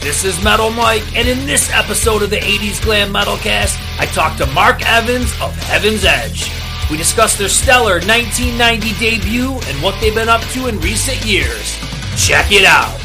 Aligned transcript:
This 0.00 0.24
is 0.24 0.42
Metal 0.42 0.70
Mike, 0.70 1.04
and 1.14 1.28
in 1.28 1.44
this 1.44 1.70
episode 1.74 2.22
of 2.22 2.30
the 2.30 2.38
80s 2.38 2.82
Glam 2.82 3.12
Metal 3.12 3.36
Cast, 3.36 3.78
I 4.00 4.06
talk 4.06 4.38
to 4.38 4.46
Mark 4.46 4.80
Evans 4.88 5.30
of 5.42 5.54
Heaven's 5.64 6.06
Edge. 6.06 6.50
We 6.90 6.96
discuss 6.96 7.36
their 7.36 7.50
stellar 7.50 8.00
1990 8.00 8.98
debut 8.98 9.52
and 9.52 9.82
what 9.82 10.00
they've 10.00 10.14
been 10.14 10.30
up 10.30 10.40
to 10.52 10.68
in 10.68 10.80
recent 10.80 11.22
years. 11.26 11.78
Check 12.16 12.46
it 12.50 12.64
out. 12.64 12.98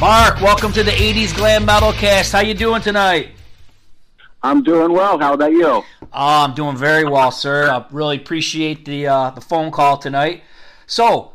Mark, 0.00 0.40
welcome 0.40 0.72
to 0.72 0.82
the 0.82 0.90
80s 0.92 1.36
Glam 1.36 1.66
Metal 1.66 1.92
Cast. 1.92 2.32
How 2.32 2.40
you 2.40 2.54
doing 2.54 2.80
tonight? 2.80 3.32
I'm 4.42 4.62
doing 4.62 4.90
well. 4.90 5.18
How 5.18 5.34
about 5.34 5.52
you? 5.52 5.66
Oh, 5.66 5.84
I'm 6.14 6.54
doing 6.54 6.78
very 6.78 7.04
well, 7.04 7.30
sir. 7.30 7.68
I 7.70 7.84
really 7.90 8.16
appreciate 8.16 8.86
the 8.86 9.08
uh, 9.08 9.30
the 9.30 9.42
phone 9.42 9.70
call 9.70 9.98
tonight. 9.98 10.44
So, 10.86 11.32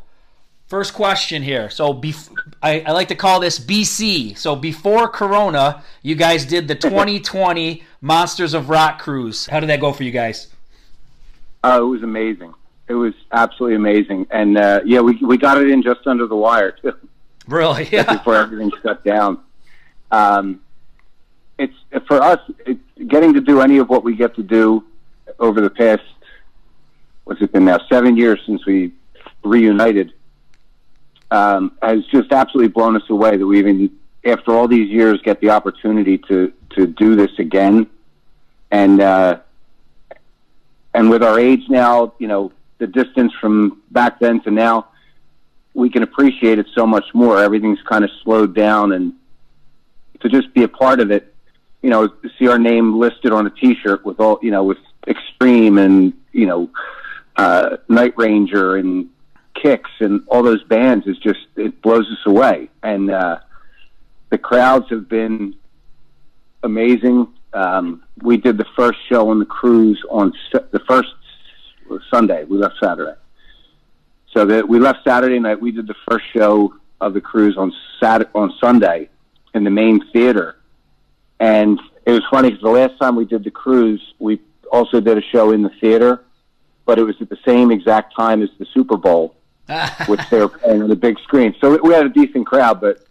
first 0.66 0.92
question 0.92 1.42
here. 1.42 1.70
So, 1.70 1.94
bef- 1.94 2.30
I, 2.62 2.80
I 2.80 2.92
like 2.92 3.08
to 3.08 3.14
call 3.14 3.40
this 3.40 3.58
BC. 3.58 4.36
So, 4.38 4.54
before 4.54 5.08
Corona, 5.08 5.82
you 6.02 6.14
guys 6.14 6.44
did 6.44 6.68
the 6.68 6.74
2020 6.76 7.82
Monsters 8.00 8.54
of 8.54 8.68
Rock 8.68 9.00
cruise. 9.00 9.46
How 9.46 9.60
did 9.60 9.68
that 9.68 9.80
go 9.80 9.92
for 9.92 10.04
you 10.04 10.12
guys? 10.12 10.48
Uh, 11.64 11.78
it 11.80 11.84
was 11.84 12.02
amazing. 12.02 12.54
It 12.88 12.94
was 12.94 13.14
absolutely 13.30 13.76
amazing, 13.76 14.26
and 14.30 14.58
uh, 14.58 14.80
yeah, 14.84 15.00
we 15.00 15.16
we 15.16 15.38
got 15.38 15.56
it 15.56 15.70
in 15.70 15.82
just 15.82 16.06
under 16.06 16.26
the 16.26 16.36
wire 16.36 16.72
too, 16.72 16.94
Really? 17.46 17.88
Yeah. 17.90 18.12
before 18.16 18.34
everything 18.34 18.72
shut 18.82 19.04
down. 19.04 19.38
Um, 20.10 20.60
it's 21.58 21.74
for 22.06 22.20
us 22.22 22.40
it, 22.66 22.78
getting 23.08 23.34
to 23.34 23.40
do 23.40 23.60
any 23.60 23.78
of 23.78 23.88
what 23.88 24.04
we 24.04 24.16
get 24.16 24.34
to 24.36 24.42
do 24.42 24.84
over 25.38 25.60
the 25.60 25.70
past 25.70 26.02
what's 27.24 27.40
it 27.40 27.52
been 27.52 27.64
now 27.64 27.78
seven 27.88 28.16
years 28.16 28.40
since 28.46 28.64
we 28.66 28.92
reunited 29.44 30.12
um, 31.32 31.72
has 31.82 32.04
just 32.06 32.32
absolutely 32.32 32.68
blown 32.68 32.96
us 32.96 33.08
away 33.08 33.36
that 33.36 33.46
we 33.46 33.58
even 33.58 33.90
after 34.24 34.52
all 34.52 34.68
these 34.68 34.88
years 34.88 35.20
get 35.22 35.40
the 35.40 35.50
opportunity 35.50 36.18
to 36.18 36.52
to 36.70 36.86
do 36.86 37.16
this 37.16 37.30
again. 37.38 37.88
And 38.70 39.00
uh, 39.00 39.40
and 40.94 41.10
with 41.10 41.22
our 41.22 41.38
age 41.38 41.68
now 41.68 42.14
you 42.18 42.28
know 42.28 42.52
the 42.78 42.86
distance 42.86 43.32
from 43.40 43.82
back 43.90 44.20
then 44.20 44.40
to 44.42 44.50
now 44.50 44.88
we 45.74 45.88
can 45.88 46.02
appreciate 46.02 46.58
it 46.58 46.66
so 46.74 46.86
much 46.86 47.06
more. 47.14 47.38
Everything's 47.38 47.80
kind 47.82 48.04
of 48.04 48.10
slowed 48.22 48.54
down. 48.54 48.92
And 48.92 49.14
to 50.20 50.28
just 50.28 50.52
be 50.52 50.64
a 50.64 50.68
part 50.68 51.00
of 51.00 51.10
it 51.10 51.32
you 51.82 51.90
know, 51.90 52.08
see 52.38 52.48
our 52.48 52.58
name 52.58 52.98
listed 52.98 53.32
on 53.32 53.46
a 53.46 53.50
T-shirt 53.50 54.04
with 54.04 54.20
all, 54.20 54.38
you 54.40 54.50
know, 54.50 54.64
with 54.64 54.78
Extreme 55.06 55.78
and 55.78 56.12
you 56.32 56.46
know, 56.46 56.70
uh, 57.36 57.78
Night 57.88 58.14
Ranger 58.16 58.76
and 58.76 59.10
Kix 59.56 59.84
and 60.00 60.22
all 60.28 60.42
those 60.42 60.62
bands 60.64 61.06
is 61.06 61.18
just 61.18 61.40
it 61.56 61.80
blows 61.82 62.06
us 62.10 62.26
away. 62.26 62.68
And 62.82 63.10
uh, 63.10 63.38
the 64.30 64.38
crowds 64.38 64.88
have 64.90 65.08
been 65.08 65.54
amazing. 66.62 67.28
Um, 67.52 68.02
we 68.22 68.36
did 68.36 68.56
the 68.56 68.66
first 68.76 68.98
show 69.08 69.28
on 69.30 69.38
the 69.38 69.46
cruise 69.46 70.02
on 70.10 70.32
the 70.52 70.80
first 70.88 71.14
Sunday. 72.10 72.44
We 72.44 72.56
left 72.58 72.76
Saturday, 72.82 73.18
so 74.32 74.46
that 74.46 74.66
we 74.66 74.78
left 74.78 75.00
Saturday 75.04 75.38
night. 75.38 75.60
We 75.60 75.70
did 75.70 75.86
the 75.86 75.96
first 76.08 76.24
show 76.32 76.74
of 77.00 77.14
the 77.14 77.20
cruise 77.20 77.56
on 77.58 77.72
Saturday 78.00 78.30
on 78.34 78.54
Sunday 78.60 79.10
in 79.54 79.64
the 79.64 79.70
main 79.70 80.00
theater 80.12 80.56
and 81.42 81.80
it 82.06 82.12
was 82.12 82.22
funny 82.30 82.50
because 82.50 82.62
the 82.62 82.70
last 82.70 82.96
time 83.00 83.16
we 83.16 83.24
did 83.24 83.42
the 83.42 83.50
cruise, 83.50 84.14
we 84.20 84.40
also 84.70 85.00
did 85.00 85.18
a 85.18 85.22
show 85.22 85.50
in 85.50 85.62
the 85.62 85.72
theater, 85.80 86.22
but 86.86 87.00
it 87.00 87.02
was 87.02 87.16
at 87.20 87.28
the 87.28 87.38
same 87.44 87.72
exact 87.72 88.14
time 88.14 88.42
as 88.42 88.48
the 88.60 88.66
Super 88.72 88.96
Bowl, 88.96 89.34
which 90.06 90.20
they 90.30 90.38
were 90.38 90.48
playing 90.48 90.82
on 90.82 90.88
the 90.88 90.96
big 90.96 91.18
screen. 91.20 91.54
So 91.60 91.78
we 91.82 91.92
had 91.94 92.06
a 92.06 92.10
decent 92.10 92.46
crowd, 92.46 92.80
but 92.80 93.04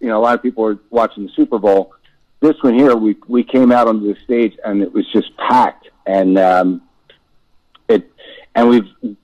you 0.00 0.08
know, 0.08 0.18
a 0.18 0.22
lot 0.22 0.34
of 0.34 0.42
people 0.42 0.64
were 0.64 0.78
watching 0.90 1.26
the 1.26 1.32
Super 1.32 1.58
Bowl. 1.58 1.94
This 2.40 2.56
one 2.62 2.74
here, 2.74 2.94
we 2.94 3.16
we 3.26 3.42
came 3.42 3.72
out 3.72 3.88
onto 3.88 4.12
the 4.12 4.20
stage 4.22 4.56
and 4.64 4.82
it 4.82 4.92
was 4.92 5.10
just 5.12 5.34
packed, 5.36 5.88
and 6.06 6.38
um, 6.38 6.82
it 7.88 8.10
and 8.54 8.68
we've 8.68 9.16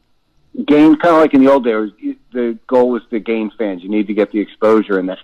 gained 0.65 1.01
kind 1.01 1.15
of 1.15 1.21
like 1.21 1.35
in 1.35 1.45
the 1.45 1.51
old 1.51 1.65
days. 1.65 1.91
The 2.33 2.59
goal 2.67 2.91
was 2.91 3.03
to 3.11 3.21
gain 3.21 3.51
fans. 3.59 3.83
You 3.83 3.91
need 3.91 4.07
to 4.07 4.15
get 4.15 4.33
the 4.33 4.41
exposure 4.41 4.99
and 4.99 5.09
that, 5.11 5.19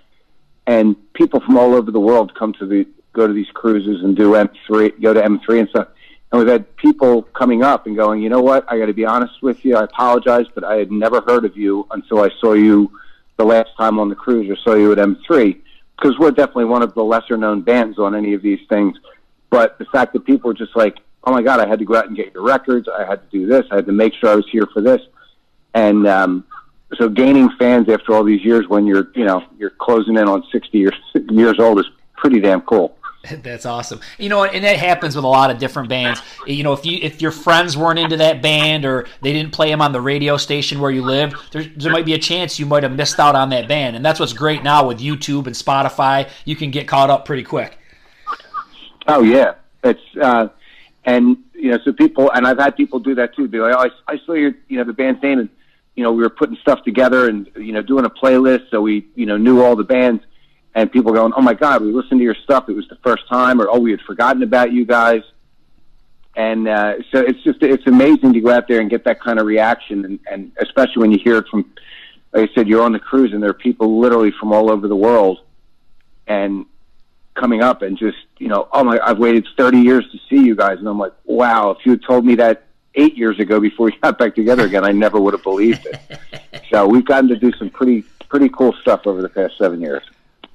and 0.67 0.95
people 1.13 1.39
from 1.39 1.57
all 1.57 1.73
over 1.73 1.89
the 1.89 1.99
world 1.99 2.35
come 2.35 2.53
to 2.53 2.65
the 2.67 2.87
go 3.13 3.25
to 3.25 3.33
these 3.33 3.49
cruises 3.53 4.03
and 4.03 4.15
do 4.15 4.31
M3, 4.31 5.01
go 5.01 5.13
to 5.13 5.21
M3 5.21 5.59
and 5.59 5.69
stuff. 5.69 5.87
And 6.31 6.39
we've 6.39 6.47
had 6.47 6.75
people 6.77 7.23
coming 7.23 7.63
up 7.63 7.87
and 7.87 7.95
going, 7.95 8.21
you 8.21 8.29
know 8.29 8.41
what? 8.41 8.65
I 8.71 8.77
got 8.77 8.85
to 8.85 8.93
be 8.93 9.05
honest 9.05 9.41
with 9.41 9.65
you. 9.65 9.75
I 9.75 9.83
apologize, 9.83 10.45
but 10.53 10.63
I 10.63 10.75
had 10.75 10.91
never 10.91 11.21
heard 11.21 11.43
of 11.43 11.57
you 11.57 11.87
until 11.91 12.21
I 12.21 12.29
saw 12.39 12.53
you 12.53 12.91
the 13.37 13.45
last 13.45 13.69
time 13.77 13.99
on 13.99 14.09
the 14.09 14.15
cruise 14.15 14.49
or 14.49 14.55
saw 14.57 14.75
you 14.75 14.91
at 14.91 14.99
M3 14.99 15.57
because 15.97 16.17
we're 16.19 16.31
definitely 16.31 16.65
one 16.65 16.83
of 16.83 16.93
the 16.93 17.03
lesser 17.03 17.35
known 17.35 17.61
bands 17.61 17.97
on 17.97 18.13
any 18.15 18.33
of 18.33 18.41
these 18.41 18.59
things. 18.69 18.97
But 19.49 19.79
the 19.79 19.85
fact 19.85 20.13
that 20.13 20.25
people 20.25 20.51
are 20.51 20.55
just 20.55 20.75
like, 20.75 20.97
oh 21.23 21.31
my 21.31 21.41
God, 21.41 21.59
I 21.59 21.67
had 21.67 21.79
to 21.79 21.85
go 21.85 21.95
out 21.95 22.07
and 22.07 22.15
get 22.15 22.33
your 22.33 22.43
records. 22.43 22.87
I 22.87 23.05
had 23.05 23.21
to 23.21 23.27
do 23.37 23.47
this. 23.47 23.65
I 23.71 23.75
had 23.75 23.87
to 23.87 23.91
make 23.91 24.13
sure 24.13 24.29
I 24.29 24.35
was 24.35 24.47
here 24.49 24.67
for 24.67 24.81
this. 24.81 25.01
And, 25.73 26.05
um, 26.07 26.45
so 26.97 27.07
gaining 27.07 27.49
fans 27.59 27.87
after 27.87 28.13
all 28.13 28.23
these 28.23 28.43
years 28.43 28.67
when 28.67 28.87
you're, 28.87 29.11
you 29.13 29.23
know, 29.25 29.43
you're 29.57 29.69
closing 29.69 30.17
in 30.17 30.27
on 30.27 30.43
60 30.51 30.77
years, 30.77 30.95
years 31.29 31.59
old 31.59 31.79
is 31.79 31.85
pretty 32.15 32.39
damn 32.39 32.61
cool. 32.61 32.97
That's 33.43 33.65
awesome. 33.65 33.99
You 34.17 34.29
know, 34.29 34.45
and 34.45 34.63
that 34.63 34.77
happens 34.77 35.15
with 35.15 35.25
a 35.25 35.27
lot 35.27 35.51
of 35.51 35.57
different 35.57 35.89
bands. 35.89 36.21
You 36.47 36.63
know, 36.63 36.73
if 36.73 36.85
you 36.85 36.99
if 37.01 37.21
your 37.21 37.31
friends 37.31 37.75
weren't 37.75 37.99
into 37.99 38.17
that 38.17 38.41
band 38.41 38.85
or 38.85 39.07
they 39.21 39.33
didn't 39.33 39.51
play 39.51 39.69
them 39.69 39.81
on 39.81 39.91
the 39.91 40.01
radio 40.01 40.37
station 40.37 40.79
where 40.79 40.91
you 40.91 41.03
live, 41.03 41.33
there, 41.51 41.63
there 41.63 41.91
might 41.91 42.05
be 42.05 42.13
a 42.13 42.19
chance 42.19 42.59
you 42.59 42.65
might 42.65 42.83
have 42.83 42.93
missed 42.93 43.19
out 43.19 43.35
on 43.35 43.49
that 43.49 43.67
band. 43.67 43.95
And 43.95 44.05
that's 44.05 44.19
what's 44.19 44.33
great 44.33 44.63
now 44.63 44.87
with 44.87 44.99
YouTube 44.99 45.47
and 45.47 45.55
Spotify. 45.55 46.29
You 46.45 46.55
can 46.55 46.71
get 46.71 46.87
caught 46.87 47.09
up 47.09 47.25
pretty 47.25 47.43
quick. 47.43 47.77
Oh 49.07 49.21
yeah, 49.21 49.55
it's 49.83 50.01
uh, 50.21 50.47
and 51.03 51.37
you 51.53 51.71
know, 51.71 51.79
so 51.83 51.91
people 51.91 52.31
and 52.31 52.47
I've 52.47 52.59
had 52.59 52.77
people 52.77 52.99
do 52.99 53.15
that 53.15 53.35
too. 53.35 53.47
Be 53.49 53.59
like, 53.59 53.75
oh, 53.75 53.89
I, 54.07 54.13
I 54.13 54.19
saw 54.25 54.33
your 54.33 54.53
you 54.69 54.77
know 54.77 54.85
the 54.85 54.93
band's 54.93 55.21
name 55.21 55.39
and 55.39 55.49
you 55.95 56.03
know 56.03 56.13
we 56.13 56.23
were 56.23 56.29
putting 56.29 56.55
stuff 56.57 56.83
together 56.83 57.27
and 57.27 57.49
you 57.57 57.73
know 57.73 57.81
doing 57.81 58.05
a 58.05 58.09
playlist, 58.09 58.69
so 58.69 58.79
we 58.81 59.07
you 59.15 59.25
know 59.25 59.35
knew 59.35 59.61
all 59.61 59.75
the 59.75 59.83
bands 59.83 60.23
and 60.75 60.91
people 60.91 61.13
going, 61.13 61.33
"Oh 61.35 61.41
my 61.41 61.53
God, 61.53 61.81
we 61.81 61.91
listened 61.91 62.19
to 62.19 62.23
your 62.23 62.35
stuff. 62.35 62.69
It 62.69 62.73
was 62.73 62.87
the 62.87 62.97
first 63.03 63.27
time," 63.27 63.61
or 63.61 63.67
"Oh, 63.69 63.79
we 63.79 63.91
had 63.91 64.01
forgotten 64.01 64.43
about 64.43 64.71
you 64.71 64.85
guys." 64.85 65.23
And 66.35 66.67
uh, 66.67 66.95
so 67.11 67.19
it's 67.19 67.41
just 67.43 67.61
it's 67.61 67.87
amazing 67.87 68.33
to 68.33 68.41
go 68.41 68.51
out 68.51 68.67
there 68.67 68.79
and 68.79 68.89
get 68.89 69.03
that 69.05 69.19
kind 69.19 69.39
of 69.39 69.45
reaction, 69.45 70.05
and, 70.05 70.19
and 70.31 70.51
especially 70.61 71.01
when 71.01 71.11
you 71.11 71.19
hear 71.19 71.37
it 71.37 71.47
from, 71.47 71.65
like 72.33 72.49
I 72.49 72.53
said, 72.53 72.67
you're 72.67 72.83
on 72.83 72.93
the 72.93 72.99
cruise 72.99 73.33
and 73.33 73.41
there 73.41 73.49
are 73.49 73.53
people 73.53 73.99
literally 73.99 74.31
from 74.39 74.53
all 74.53 74.71
over 74.71 74.87
the 74.87 74.95
world, 74.95 75.39
and 76.27 76.65
coming 77.35 77.61
up 77.61 77.81
and 77.81 77.97
just 77.97 78.17
you 78.37 78.47
know, 78.47 78.67
oh 78.71 78.83
my, 78.83 78.99
I've 79.03 79.17
waited 79.17 79.47
30 79.57 79.79
years 79.79 80.05
to 80.11 80.17
see 80.29 80.45
you 80.45 80.55
guys, 80.55 80.79
and 80.79 80.87
I'm 80.87 80.97
like, 80.97 81.13
wow, 81.25 81.71
if 81.71 81.85
you 81.85 81.91
had 81.91 82.03
told 82.03 82.25
me 82.25 82.35
that 82.35 82.63
eight 82.95 83.17
years 83.17 83.39
ago 83.39 83.59
before 83.59 83.87
we 83.87 83.97
got 84.03 84.17
back 84.17 84.35
together 84.35 84.65
again, 84.65 84.85
I 84.85 84.91
never 84.91 85.19
would 85.19 85.33
have 85.33 85.43
believed 85.43 85.85
it. 85.85 86.63
so 86.71 86.87
we've 86.87 87.05
gotten 87.05 87.29
to 87.29 87.35
do 87.35 87.51
some 87.53 87.69
pretty 87.69 88.03
pretty 88.29 88.49
cool 88.49 88.73
stuff 88.81 89.07
over 89.07 89.21
the 89.21 89.29
past 89.29 89.57
seven 89.57 89.81
years. 89.81 90.03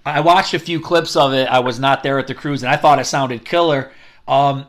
I 0.05 0.21
watched 0.21 0.53
a 0.53 0.59
few 0.59 0.81
clips 0.81 1.17
of 1.17 1.33
it. 1.33 1.49
I 1.49 1.61
was 1.61 1.81
not 1.81 2.03
there 2.03 2.19
at 2.19 2.27
the 2.27 2.35
cruise, 2.35 2.63
and 2.63 2.71
I 2.71 2.77
thought 2.77 2.99
it 2.99 3.07
sounded 3.07 3.45
killer. 3.45 3.91
Um, 4.29 4.67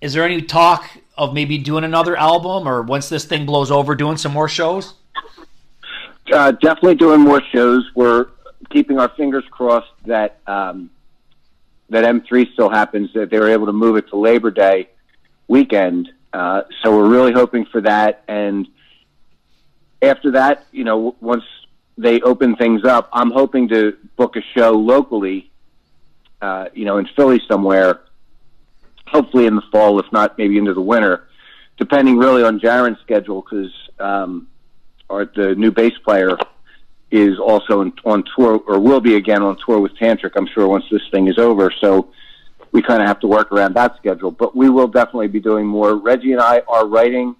is 0.00 0.12
there 0.12 0.24
any 0.24 0.40
talk 0.42 0.88
of 1.16 1.34
maybe 1.34 1.58
doing 1.58 1.82
another 1.82 2.16
album, 2.16 2.68
or 2.68 2.82
once 2.82 3.08
this 3.08 3.24
thing 3.24 3.44
blows 3.44 3.70
over, 3.70 3.96
doing 3.96 4.16
some 4.16 4.32
more 4.32 4.48
shows? 4.48 4.94
Uh, 6.32 6.52
definitely 6.52 6.94
doing 6.94 7.20
more 7.20 7.42
shows. 7.52 7.90
We're 7.94 8.28
keeping 8.70 9.00
our 9.00 9.08
fingers 9.08 9.44
crossed 9.50 9.92
that 10.06 10.38
um, 10.46 10.90
that 11.90 12.04
M3 12.04 12.52
still 12.52 12.68
happens. 12.68 13.12
That 13.14 13.30
they 13.30 13.40
were 13.40 13.50
able 13.50 13.66
to 13.66 13.72
move 13.72 13.96
it 13.96 14.08
to 14.10 14.16
Labor 14.16 14.52
Day 14.52 14.88
weekend. 15.48 16.10
Uh, 16.32 16.62
so 16.82 16.96
we're 16.96 17.08
really 17.08 17.32
hoping 17.32 17.64
for 17.64 17.80
that. 17.80 18.22
And 18.28 18.68
after 20.02 20.32
that, 20.32 20.66
you 20.70 20.84
know, 20.84 21.16
once 21.20 21.44
they 21.98 22.20
open 22.20 22.56
things 22.56 22.84
up, 22.84 23.08
I'm 23.12 23.30
hoping 23.30 23.68
to 23.68 23.96
book 24.16 24.36
a 24.36 24.42
show 24.56 24.72
locally, 24.72 25.50
uh, 26.40 26.68
you 26.72 26.84
know, 26.84 26.98
in 26.98 27.06
Philly 27.16 27.42
somewhere, 27.48 28.00
hopefully 29.06 29.46
in 29.46 29.56
the 29.56 29.62
fall, 29.72 29.98
if 29.98 30.10
not 30.12 30.38
maybe 30.38 30.56
into 30.58 30.74
the 30.74 30.80
winter, 30.80 31.26
depending 31.76 32.16
really 32.16 32.44
on 32.44 32.60
Jaron's 32.60 33.00
schedule 33.00 33.42
because 33.42 33.72
um, 33.98 34.46
or 35.08 35.24
the 35.24 35.54
new 35.56 35.72
bass 35.72 35.92
player 36.04 36.38
is 37.10 37.38
also 37.38 37.80
in, 37.80 37.92
on 38.04 38.22
tour 38.36 38.60
or 38.66 38.78
will 38.78 39.00
be 39.00 39.16
again 39.16 39.42
on 39.42 39.56
tour 39.64 39.80
with 39.80 39.94
Tantric. 39.96 40.32
I'm 40.36 40.46
sure 40.46 40.68
once 40.68 40.84
this 40.90 41.02
thing 41.10 41.26
is 41.26 41.38
over. 41.38 41.72
So 41.80 42.12
we 42.72 42.82
kind 42.82 43.00
of 43.02 43.08
have 43.08 43.20
to 43.20 43.26
work 43.26 43.50
around 43.50 43.74
that 43.74 43.96
schedule. 43.96 44.30
But 44.30 44.54
we 44.54 44.68
will 44.68 44.88
definitely 44.88 45.28
be 45.28 45.40
doing 45.40 45.66
more. 45.66 45.96
Reggie 45.96 46.32
and 46.32 46.40
I 46.40 46.62
are 46.68 46.86
writing. 46.86 47.34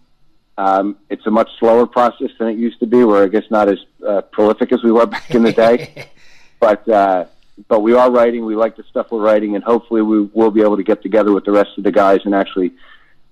Um, 0.58 0.96
it's 1.08 1.24
a 1.24 1.30
much 1.30 1.48
slower 1.58 1.86
process 1.86 2.30
than 2.38 2.48
it 2.48 2.58
used 2.58 2.80
to 2.80 2.86
be. 2.86 3.04
We're 3.04 3.24
I 3.24 3.28
guess 3.28 3.44
not 3.48 3.68
as 3.68 3.78
uh, 4.06 4.22
prolific 4.22 4.72
as 4.72 4.82
we 4.82 4.90
were 4.90 5.06
back 5.06 5.30
in 5.30 5.44
the 5.44 5.52
day, 5.52 6.08
but 6.60 6.86
uh, 6.88 7.26
but 7.68 7.80
we 7.80 7.94
are 7.94 8.10
writing. 8.10 8.44
We 8.44 8.56
like 8.56 8.76
the 8.76 8.82
stuff 8.90 9.12
we're 9.12 9.22
writing, 9.22 9.54
and 9.54 9.62
hopefully 9.62 10.02
we 10.02 10.22
will 10.22 10.50
be 10.50 10.60
able 10.60 10.76
to 10.76 10.82
get 10.82 11.00
together 11.00 11.32
with 11.32 11.44
the 11.44 11.52
rest 11.52 11.70
of 11.78 11.84
the 11.84 11.92
guys 11.92 12.20
and 12.24 12.34
actually, 12.34 12.72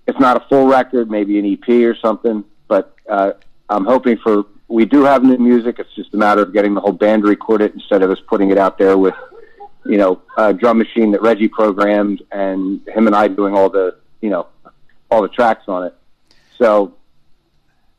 it's 0.07 0.21
not 0.21 0.37
a 0.37 0.41
full 0.49 0.69
record, 0.69 1.11
maybe 1.11 1.39
an 1.39 1.45
EP 1.53 1.69
or 1.85 1.97
something. 1.97 2.45
But 2.69 2.95
uh, 3.09 3.33
I'm 3.69 3.85
hoping 3.85 4.19
for. 4.19 4.45
We 4.69 4.85
do 4.85 5.05
have 5.05 5.23
new 5.23 5.39
music. 5.39 5.79
It's 5.79 5.95
just 5.95 6.13
a 6.15 6.17
matter 6.17 6.43
of 6.43 6.53
getting 6.53 6.75
the 6.75 6.81
whole 6.81 6.93
band 6.93 7.23
to 7.23 7.29
record 7.29 7.63
it 7.63 7.73
instead 7.75 8.03
of 8.03 8.11
us 8.11 8.19
putting 8.27 8.51
it 8.51 8.59
out 8.59 8.79
there 8.79 8.99
with 8.99 9.15
you 9.89 9.99
know, 9.99 10.21
a 10.37 10.53
drum 10.53 10.79
machine 10.79 11.13
that 11.13 11.23
Reggie 11.23 11.49
programmed 11.49 12.23
and 12.33 12.87
him 12.89 13.07
and 13.07 13.15
I 13.15 13.29
doing 13.29 13.55
all 13.55 13.71
the, 13.71 13.97
you 14.21 14.31
know, 14.31 14.49
all 15.11 15.23
the 15.23 15.29
tracks 15.29 15.65
on 15.69 15.85
it. 15.85 15.95
So 16.59 16.96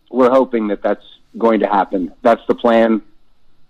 we're 0.09 0.29
hoping 0.29 0.67
that 0.67 0.81
that's 0.81 1.03
going 1.37 1.59
to 1.61 1.67
happen. 1.67 2.13
That's 2.21 2.41
the 2.47 2.55
plan, 2.55 3.01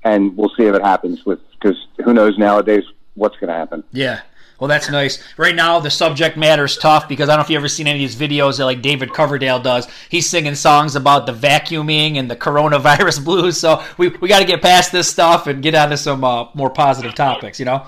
and 0.03 0.35
we'll 0.37 0.51
see 0.57 0.63
if 0.63 0.75
it 0.75 0.81
happens. 0.81 1.25
With 1.25 1.39
because 1.51 1.87
who 2.03 2.13
knows 2.13 2.37
nowadays 2.37 2.83
what's 3.15 3.37
going 3.37 3.49
to 3.49 3.55
happen. 3.55 3.83
Yeah. 3.91 4.21
Well, 4.59 4.67
that's 4.67 4.89
nice. 4.89 5.23
Right 5.37 5.53
now, 5.53 5.79
the 5.79 5.91
subject 5.91 6.35
matter 6.35 6.65
is 6.65 6.77
tough 6.77 7.07
because 7.07 7.29
I 7.29 7.33
don't 7.33 7.39
know 7.39 7.43
if 7.43 7.49
you've 7.51 7.59
ever 7.59 7.67
seen 7.67 7.85
any 7.85 8.03
of 8.03 8.09
these 8.09 8.19
videos 8.19 8.57
that 8.57 8.65
like 8.65 8.81
David 8.81 9.13
Coverdale 9.13 9.59
does. 9.59 9.87
He's 10.09 10.27
singing 10.27 10.55
songs 10.55 10.95
about 10.95 11.27
the 11.27 11.31
vacuuming 11.31 12.15
and 12.15 12.29
the 12.29 12.35
coronavirus 12.35 13.23
blues. 13.25 13.59
So 13.59 13.83
we, 13.99 14.09
we 14.09 14.27
got 14.27 14.39
to 14.39 14.45
get 14.45 14.63
past 14.63 14.91
this 14.91 15.07
stuff 15.07 15.45
and 15.45 15.61
get 15.61 15.75
onto 15.75 15.95
some 15.95 16.23
uh, 16.23 16.47
more 16.55 16.71
positive 16.71 17.13
topics, 17.13 17.59
you 17.59 17.65
know? 17.65 17.85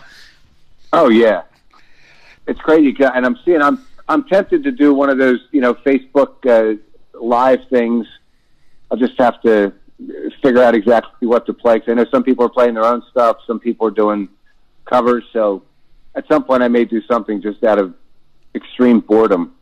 Oh 0.93 1.09
yeah, 1.09 1.43
it's 2.47 2.59
crazy, 2.59 2.95
and 2.99 3.25
I'm 3.25 3.37
seeing. 3.45 3.61
I'm 3.61 3.85
I'm 4.07 4.23
tempted 4.23 4.63
to 4.63 4.71
do 4.71 4.93
one 4.93 5.09
of 5.09 5.19
those, 5.19 5.39
you 5.51 5.61
know, 5.61 5.75
Facebook 5.75 6.45
uh, 6.47 6.79
live 7.13 7.59
things. 7.69 8.07
I'll 8.91 8.97
just 8.97 9.17
have 9.19 9.41
to 9.41 9.73
figure 10.41 10.63
out 10.63 10.75
exactly 10.75 11.27
what 11.27 11.45
to 11.45 11.53
play. 11.53 11.79
Cause 11.79 11.89
I 11.89 11.93
know 11.93 12.05
some 12.11 12.23
people 12.23 12.45
are 12.45 12.49
playing 12.49 12.73
their 12.73 12.85
own 12.85 13.03
stuff, 13.11 13.37
some 13.45 13.59
people 13.59 13.87
are 13.87 13.91
doing 13.91 14.29
covers. 14.85 15.23
So 15.33 15.63
at 16.15 16.27
some 16.27 16.43
point, 16.43 16.63
I 16.63 16.67
may 16.67 16.85
do 16.85 17.01
something 17.03 17.41
just 17.41 17.63
out 17.63 17.79
of 17.79 17.93
extreme 18.55 18.99
boredom. 18.99 19.55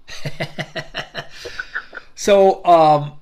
so 2.16 2.64
um, 2.66 3.14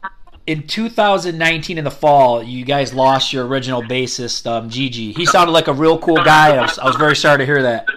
in 0.48 0.68
2019 0.68 1.78
in 1.78 1.84
the 1.84 1.92
fall, 1.92 2.44
you 2.44 2.66
guys 2.66 2.94
lost 2.94 3.34
your 3.34 3.48
original 3.48 3.81
bassist, 3.81 4.46
um, 4.46 4.69
Gigi. 4.69 5.12
He 5.12 5.25
sounded 5.25 5.51
like 5.51 5.68
a 5.68 5.74
real 5.74 5.98
cool 5.98 6.24
guy. 6.24 6.56
I 6.56 6.62
was, 6.62 6.80
I 6.80 6.86
was, 6.86 6.96
very 6.96 7.16
sorry 7.16 7.40
to 7.40 7.46
hear 7.46 7.63
that. 7.63 7.88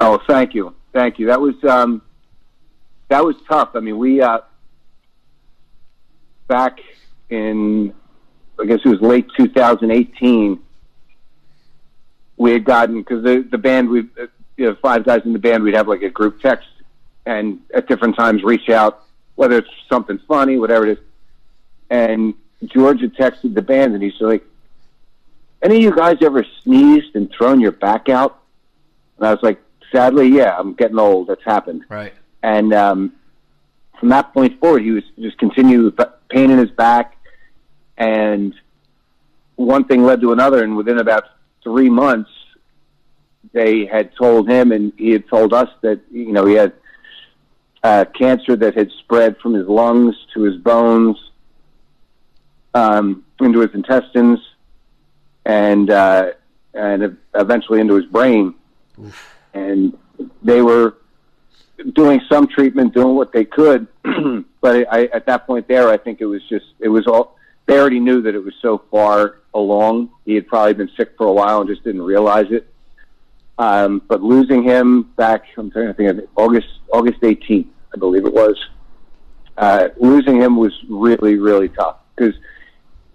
Oh, 0.00 0.20
thank 0.26 0.54
you, 0.54 0.74
thank 0.92 1.18
you. 1.18 1.26
That 1.26 1.40
was 1.40 1.62
um, 1.64 2.02
that 3.08 3.24
was 3.24 3.36
tough. 3.48 3.70
I 3.74 3.80
mean, 3.80 3.98
we 3.98 4.22
uh, 4.22 4.38
back 6.48 6.80
in 7.30 7.94
I 8.60 8.66
guess 8.66 8.80
it 8.84 8.88
was 8.88 9.00
late 9.00 9.28
2018. 9.36 10.58
We 12.36 12.52
had 12.52 12.64
gotten 12.64 12.98
because 13.00 13.22
the 13.22 13.46
the 13.48 13.58
band 13.58 13.88
we 13.88 14.08
you 14.56 14.66
know 14.66 14.76
five 14.82 15.04
guys 15.04 15.22
in 15.24 15.32
the 15.32 15.38
band 15.38 15.62
we'd 15.62 15.74
have 15.74 15.88
like 15.88 16.02
a 16.02 16.10
group 16.10 16.40
text 16.40 16.68
and 17.26 17.60
at 17.74 17.86
different 17.86 18.16
times 18.16 18.42
reach 18.42 18.68
out 18.68 19.04
whether 19.36 19.58
it's 19.58 19.70
something 19.88 20.18
funny 20.26 20.58
whatever 20.58 20.86
it 20.86 20.98
is 20.98 21.04
and 21.90 22.34
George 22.66 23.00
had 23.00 23.14
texted 23.14 23.54
the 23.54 23.62
band, 23.62 23.94
and 23.94 24.02
he's 24.02 24.20
like, 24.20 24.44
"Any 25.62 25.76
of 25.76 25.82
you 25.82 25.94
guys 25.94 26.16
ever 26.22 26.44
sneezed 26.62 27.14
and 27.14 27.30
thrown 27.30 27.60
your 27.60 27.72
back 27.72 28.08
out?" 28.08 28.40
And 29.16 29.26
I 29.26 29.30
was 29.32 29.42
like, 29.42 29.60
"Sadly, 29.92 30.28
yeah. 30.28 30.56
I'm 30.58 30.74
getting 30.74 30.98
old. 30.98 31.28
That's 31.28 31.44
happened." 31.44 31.84
Right. 31.88 32.12
And 32.42 32.74
um, 32.74 33.12
from 33.98 34.10
that 34.10 34.32
point 34.32 34.58
forward, 34.60 34.82
he 34.82 34.92
was 34.92 35.04
just 35.18 35.38
continued 35.38 35.84
with 35.84 36.06
pain 36.28 36.50
in 36.50 36.58
his 36.58 36.70
back, 36.70 37.16
and 37.96 38.54
one 39.56 39.84
thing 39.84 40.04
led 40.04 40.20
to 40.20 40.32
another, 40.32 40.62
and 40.62 40.76
within 40.76 40.98
about 40.98 41.24
three 41.62 41.90
months, 41.90 42.30
they 43.52 43.86
had 43.86 44.14
told 44.14 44.48
him, 44.48 44.72
and 44.72 44.92
he 44.96 45.10
had 45.10 45.28
told 45.28 45.52
us 45.52 45.68
that 45.80 46.00
you 46.10 46.32
know 46.32 46.44
he 46.44 46.54
had 46.54 46.72
uh, 47.82 48.04
cancer 48.14 48.56
that 48.56 48.74
had 48.74 48.90
spread 48.98 49.36
from 49.38 49.54
his 49.54 49.66
lungs 49.66 50.14
to 50.34 50.42
his 50.42 50.56
bones 50.56 51.16
um, 52.74 53.24
into 53.40 53.60
his 53.60 53.74
intestines 53.74 54.38
and 55.44 55.90
uh, 55.90 56.32
and 56.74 57.16
eventually 57.34 57.80
into 57.80 57.94
his 57.94 58.06
brain. 58.06 58.54
Oof. 59.00 59.34
And 59.54 59.96
they 60.42 60.62
were 60.62 60.96
doing 61.92 62.20
some 62.28 62.48
treatment, 62.48 62.94
doing 62.94 63.14
what 63.14 63.32
they 63.32 63.44
could, 63.44 63.86
but 64.60 64.92
I, 64.92 65.04
at 65.06 65.26
that 65.26 65.46
point 65.46 65.68
there, 65.68 65.88
I 65.88 65.96
think 65.96 66.20
it 66.20 66.26
was 66.26 66.42
just 66.48 66.66
it 66.80 66.88
was 66.88 67.06
all 67.06 67.36
they 67.66 67.78
already 67.78 68.00
knew 68.00 68.22
that 68.22 68.34
it 68.34 68.42
was 68.42 68.54
so 68.60 68.82
far 68.90 69.40
along. 69.54 70.10
He 70.24 70.34
had 70.34 70.46
probably 70.46 70.74
been 70.74 70.90
sick 70.96 71.14
for 71.16 71.26
a 71.26 71.32
while 71.32 71.60
and 71.60 71.68
just 71.68 71.84
didn't 71.84 72.02
realize 72.02 72.46
it. 72.50 72.66
Um, 73.58 74.02
but 74.08 74.22
losing 74.22 74.62
him 74.62 75.02
back, 75.16 75.44
I'm 75.56 75.70
trying 75.70 75.88
to 75.88 75.94
think 75.94 76.10
of 76.10 76.18
it, 76.18 76.28
August 76.36 76.68
August 76.92 77.20
18th, 77.20 77.66
I 77.94 77.98
believe 77.98 78.24
it 78.24 78.32
was. 78.32 78.56
Uh, 79.56 79.88
losing 79.96 80.40
him 80.40 80.56
was 80.56 80.72
really 80.88 81.36
really 81.36 81.68
tough 81.68 81.96
because 82.16 82.34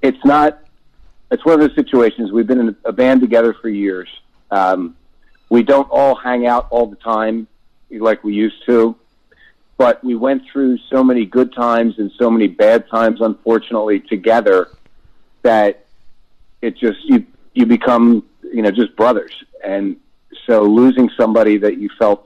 it's 0.02 0.24
not. 0.26 0.60
It's 1.32 1.44
one 1.46 1.60
of 1.60 1.62
those 1.62 1.76
situations. 1.76 2.32
We've 2.32 2.46
been 2.46 2.60
in 2.60 2.76
a 2.86 2.94
band 2.94 3.22
together 3.22 3.56
for 3.60 3.68
years. 3.68 4.08
Um, 4.52 4.96
we 5.50 5.64
don't 5.64 5.90
all 5.90 6.14
hang 6.14 6.46
out 6.46 6.68
all 6.70 6.86
the 6.86 6.96
time 6.98 7.48
like 8.00 8.24
we 8.24 8.34
used 8.34 8.66
to, 8.66 8.96
but 9.78 10.04
we 10.04 10.16
went 10.16 10.44
through 10.52 10.78
so 10.90 11.04
many 11.04 11.26
good 11.26 11.54
times 11.54 12.00
and 12.00 12.12
so 12.18 12.30
many 12.30 12.48
bad 12.48 12.88
times, 12.90 13.22
unfortunately, 13.22 14.00
together 14.00 14.70
that 15.42 15.86
it 16.62 16.78
just 16.78 17.04
you 17.04 17.26
you 17.54 17.66
become 17.66 18.24
you 18.42 18.62
know 18.62 18.72
just 18.72 18.96
brothers. 18.96 19.44
And 19.64 19.98
so 20.46 20.64
losing 20.64 21.10
somebody 21.18 21.58
that 21.58 21.78
you 21.78 21.90
felt 21.98 22.26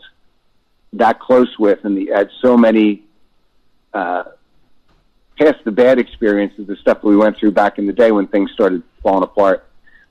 that 0.93 1.19
close 1.19 1.57
with 1.59 1.83
and 1.83 1.97
the, 1.97 2.07
had 2.07 2.29
so 2.41 2.57
many 2.57 3.03
uh, 3.93 4.23
past 5.37 5.63
the 5.63 5.71
bad 5.71 5.99
experiences, 5.99 6.67
the 6.67 6.75
stuff 6.77 7.03
we 7.03 7.15
went 7.15 7.37
through 7.37 7.51
back 7.51 7.77
in 7.77 7.85
the 7.85 7.93
day 7.93 8.11
when 8.11 8.27
things 8.27 8.51
started 8.51 8.81
falling 9.03 9.23
apart, 9.23 9.67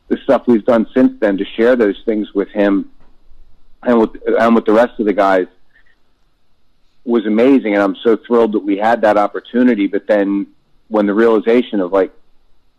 the 0.08 0.16
stuff 0.18 0.46
we've 0.46 0.64
done 0.64 0.86
since 0.94 1.18
then 1.20 1.36
to 1.38 1.44
share 1.44 1.76
those 1.76 2.00
things 2.04 2.32
with 2.34 2.48
him 2.48 2.90
and 3.82 3.98
with 3.98 4.10
and 4.38 4.54
with 4.54 4.64
the 4.64 4.72
rest 4.72 4.98
of 4.98 5.06
the 5.06 5.12
guys 5.12 5.46
was 7.04 7.26
amazing 7.26 7.74
and 7.74 7.82
I'm 7.82 7.96
so 8.02 8.16
thrilled 8.26 8.52
that 8.52 8.64
we 8.64 8.76
had 8.76 9.02
that 9.02 9.16
opportunity 9.16 9.86
but 9.86 10.06
then 10.06 10.48
when 10.88 11.06
the 11.06 11.14
realization 11.14 11.80
of 11.80 11.92
like 11.92 12.12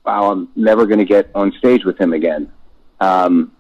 wow 0.06 0.32
I'm 0.32 0.50
never 0.56 0.86
going 0.86 1.00
to 1.00 1.06
get 1.06 1.30
on 1.34 1.54
stage 1.54 1.86
with 1.86 2.00
him 2.00 2.14
again 2.14 2.52
um, 3.00 3.52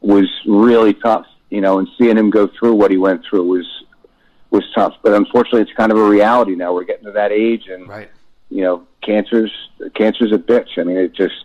was 0.00 0.28
really 0.46 0.94
tough 0.94 1.26
you 1.50 1.60
know 1.60 1.78
and 1.78 1.88
seeing 1.98 2.16
him 2.16 2.30
go 2.30 2.48
through 2.58 2.74
what 2.74 2.90
he 2.90 2.96
went 2.96 3.24
through 3.28 3.46
was 3.46 3.66
was 4.50 4.64
tough. 4.74 4.94
But 5.02 5.14
unfortunately, 5.14 5.62
it's 5.62 5.72
kind 5.72 5.92
of 5.92 5.98
a 5.98 6.04
reality 6.04 6.54
now. 6.54 6.72
We're 6.72 6.84
getting 6.84 7.04
to 7.04 7.12
that 7.12 7.32
age, 7.32 7.68
and 7.68 7.88
right. 7.88 8.10
you 8.50 8.62
know, 8.62 8.86
cancer's 9.02 9.52
cancer's 9.94 10.32
a 10.32 10.38
bitch. 10.38 10.78
I 10.78 10.84
mean, 10.84 10.96
it 10.96 11.14
just 11.14 11.44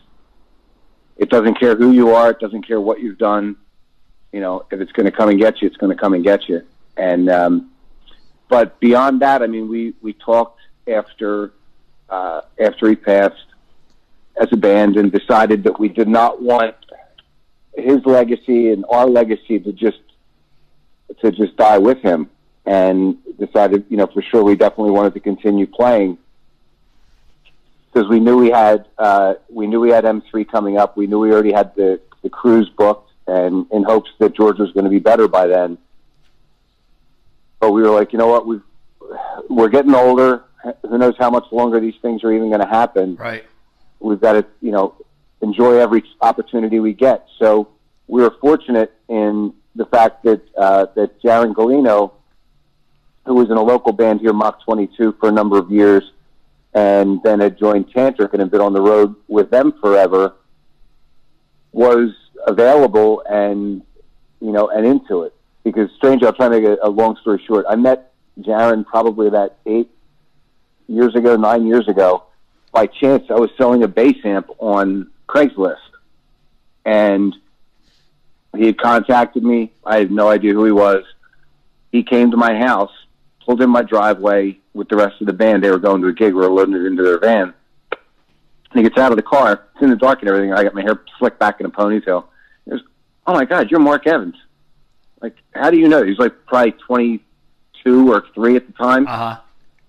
it 1.18 1.30
doesn't 1.30 1.60
care 1.60 1.76
who 1.76 1.92
you 1.92 2.12
are. 2.16 2.32
It 2.32 2.40
doesn't 2.40 2.68
care 2.68 2.80
what 2.80 3.00
you've 3.00 3.18
done. 3.18 3.56
You 4.34 4.42
know, 4.42 4.66
if 4.72 4.82
it's 4.82 4.92
going 4.92 5.06
to 5.06 5.12
come 5.12 5.30
and 5.30 5.40
get 5.40 5.62
you, 5.62 5.68
it's 5.68 5.78
going 5.78 5.96
to 5.96 6.02
come 6.02 6.14
and 6.14 6.24
get 6.24 6.50
you. 6.50 6.64
And 6.98 7.30
um, 7.30 7.72
but 8.50 8.80
beyond 8.82 9.22
that, 9.22 9.42
I 9.42 9.48
mean, 9.48 9.70
we 9.70 9.94
we 10.02 10.14
talked 10.14 10.60
after 10.88 11.54
uh, 12.10 12.42
after 12.60 12.90
he 12.90 12.96
passed 12.96 13.46
as 14.36 14.50
a 14.52 14.58
band 14.58 14.98
and 14.98 15.12
decided 15.12 15.64
that 15.64 15.80
we 15.80 15.88
did 15.88 16.08
not 16.08 16.42
want 16.42 16.76
his 17.78 18.06
legacy 18.06 18.72
and 18.72 18.84
our 18.90 19.08
legacy 19.08 19.60
to 19.60 19.72
just 19.72 20.02
to 21.22 21.32
just 21.32 21.56
die 21.56 21.78
with 21.78 22.00
him 22.00 22.30
and 22.66 23.18
decided, 23.38 23.86
you 23.90 23.98
know, 23.98 24.08
for 24.08 24.22
sure 24.22 24.44
we 24.44 24.56
definitely 24.56 24.92
wanted 24.92 25.14
to 25.14 25.20
continue 25.20 25.68
playing 25.68 26.18
because 27.94 28.10
we 28.10 28.20
knew 28.20 28.38
we 28.38 28.50
had 28.50 28.88
uh, 28.98 29.36
we 29.50 29.68
knew 29.68 29.80
we 29.80 29.90
had 29.90 30.04
M3 30.04 30.50
coming 30.50 30.78
up. 30.78 30.98
We 30.98 31.08
knew 31.08 31.20
we 31.20 31.32
already 31.32 31.52
had 31.52 31.76
the 31.76 32.00
the 32.24 32.30
cruise 32.30 32.70
booked, 32.70 33.12
and 33.28 33.66
in 33.72 33.84
hopes 33.84 34.10
that 34.20 34.36
Georgia 34.36 34.64
was 34.64 34.72
going 34.72 34.84
to 34.86 34.90
be 34.90 35.00
better 35.00 35.28
by 35.28 35.48
then. 35.48 35.78
But 37.60 37.72
we 37.72 37.82
were 37.82 37.90
like, 37.90 38.14
you 38.14 38.20
know 38.20 38.28
what, 38.28 38.46
we 38.46 38.60
we're 39.50 39.70
getting 39.70 39.94
older. 39.94 40.44
Who 40.82 40.98
knows 40.98 41.16
how 41.18 41.30
much 41.30 41.46
longer 41.52 41.80
these 41.80 41.96
things 42.02 42.24
are 42.24 42.32
even 42.32 42.50
going 42.50 42.62
to 42.62 42.68
happen? 42.68 43.16
Right. 43.16 43.44
We've 44.00 44.20
got 44.20 44.34
to, 44.34 44.46
you 44.62 44.72
know, 44.72 44.96
enjoy 45.42 45.78
every 45.78 46.04
opportunity 46.22 46.80
we 46.80 46.94
get. 46.94 47.28
So 47.40 47.70
we 48.08 48.22
were 48.22 48.36
fortunate 48.42 48.94
in 49.10 49.54
the 49.76 49.86
fact 49.86 50.24
that 50.24 50.42
uh, 50.58 50.88
that 50.96 51.22
Jaron 51.22 51.54
Gulino 51.54 52.14
who 53.26 53.36
was 53.36 53.50
in 53.50 53.58
a 53.58 53.62
local 53.62 53.94
band 53.94 54.22
here, 54.22 54.34
Mach 54.34 54.64
22, 54.64 55.16
for 55.20 55.30
a 55.30 55.32
number 55.32 55.58
of 55.58 55.72
years, 55.72 56.04
and 56.74 57.22
then 57.24 57.40
had 57.40 57.58
joined 57.58 57.94
Tantric 57.94 58.32
and 58.32 58.42
had 58.42 58.52
been 58.52 58.62
on 58.62 58.74
the 58.74 58.82
road 58.82 59.16
with 59.28 59.50
them 59.50 59.74
forever, 59.80 60.36
was 61.72 62.10
available 62.46 63.24
and 63.30 63.82
you 64.42 64.52
know 64.52 64.70
and 64.70 64.86
into 64.86 65.24
it. 65.24 65.34
Because 65.64 65.90
stranger, 65.96 66.26
I'll 66.26 66.34
try 66.34 66.50
to 66.50 66.60
make 66.60 66.66
a, 66.66 66.78
a 66.84 66.90
long 66.90 67.18
story 67.22 67.42
short. 67.48 67.66
I 67.70 67.76
met 67.76 68.14
Jaron 68.40 68.86
probably 68.86 69.28
about 69.28 69.56
eight 69.66 69.90
years 70.88 71.16
ago, 71.16 71.36
nine 71.36 71.66
years 71.66 71.88
ago. 71.88 72.24
By 72.72 72.88
chance, 72.88 73.24
I 73.30 73.36
was 73.36 73.50
selling 73.58 73.84
a 73.84 73.88
bass 73.88 74.18
amp 74.26 74.50
on 74.60 75.12
Craigslist, 75.28 75.78
and 76.86 77.36
he 78.56 78.66
had 78.66 78.78
contacted 78.78 79.44
me. 79.44 79.72
I 79.86 80.00
had 80.00 80.12
no 80.12 80.28
idea 80.28 80.54
who 80.54 80.66
he 80.66 80.72
was. 80.72 81.04
He 81.92 82.04
came 82.04 82.32
to 82.32 82.38
my 82.38 82.56
house, 82.56 82.92
pulled 83.46 83.62
in 83.62 83.70
my 83.70 83.84
driveway 83.84 84.58
with 84.74 84.90
the 84.90 84.96
rest 84.96 85.22
of 85.22 85.28
the 85.28 85.34
band. 85.34 85.64
They 85.64 85.70
were 85.70 85.80
going 85.80 86.02
to 86.02 86.08
a 86.08 86.14
gig. 86.14 86.34
We 86.34 86.42
were 86.42 86.50
loading 86.50 86.76
it 86.76 86.86
into 86.86 87.04
their 87.04 87.20
van. 87.20 87.54
And 87.92 88.80
he 88.80 88.82
gets 88.82 88.98
out 88.98 89.12
of 89.12 89.18
the 89.18 89.24
car. 89.24 89.68
It's 89.74 89.84
in 89.84 89.92
the 89.92 89.96
dark 89.96 90.22
and 90.22 90.30
everything. 90.30 90.52
I 90.52 90.64
got 90.64 90.74
my 90.74 90.82
hair 90.82 91.00
slicked 91.20 91.40
back 91.40 91.60
in 91.60 91.68
a 91.68 91.70
ponytail. 91.70 92.26
"Oh 93.26 93.34
my 93.34 93.46
God, 93.46 93.72
you're 93.72 93.80
Mark 93.80 94.08
Evans." 94.08 94.36
Like, 95.22 95.38
how 95.54 95.70
do 95.70 95.78
you 95.78 95.88
know? 95.88 96.04
He's 96.04 96.20
like 96.20 96.34
probably 96.46 96.74
22 96.74 98.12
or 98.12 98.26
three 98.36 98.56
at 98.56 98.68
the 98.68 98.74
time. 98.74 99.08
Uh 99.08 99.18
huh. 99.18 99.40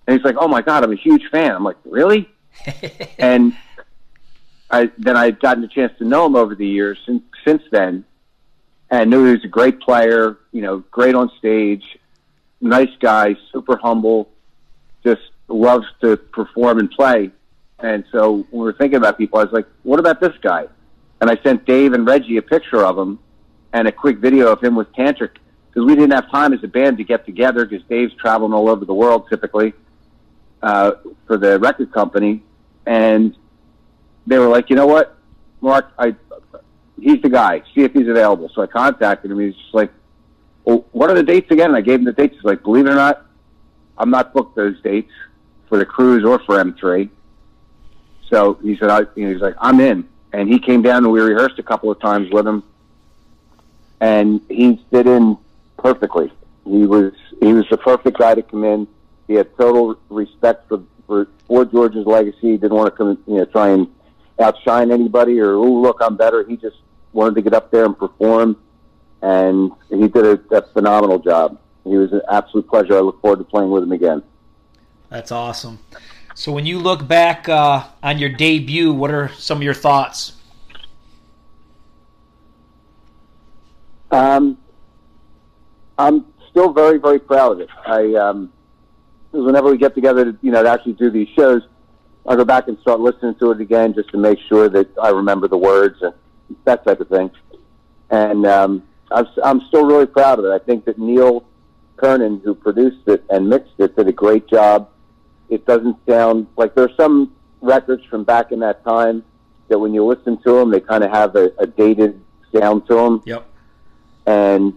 And 0.07 0.17
he's 0.17 0.25
like, 0.25 0.35
"Oh 0.39 0.47
my 0.47 0.61
God, 0.61 0.83
I'm 0.83 0.91
a 0.91 0.95
huge 0.95 1.29
fan." 1.29 1.51
I'm 1.51 1.63
like, 1.63 1.77
"Really?" 1.83 2.29
and 3.19 3.55
I 4.69 4.91
then 4.97 5.17
I've 5.17 5.39
gotten 5.39 5.63
a 5.63 5.67
chance 5.67 5.93
to 5.99 6.05
know 6.05 6.25
him 6.25 6.35
over 6.35 6.55
the 6.55 6.67
years 6.67 6.97
since 7.05 7.23
since 7.45 7.63
then, 7.71 8.05
and 8.89 9.09
knew 9.09 9.25
he 9.25 9.31
was 9.33 9.43
a 9.43 9.49
great 9.49 9.79
player. 9.79 10.37
You 10.51 10.61
know, 10.61 10.79
great 10.91 11.15
on 11.15 11.31
stage, 11.37 11.97
nice 12.61 12.95
guy, 12.99 13.35
super 13.51 13.77
humble, 13.77 14.29
just 15.03 15.21
loves 15.47 15.87
to 16.01 16.17
perform 16.17 16.79
and 16.79 16.89
play. 16.89 17.31
And 17.79 18.05
so 18.11 18.37
when 18.37 18.45
we 18.51 18.59
were 18.59 18.73
thinking 18.73 18.97
about 18.97 19.17
people, 19.17 19.39
I 19.39 19.43
was 19.43 19.53
like, 19.53 19.67
"What 19.83 19.99
about 19.99 20.19
this 20.19 20.33
guy?" 20.41 20.67
And 21.21 21.29
I 21.29 21.37
sent 21.43 21.65
Dave 21.65 21.93
and 21.93 22.05
Reggie 22.05 22.37
a 22.37 22.41
picture 22.41 22.83
of 22.83 22.97
him 22.97 23.19
and 23.73 23.87
a 23.87 23.91
quick 23.91 24.17
video 24.17 24.51
of 24.51 24.63
him 24.63 24.75
with 24.75 24.91
Tantric 24.93 25.37
because 25.69 25.85
we 25.85 25.95
didn't 25.95 26.11
have 26.11 26.29
time 26.29 26.53
as 26.53 26.63
a 26.63 26.67
band 26.67 26.97
to 26.97 27.03
get 27.03 27.25
together 27.25 27.65
because 27.65 27.85
Dave's 27.87 28.13
traveling 28.15 28.53
all 28.53 28.69
over 28.69 28.85
the 28.85 28.93
world 28.93 29.27
typically 29.29 29.73
uh, 30.61 30.91
for 31.27 31.37
the 31.37 31.59
record 31.59 31.91
company, 31.91 32.41
and 32.85 33.35
they 34.25 34.39
were 34.39 34.47
like, 34.47 34.69
you 34.69 34.75
know 34.75 34.87
what, 34.87 35.17
Mark, 35.61 35.91
I 35.97 36.15
he's 36.99 37.21
the 37.21 37.29
guy. 37.29 37.61
See 37.73 37.81
if 37.81 37.93
he's 37.93 38.07
available. 38.07 38.49
So 38.53 38.61
I 38.61 38.67
contacted 38.67 39.31
him. 39.31 39.39
He's 39.39 39.55
just 39.55 39.73
like, 39.73 39.91
well, 40.63 40.85
what 40.91 41.09
are 41.09 41.13
the 41.13 41.23
dates 41.23 41.51
again? 41.51 41.67
And 41.67 41.75
I 41.75 41.81
gave 41.81 41.99
him 41.99 42.05
the 42.05 42.13
dates. 42.13 42.35
He's 42.35 42.43
like, 42.43 42.63
believe 42.63 42.87
it 42.87 42.91
or 42.91 42.95
not, 42.95 43.25
I'm 43.97 44.09
not 44.09 44.33
booked 44.33 44.55
those 44.55 44.81
dates 44.81 45.11
for 45.69 45.77
the 45.77 45.85
cruise 45.85 46.25
or 46.25 46.39
for 46.39 46.63
M3. 46.63 47.09
So 48.29 48.55
he 48.63 48.75
said, 48.77 48.89
I, 48.89 49.01
you 49.15 49.27
know, 49.27 49.33
he's 49.33 49.41
like, 49.41 49.55
I'm 49.59 49.79
in. 49.79 50.07
And 50.35 50.49
he 50.49 50.59
came 50.59 50.81
down 50.81 51.05
and 51.05 51.13
we 51.13 51.21
rehearsed 51.21 51.59
a 51.59 51.63
couple 51.63 51.89
of 51.89 51.97
times 52.01 52.29
with 52.29 52.45
him, 52.45 52.61
and 54.01 54.41
he 54.49 54.83
fit 54.91 55.07
in 55.07 55.37
perfectly. 55.77 56.29
He 56.65 56.85
was 56.85 57.13
he 57.39 57.53
was 57.53 57.65
the 57.69 57.77
perfect 57.77 58.17
guy 58.17 58.35
to 58.35 58.43
come 58.43 58.65
in. 58.65 58.85
He 59.27 59.35
had 59.35 59.55
total 59.55 59.97
respect 60.09 60.67
for 60.67 60.83
for, 61.07 61.29
for 61.47 61.63
George's 61.63 62.05
legacy. 62.05 62.51
He 62.51 62.57
didn't 62.57 62.75
want 62.75 62.93
to 62.93 62.97
come, 62.97 63.17
you 63.27 63.35
know, 63.35 63.45
try 63.45 63.69
and 63.69 63.87
outshine 64.37 64.91
anybody 64.91 65.39
or 65.39 65.53
oh 65.53 65.71
look, 65.71 65.99
I'm 66.01 66.17
better. 66.17 66.45
He 66.45 66.57
just 66.57 66.79
wanted 67.13 67.35
to 67.35 67.41
get 67.41 67.53
up 67.53 67.71
there 67.71 67.85
and 67.85 67.97
perform, 67.97 68.57
and 69.21 69.71
he 69.89 70.09
did 70.09 70.25
a, 70.25 70.57
a 70.57 70.61
phenomenal 70.73 71.19
job. 71.19 71.57
He 71.85 71.95
was 71.95 72.11
an 72.11 72.23
absolute 72.29 72.67
pleasure. 72.67 72.97
I 72.97 72.99
look 72.99 73.21
forward 73.21 73.39
to 73.39 73.45
playing 73.45 73.71
with 73.71 73.83
him 73.83 73.93
again. 73.93 74.21
That's 75.09 75.31
awesome. 75.31 75.79
So 76.37 76.51
when 76.51 76.65
you 76.65 76.79
look 76.79 77.07
back 77.07 77.47
uh, 77.47 77.85
on 78.03 78.19
your 78.19 78.29
debut, 78.29 78.91
what 78.91 79.09
are 79.09 79.29
some 79.29 79.59
of 79.59 79.63
your 79.63 79.73
thoughts? 79.73 80.33
Um, 84.11 84.57
I'm 85.97 86.25
still 86.49 86.73
very, 86.73 86.97
very 86.97 87.19
proud 87.19 87.53
of 87.53 87.59
it. 87.61 87.69
I, 87.87 88.13
um, 88.15 88.51
whenever 89.31 89.71
we 89.71 89.77
get 89.77 89.95
together 89.95 90.25
to, 90.25 90.37
you 90.41 90.51
know, 90.51 90.61
to 90.61 90.69
actually 90.69 90.93
do 90.93 91.09
these 91.09 91.29
shows, 91.29 91.61
I 92.27 92.35
go 92.35 92.43
back 92.43 92.67
and 92.67 92.77
start 92.79 92.99
listening 92.99 93.35
to 93.35 93.51
it 93.51 93.61
again 93.61 93.93
just 93.93 94.09
to 94.09 94.17
make 94.17 94.39
sure 94.49 94.67
that 94.67 94.89
I 95.01 95.11
remember 95.11 95.47
the 95.47 95.57
words 95.57 96.01
and 96.01 96.13
that 96.65 96.83
type 96.83 96.99
of 96.99 97.07
thing. 97.07 97.31
And 98.09 98.45
um, 98.45 98.83
I'm, 99.09 99.25
I'm 99.41 99.61
still 99.67 99.85
really 99.85 100.05
proud 100.05 100.39
of 100.39 100.45
it. 100.45 100.49
I 100.49 100.59
think 100.59 100.83
that 100.83 100.99
Neil 100.99 101.45
Kernon, 101.95 102.41
who 102.43 102.55
produced 102.55 103.07
it 103.07 103.23
and 103.29 103.47
mixed 103.47 103.79
it, 103.79 103.95
did 103.95 104.09
a 104.09 104.11
great 104.11 104.47
job. 104.47 104.89
It 105.49 105.65
doesn't 105.65 105.97
sound 106.07 106.47
like 106.57 106.75
there's 106.75 106.95
some 106.97 107.33
records 107.61 108.03
from 108.05 108.23
back 108.23 108.51
in 108.51 108.59
that 108.59 108.83
time 108.83 109.23
that 109.67 109.79
when 109.79 109.93
you 109.93 110.05
listen 110.05 110.37
to 110.43 110.53
them, 110.53 110.71
they 110.71 110.79
kind 110.79 111.03
of 111.03 111.11
have 111.11 111.35
a, 111.35 111.51
a 111.59 111.67
dated 111.67 112.21
sound 112.53 112.87
to 112.87 112.95
them. 112.95 113.23
Yep. 113.25 113.47
And 114.25 114.73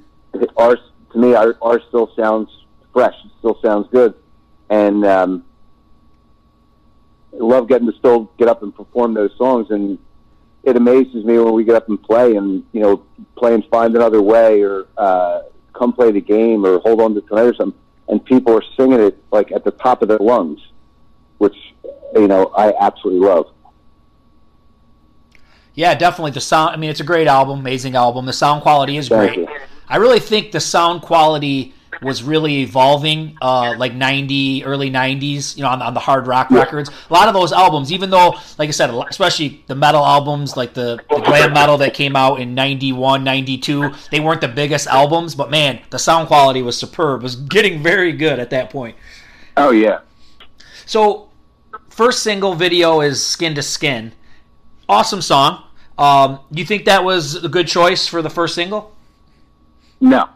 ours, 0.57 0.79
to 1.13 1.19
me, 1.19 1.35
our, 1.35 1.57
ours 1.63 1.83
still 1.89 2.11
sounds 2.17 2.51
fresh. 2.93 3.15
It 3.25 3.31
still 3.39 3.59
sounds 3.63 3.89
good. 3.91 4.15
And 4.71 5.05
um, 5.05 5.45
I 7.33 7.37
love 7.37 7.69
getting 7.69 7.91
to 7.91 7.97
still 7.99 8.31
get 8.39 8.49
up 8.49 8.63
and 8.63 8.75
perform 8.75 9.15
those 9.15 9.37
songs. 9.37 9.71
And 9.71 9.99
it 10.63 10.77
amazes 10.77 11.25
me 11.25 11.39
when 11.39 11.55
we 11.55 11.65
get 11.65 11.75
up 11.77 11.89
and 11.89 12.03
play 12.03 12.37
and, 12.37 12.65
you 12.73 12.81
know, 12.81 13.03
play 13.37 13.55
and 13.55 13.65
find 13.67 13.95
another 13.97 14.21
way 14.21 14.63
or 14.63 14.87
uh, 14.97 15.43
come 15.73 15.93
play 15.93 16.11
the 16.13 16.21
game 16.21 16.67
or 16.67 16.79
hold 16.81 17.01
on 17.01 17.15
to 17.15 17.21
tonight 17.23 17.43
or 17.45 17.55
something. 17.55 17.81
And 18.09 18.25
people 18.25 18.55
are 18.57 18.63
singing 18.77 19.01
it 19.01 19.23
like 19.31 19.53
at 19.53 19.65
the 19.65 19.71
top 19.71 20.03
of 20.03 20.09
their 20.09 20.19
lungs, 20.19 20.61
which, 21.39 21.57
you 22.15 22.27
know, 22.27 22.47
I 22.57 22.73
absolutely 22.81 23.27
love. 23.27 23.53
Yeah, 25.75 25.95
definitely. 25.95 26.33
The 26.33 26.41
sound. 26.41 26.75
I 26.75 26.77
mean, 26.77 26.91
it's 26.91 27.01
a 27.01 27.05
great 27.05 27.29
album, 27.29 27.61
amazing 27.61 27.95
album. 27.95 28.27
The 28.27 28.33
sound 28.33 28.63
quality 28.63 28.97
is 28.97 29.09
Thank 29.09 29.35
great. 29.35 29.49
you. 29.49 29.59
I 29.89 29.97
really 29.99 30.21
think 30.21 30.53
the 30.53 30.61
sound 30.61 31.03
quality 31.03 31.75
was 32.03 32.23
really 32.23 32.59
evolving, 32.59 33.37
uh, 33.41 33.75
like 33.77 33.95
'90, 33.95 34.65
early 34.65 34.91
'90s. 34.91 35.57
You 35.57 35.63
know, 35.63 35.71
on, 35.71 35.83
on 35.83 35.95
the 35.95 36.01
hard 36.01 36.27
rock 36.27 36.51
records. 36.51 36.91
A 37.11 37.13
lot 37.13 37.29
of 37.29 37.35
those 37.35 37.53
albums, 37.53 37.93
even 37.93 38.11
though, 38.11 38.37
like 38.59 38.69
I 38.69 38.73
said, 38.73 38.91
especially 38.91 39.65
the 39.67 39.75
metal 39.75 40.05
albums, 40.05 40.57
like 40.57 40.75
the, 40.75 40.99
the 41.11 41.21
glam 41.21 41.53
metal 41.53 41.79
that 41.79 41.95
came 41.95 42.17
out 42.17 42.41
in 42.41 42.55
'91, 42.55 43.25
'92, 43.25 43.93
they 44.11 44.21
weren't 44.21 44.41
the 44.41 44.49
biggest 44.49 44.87
albums, 44.87 45.35
but 45.35 45.51
man, 45.51 45.81
the 45.91 45.99
sound 45.99 46.29
quality 46.29 46.63
was 46.63 46.77
superb. 46.79 47.21
It 47.21 47.25
was 47.25 47.37
getting 47.37 47.83
very 47.83 48.13
good 48.13 48.39
at 48.39 48.51
that 48.51 48.71
point. 48.71 48.97
Oh, 49.57 49.71
yeah. 49.71 50.01
So, 50.87 51.29
first 51.89 52.23
single 52.23 52.55
video 52.55 53.01
is 53.01 53.25
"Skin 53.25 53.55
to 53.55 53.63
Skin." 53.63 54.13
Awesome 54.89 55.21
song. 55.21 55.65
Um, 55.99 56.41
you 56.53 56.65
think 56.65 56.85
that 56.85 57.03
was 57.03 57.43
a 57.43 57.49
good 57.49 57.67
choice 57.67 58.07
for 58.07 58.23
the 58.23 58.31
first 58.31 58.55
single? 58.55 58.95
No. 60.01 60.29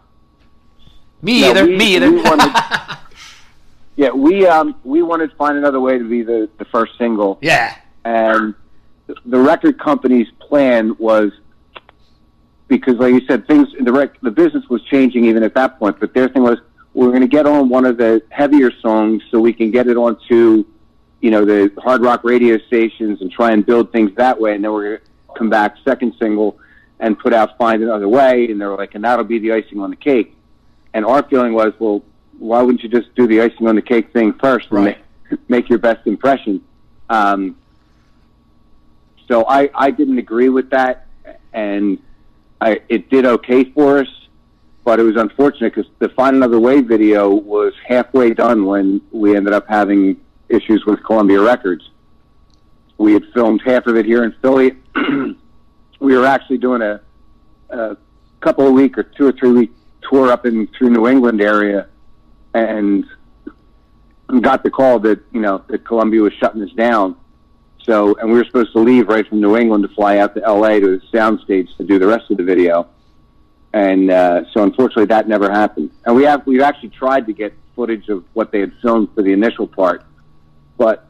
Me 1.23 1.41
No, 1.41 1.51
either. 1.51 1.65
we- 1.67 1.77
Me 1.77 1.97
either. 1.97 2.11
we 2.11 2.21
wanted- 2.23 2.53
Yeah, 3.97 4.11
we 4.11 4.47
um, 4.47 4.75
we 4.85 5.03
wanted 5.03 5.31
to 5.31 5.37
find 5.37 5.57
another 5.59 5.79
way 5.79 5.99
to 5.99 6.05
be 6.09 6.23
the, 6.23 6.49
the 6.59 6.65
first 6.67 6.97
single. 6.99 7.39
yeah. 7.43 7.77
and 8.05 8.55
the 9.27 9.39
record 9.39 9.79
company's 9.79 10.29
plan 10.41 10.97
was 10.99 11.31
because, 12.69 12.97
like 12.97 13.13
you 13.13 13.21
said, 13.27 13.47
things 13.47 13.69
the 13.79 13.93
rec- 13.93 14.19
the 14.23 14.31
business 14.31 14.65
was 14.71 14.83
changing 14.85 15.27
even 15.27 15.43
at 15.43 15.55
that 15.55 15.79
point. 15.79 16.01
But 16.01 16.15
their 16.15 16.29
thing 16.29 16.43
was 16.43 16.59
we're 16.95 17.09
going 17.09 17.21
to 17.21 17.29
get 17.29 17.47
on 17.47 17.69
one 17.69 17.85
of 17.85 17.99
the 17.99 18.23
heavier 18.31 18.71
songs 18.81 19.23
so 19.31 19.41
we 19.41 19.53
can 19.53 19.71
get 19.71 19.87
it 19.89 19.97
onto, 19.99 20.65
you 21.21 21.31
know, 21.31 21.45
the 21.45 21.71
hard 21.79 22.01
rock 22.03 22.25
radio 22.25 22.59
stations 22.67 23.21
and 23.21 23.31
try 23.31 23.51
and 23.53 23.65
build 23.67 23.93
things 23.93 24.11
that 24.17 24.41
way. 24.41 24.55
And 24.55 24.65
then 24.65 24.73
we're 24.73 24.85
going 24.97 24.99
to 25.01 25.39
come 25.39 25.51
back 25.51 25.77
second 25.85 26.15
single 26.19 26.59
and 26.99 27.19
put 27.19 27.35
out 27.35 27.59
"Find 27.59 27.83
Another 27.83 28.09
Way," 28.09 28.49
and 28.51 28.59
they're 28.59 28.75
like, 28.75 28.95
and 28.95 29.05
that'll 29.05 29.25
be 29.27 29.39
the 29.39 29.53
icing 29.53 29.81
on 29.81 29.91
the 29.91 29.97
cake. 29.97 30.35
And 30.95 31.05
our 31.05 31.23
feeling 31.29 31.55
was, 31.55 31.73
well, 31.79 32.03
why 32.39 32.61
wouldn't 32.63 32.83
you 32.83 32.89
just 32.89 33.15
do 33.15 33.27
the 33.27 33.41
icing 33.41 33.67
on 33.69 33.77
the 33.77 33.83
cake 33.83 34.13
thing 34.13 34.33
first 34.35 34.69
and 34.71 34.85
Right. 34.85 34.99
make, 35.31 35.49
make 35.49 35.69
your 35.69 35.79
best 35.79 36.07
impression? 36.07 36.63
Um, 37.09 37.57
so 39.29 39.47
I, 39.47 39.71
I 39.75 39.91
didn't 39.91 40.19
agree 40.19 40.49
with 40.49 40.71
that, 40.71 41.07
and 41.53 41.99
I, 42.61 42.81
it 42.89 43.09
did 43.11 43.25
okay 43.25 43.65
for 43.65 43.99
us, 43.99 44.09
but 44.85 44.99
it 44.99 45.05
was 45.05 45.17
unfortunate 45.17 45.75
because 45.75 45.91
the 46.01 46.09
Find 46.11 46.37
Another 46.37 46.59
Way 46.59 46.81
video 46.81 47.31
was 47.31 47.73
halfway 47.87 48.35
done 48.35 48.67
when 48.67 49.01
we 49.13 49.37
ended 49.37 49.55
up 49.55 49.67
having 49.69 50.21
issues 50.49 50.85
with 50.85 51.03
Columbia 51.05 51.41
Records. 51.41 51.89
We 52.99 53.15
had 53.15 53.25
filmed 53.33 53.63
half 53.65 53.87
of 53.87 53.97
it 53.97 54.05
here 54.05 54.25
in 54.25 54.33
Philly. 54.43 54.77
we 56.01 56.17
were 56.17 56.27
actually 56.27 56.59
doing 56.59 56.83
a, 56.83 57.01
a 57.71 57.97
couple 58.41 58.67
of 58.67 58.75
week 58.75 58.99
or 58.99 59.05
two 59.05 59.27
or 59.29 59.33
three 59.33 59.53
week 59.53 59.73
tour 60.09 60.31
up 60.31 60.47
in 60.47 60.67
through 60.69 60.91
New 60.91 61.07
England 61.07 61.41
area, 61.41 61.89
and 62.55 63.05
got 64.41 64.63
the 64.63 64.71
call 64.71 64.99
that 65.01 65.21
you 65.33 65.41
know 65.41 65.63
that 65.69 65.85
Columbia 65.85 66.23
was 66.23 66.33
shutting 66.35 66.63
us 66.63 66.73
down. 66.73 67.17
So, 67.85 68.15
and 68.15 68.31
we 68.31 68.39
were 68.39 68.45
supposed 68.45 68.73
to 68.73 68.79
leave 68.79 69.09
right 69.09 69.27
from 69.27 69.41
New 69.41 69.57
England 69.57 69.83
to 69.89 69.95
fly 69.95 70.19
out 70.19 70.35
to 70.35 70.41
LA 70.41 70.79
to 70.79 70.99
the 70.99 71.07
soundstage 71.13 71.77
to 71.79 71.85
do 71.85 71.99
the 71.99 72.07
rest 72.07 72.31
of 72.31 72.37
the 72.37 72.45
video. 72.45 72.89
And 73.73 74.11
uh, 74.11 74.45
so, 74.53 74.63
unfortunately, 74.63 75.07
that 75.07 75.27
never 75.27 75.51
happened. 75.51 75.91
And 76.05 76.15
we 76.15 76.25
have 76.25 76.47
we've 76.47 76.61
actually 76.61 76.91
tried 76.91 77.27
to 77.27 77.33
get 77.33 77.55
footage 77.75 78.09
of 78.09 78.25
what 78.35 78.53
they 78.53 78.61
had 78.61 78.73
filmed 78.83 79.09
for 79.15 79.23
the 79.23 79.33
initial 79.33 79.67
part, 79.67 80.05
but 80.77 81.09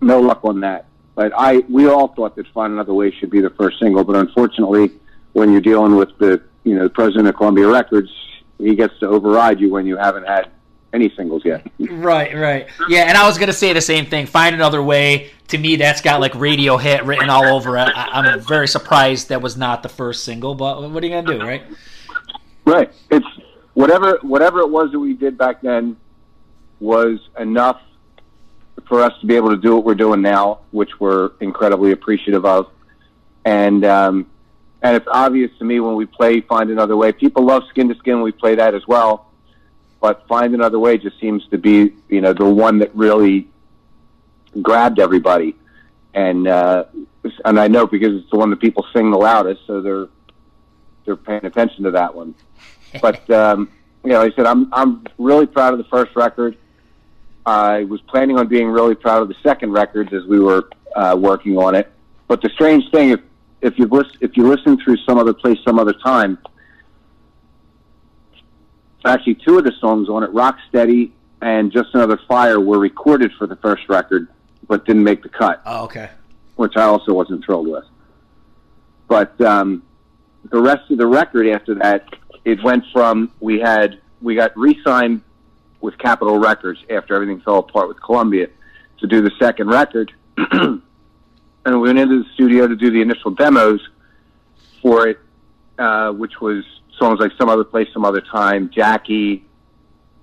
no 0.00 0.20
luck 0.20 0.44
on 0.44 0.60
that. 0.60 0.86
But 1.14 1.32
I, 1.36 1.58
we 1.70 1.88
all 1.88 2.08
thought 2.08 2.36
that 2.36 2.46
"Find 2.48 2.74
Another 2.74 2.92
Way" 2.94 3.10
should 3.10 3.30
be 3.30 3.40
the 3.40 3.50
first 3.50 3.78
single, 3.80 4.04
but 4.04 4.16
unfortunately, 4.16 4.92
when 5.32 5.50
you're 5.50 5.62
dealing 5.62 5.96
with 5.96 6.16
the, 6.18 6.42
you 6.66 6.74
know, 6.74 6.82
the 6.82 6.90
president 6.90 7.28
of 7.28 7.36
Columbia 7.36 7.68
Records, 7.68 8.10
he 8.58 8.74
gets 8.74 8.98
to 8.98 9.06
override 9.06 9.60
you 9.60 9.70
when 9.70 9.86
you 9.86 9.96
haven't 9.96 10.26
had 10.26 10.50
any 10.92 11.10
singles 11.16 11.44
yet. 11.44 11.64
Right, 11.78 12.34
right. 12.34 12.66
Yeah, 12.88 13.02
and 13.02 13.16
I 13.16 13.26
was 13.26 13.38
gonna 13.38 13.52
say 13.52 13.72
the 13.72 13.80
same 13.80 14.06
thing. 14.06 14.26
Find 14.26 14.54
another 14.54 14.82
way. 14.82 15.30
To 15.48 15.58
me, 15.58 15.76
that's 15.76 16.00
got 16.00 16.20
like 16.20 16.34
radio 16.34 16.76
hit 16.76 17.04
written 17.04 17.30
all 17.30 17.44
over 17.44 17.76
it. 17.76 17.88
I, 17.94 18.08
I'm 18.12 18.40
very 18.40 18.66
surprised 18.66 19.28
that 19.28 19.40
was 19.40 19.56
not 19.56 19.82
the 19.82 19.88
first 19.88 20.24
single, 20.24 20.54
but 20.54 20.90
what 20.90 21.02
are 21.02 21.06
you 21.06 21.12
gonna 21.12 21.38
do, 21.38 21.44
right? 21.44 21.62
Right. 22.64 22.92
It's 23.10 23.26
whatever 23.74 24.18
whatever 24.22 24.60
it 24.60 24.68
was 24.68 24.90
that 24.90 24.98
we 24.98 25.14
did 25.14 25.38
back 25.38 25.62
then 25.62 25.96
was 26.80 27.20
enough 27.38 27.80
for 28.88 29.02
us 29.02 29.12
to 29.20 29.26
be 29.26 29.36
able 29.36 29.50
to 29.50 29.56
do 29.56 29.76
what 29.76 29.84
we're 29.84 29.94
doing 29.94 30.22
now, 30.22 30.60
which 30.72 30.98
we're 30.98 31.30
incredibly 31.40 31.92
appreciative 31.92 32.44
of. 32.44 32.70
And 33.44 33.84
um, 33.84 34.26
and 34.86 34.94
it's 34.94 35.08
obvious 35.10 35.50
to 35.58 35.64
me 35.64 35.80
when 35.80 35.96
we 35.96 36.06
play 36.06 36.40
"Find 36.40 36.70
Another 36.70 36.96
Way." 36.96 37.10
People 37.10 37.44
love 37.44 37.64
"Skin 37.70 37.88
to 37.88 37.96
Skin." 37.96 38.22
We 38.22 38.30
play 38.30 38.54
that 38.54 38.72
as 38.72 38.86
well, 38.86 39.32
but 40.00 40.28
"Find 40.28 40.54
Another 40.54 40.78
Way" 40.78 40.96
just 40.96 41.18
seems 41.18 41.44
to 41.48 41.58
be 41.58 41.92
you 42.08 42.20
know 42.20 42.32
the 42.32 42.44
one 42.44 42.78
that 42.78 42.94
really 42.94 43.48
grabbed 44.62 45.00
everybody. 45.00 45.56
And 46.14 46.46
uh, 46.46 46.84
and 47.44 47.58
I 47.58 47.66
know 47.66 47.88
because 47.88 48.14
it's 48.14 48.30
the 48.30 48.36
one 48.36 48.50
that 48.50 48.60
people 48.60 48.86
sing 48.92 49.10
the 49.10 49.18
loudest, 49.18 49.66
so 49.66 49.80
they're 49.80 50.06
they're 51.04 51.16
paying 51.16 51.44
attention 51.44 51.82
to 51.84 51.90
that 51.92 52.14
one. 52.14 52.34
But 53.02 53.28
um, 53.28 53.68
you 54.04 54.12
know, 54.12 54.20
like 54.20 54.32
I 54.34 54.36
said 54.36 54.46
I'm 54.46 54.72
I'm 54.72 55.04
really 55.18 55.46
proud 55.46 55.72
of 55.72 55.78
the 55.78 55.90
first 55.96 56.14
record. 56.14 56.56
I 57.44 57.84
was 57.84 58.00
planning 58.02 58.38
on 58.38 58.46
being 58.46 58.68
really 58.68 58.94
proud 58.94 59.20
of 59.20 59.28
the 59.28 59.34
second 59.42 59.72
records 59.72 60.12
as 60.12 60.24
we 60.24 60.38
were 60.38 60.70
uh, 60.94 61.16
working 61.18 61.58
on 61.58 61.74
it. 61.74 61.92
But 62.28 62.40
the 62.40 62.48
strange 62.50 62.90
thing, 62.90 63.10
if 63.10 63.20
if 63.66 63.78
you 63.78 63.86
listen 63.86 64.16
if 64.20 64.36
you 64.36 64.46
listen 64.46 64.78
through 64.82 64.96
some 64.98 65.18
other 65.18 65.34
place 65.34 65.58
some 65.64 65.78
other 65.78 65.92
time, 65.92 66.38
actually 69.04 69.34
two 69.34 69.58
of 69.58 69.64
the 69.64 69.72
songs 69.80 70.08
on 70.08 70.22
it, 70.22 70.30
Rock 70.32 70.56
Steady 70.68 71.12
and 71.42 71.72
Just 71.72 71.94
Another 71.94 72.18
Fire, 72.28 72.60
were 72.60 72.78
recorded 72.78 73.32
for 73.38 73.46
the 73.46 73.56
first 73.56 73.88
record, 73.88 74.28
but 74.68 74.86
didn't 74.86 75.04
make 75.04 75.22
the 75.22 75.28
cut. 75.28 75.62
Oh, 75.66 75.84
okay. 75.84 76.10
Which 76.54 76.76
I 76.76 76.82
also 76.82 77.12
wasn't 77.12 77.44
thrilled 77.44 77.68
with. 77.68 77.84
But 79.08 79.38
um, 79.40 79.82
the 80.50 80.60
rest 80.60 80.90
of 80.90 80.98
the 80.98 81.06
record 81.06 81.48
after 81.48 81.74
that, 81.76 82.08
it 82.44 82.62
went 82.62 82.84
from 82.92 83.32
we 83.40 83.58
had 83.58 84.00
we 84.22 84.36
got 84.36 84.56
re-signed 84.56 85.22
with 85.80 85.98
Capitol 85.98 86.38
Records 86.38 86.80
after 86.88 87.14
everything 87.14 87.40
fell 87.40 87.58
apart 87.58 87.88
with 87.88 88.00
Columbia 88.00 88.48
to 88.98 89.06
do 89.06 89.20
the 89.20 89.32
second 89.38 89.68
record. 89.68 90.12
and 91.66 91.80
we 91.80 91.88
went 91.88 91.98
into 91.98 92.22
the 92.22 92.30
studio 92.34 92.68
to 92.68 92.76
do 92.76 92.92
the 92.92 93.02
initial 93.02 93.32
demos 93.32 93.80
for 94.80 95.08
it, 95.08 95.18
uh, 95.78 96.12
which 96.12 96.40
was 96.40 96.64
songs 96.96 97.18
like 97.18 97.32
Some 97.36 97.48
Other 97.48 97.64
Place, 97.64 97.88
Some 97.92 98.04
Other 98.04 98.20
Time, 98.20 98.70
Jackie, 98.70 99.44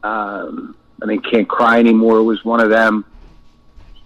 um, 0.04 0.76
I 1.02 1.06
think 1.06 1.26
Can't 1.30 1.48
Cry 1.48 1.80
Anymore 1.80 2.24
was 2.24 2.44
one 2.46 2.62
of 2.62 2.70
them. 2.70 3.04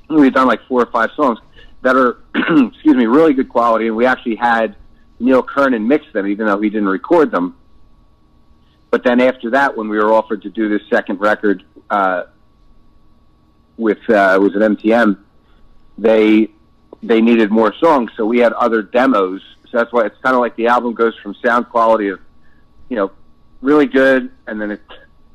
We've 0.10 0.34
done 0.34 0.48
like 0.48 0.62
four 0.68 0.82
or 0.82 0.88
five 0.88 1.12
songs 1.16 1.38
that 1.84 1.96
are, 1.96 2.18
excuse 2.36 2.96
me, 2.96 3.06
really 3.06 3.34
good 3.34 3.50
quality, 3.50 3.86
and 3.86 3.96
we 3.96 4.08
actually 4.08 4.36
had 4.36 4.76
Neil 5.20 5.44
Kernon 5.44 5.88
mix 5.88 6.12
them, 6.14 6.26
even 6.26 6.48
though 6.48 6.60
he 6.60 6.72
didn't 6.72 6.90
record 6.90 7.30
them. 7.30 7.56
But 8.90 9.04
then 9.04 9.22
after 9.22 9.52
that, 9.52 9.78
when 9.78 9.90
we 9.90 9.98
were 9.98 10.12
offered 10.12 10.42
to 10.42 10.50
do 10.50 10.70
this 10.70 10.82
second 10.90 11.20
record 11.20 11.64
uh, 11.92 12.24
with 13.78 14.00
uh, 14.10 14.40
it 14.40 14.42
was 14.42 14.56
an 14.56 14.76
MTM, 14.76 15.20
they 16.00 16.50
they 17.04 17.22
needed 17.22 17.52
more 17.52 17.74
songs, 17.76 18.12
so 18.18 18.26
we 18.26 18.40
had 18.40 18.54
other 18.54 18.82
demos. 18.82 19.42
So 19.70 19.78
that's 19.78 19.92
why 19.92 20.06
it's 20.06 20.18
kind 20.22 20.36
of 20.36 20.42
like 20.42 20.56
the 20.56 20.68
album 20.68 20.94
goes 20.94 21.16
from 21.18 21.36
sound 21.36 21.70
quality 21.70 22.10
of, 22.10 22.20
you 22.90 22.96
know, 22.96 23.12
really 23.62 23.86
good, 23.86 24.32
and 24.48 24.62
then 24.62 24.72
it 24.72 24.82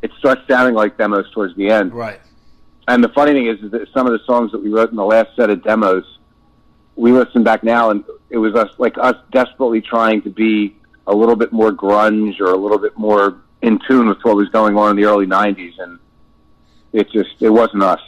it 0.03 0.11
starts 0.19 0.43
sounding 0.49 0.75
like 0.75 0.99
demos 0.99 1.31
towards 1.33 1.55
the 1.57 1.71
end. 1.71 1.93
Right. 1.93 2.21
And 2.89 3.03
the 3.03 3.09
funny 3.11 3.33
thing 3.33 3.47
is, 3.47 3.61
is 3.61 3.71
that 3.71 3.89
some 3.95 4.07
of 4.07 4.13
the 4.13 4.25
songs 4.27 4.51
that 4.53 4.63
we 4.63 4.71
wrote 4.71 4.91
in 4.91 4.97
the 4.97 5.05
last 5.05 5.37
set 5.37 5.51
of 5.51 5.63
demos, 5.63 6.19
we 6.97 7.13
listen 7.13 7.45
back 7.45 7.63
now, 7.63 7.91
and 7.91 8.05
it 8.29 8.39
was 8.39 8.55
us 8.55 8.71
like 8.79 8.99
us 8.99 9.17
desperately 9.31 9.81
trying 9.81 10.23
to 10.23 10.31
be 10.31 10.77
a 11.07 11.15
little 11.15 11.37
bit 11.37 11.53
more 11.53 11.71
grunge 11.71 12.41
or 12.41 12.47
a 12.47 12.57
little 12.57 12.79
bit 12.79 12.97
more 12.99 13.41
in 13.63 13.79
tune 13.89 14.09
with 14.09 14.19
what 14.23 14.37
was 14.37 14.49
going 14.49 14.77
on 14.77 14.91
in 14.91 14.97
the 14.97 15.05
early 15.05 15.27
'90s, 15.27 15.79
and 15.79 15.99
it 16.93 17.11
just 17.11 17.41
it 17.41 17.51
wasn't 17.51 17.83
us. 17.83 18.01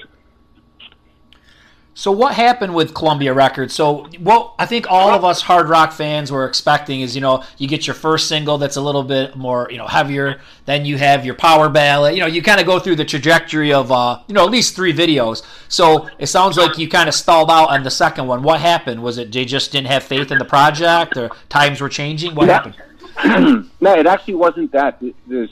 So 1.96 2.10
what 2.10 2.34
happened 2.34 2.74
with 2.74 2.92
Columbia 2.92 3.32
Records? 3.32 3.72
So 3.72 4.06
what 4.18 4.54
I 4.58 4.66
think 4.66 4.90
all 4.90 5.10
of 5.10 5.24
us 5.24 5.40
hard 5.40 5.68
rock 5.68 5.92
fans 5.92 6.30
were 6.32 6.44
expecting 6.44 7.02
is, 7.02 7.14
you 7.14 7.20
know, 7.20 7.44
you 7.56 7.68
get 7.68 7.86
your 7.86 7.94
first 7.94 8.26
single 8.26 8.58
that's 8.58 8.74
a 8.74 8.80
little 8.80 9.04
bit 9.04 9.36
more, 9.36 9.68
you 9.70 9.78
know, 9.78 9.86
heavier. 9.86 10.40
Then 10.64 10.84
you 10.84 10.98
have 10.98 11.24
your 11.24 11.36
power 11.36 11.68
ballad. 11.68 12.16
You 12.16 12.20
know, 12.20 12.26
you 12.26 12.42
kind 12.42 12.60
of 12.60 12.66
go 12.66 12.80
through 12.80 12.96
the 12.96 13.04
trajectory 13.04 13.72
of, 13.72 13.92
uh, 13.92 14.18
you 14.26 14.34
know, 14.34 14.44
at 14.44 14.50
least 14.50 14.74
three 14.74 14.92
videos. 14.92 15.44
So 15.68 16.08
it 16.18 16.26
sounds 16.26 16.56
like 16.56 16.78
you 16.78 16.88
kind 16.88 17.08
of 17.08 17.14
stalled 17.14 17.48
out 17.48 17.70
on 17.70 17.84
the 17.84 17.92
second 17.92 18.26
one. 18.26 18.42
What 18.42 18.60
happened? 18.60 19.00
Was 19.00 19.18
it 19.18 19.30
they 19.30 19.44
just 19.44 19.70
didn't 19.70 19.86
have 19.86 20.02
faith 20.02 20.32
in 20.32 20.38
the 20.38 20.44
project, 20.44 21.16
or 21.16 21.30
times 21.48 21.80
were 21.80 21.88
changing? 21.88 22.34
What 22.34 22.48
happened? 22.48 22.74
no, 23.80 23.94
it 23.94 24.06
actually 24.08 24.34
wasn't 24.34 24.72
that. 24.72 25.00
There's 25.28 25.50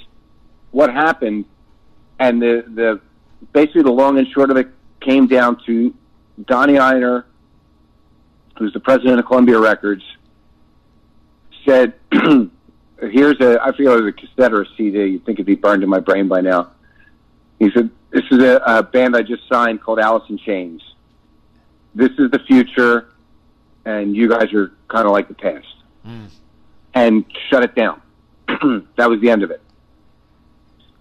what 0.73 0.93
happened, 0.93 1.45
and 2.19 2.43
the 2.43 2.65
the 2.75 3.01
basically 3.53 3.83
the 3.83 3.93
long 3.93 4.19
and 4.19 4.27
short 4.27 4.51
of 4.51 4.57
it 4.57 4.69
came 5.01 5.29
down 5.29 5.63
to 5.67 5.95
Donnie 6.47 6.79
Ienner, 6.79 7.25
who's 8.59 8.73
the 8.73 8.81
president 8.81 9.19
of 9.19 9.27
Columbia 9.27 9.59
Records, 9.59 10.03
said, 11.65 11.95
"Here's 12.13 13.41
a 13.41 13.61
I 13.63 13.73
forget 13.73 13.93
it 13.93 14.03
was 14.03 14.07
a 14.07 14.13
cassette 14.13 14.53
or 14.53 14.63
a 14.63 14.67
CD. 14.77 15.05
You'd 15.07 15.25
think 15.25 15.37
it'd 15.37 15.47
be 15.47 15.55
burned 15.55 15.83
in 15.83 15.89
my 15.89 16.01
brain 16.01 16.29
by 16.29 16.41
now." 16.41 16.71
He 17.59 17.71
said, 17.71 17.91
"This 18.11 18.25
is 18.31 18.43
a, 18.43 18.63
a 18.67 18.83
band 18.83 19.17
I 19.17 19.23
just 19.23 19.49
signed 19.49 19.81
called 19.81 19.99
Alice 19.99 20.29
in 20.29 20.39
Chains. 20.39 20.83
This 21.95 22.11
is 22.19 22.31
the 22.31 22.41
future, 22.41 23.09
and 23.85 24.17
you 24.17 24.29
guys 24.29 24.53
are 24.53 24.73
kind 24.89 25.07
of 25.07 25.13
like 25.13 25.29
the 25.29 25.35
past." 25.35 25.67
Mm. 26.07 26.29
And 26.95 27.25
shut 27.49 27.63
it 27.63 27.75
down. 27.75 28.03
that 28.97 29.09
was 29.09 29.21
the 29.21 29.31
end 29.31 29.43
of 29.43 29.51
it. 29.51 29.63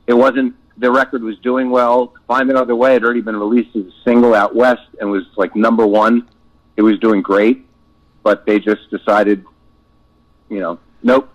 It 0.08 0.14
wasn't 0.14 0.56
the 0.82 0.92
record 0.92 1.24
was 1.24 1.38
doing 1.40 1.70
well. 1.70 2.14
Find 2.28 2.50
Another 2.50 2.76
Way 2.76 2.94
had 2.94 3.04
already 3.04 3.22
been 3.22 3.38
released 3.38 3.76
as 3.76 3.86
a 3.86 3.92
single 4.04 4.34
out 4.34 4.56
west 4.56 4.82
and 5.00 5.10
was 5.12 5.26
like 5.38 5.56
number 5.56 5.86
one. 5.86 6.28
It 6.76 6.82
was 6.82 6.98
doing 7.00 7.22
great, 7.22 7.68
but 8.24 8.48
they 8.48 8.60
just 8.60 8.90
decided, 8.90 9.46
you 10.50 10.60
know, 10.60 10.80
nope. 11.04 11.30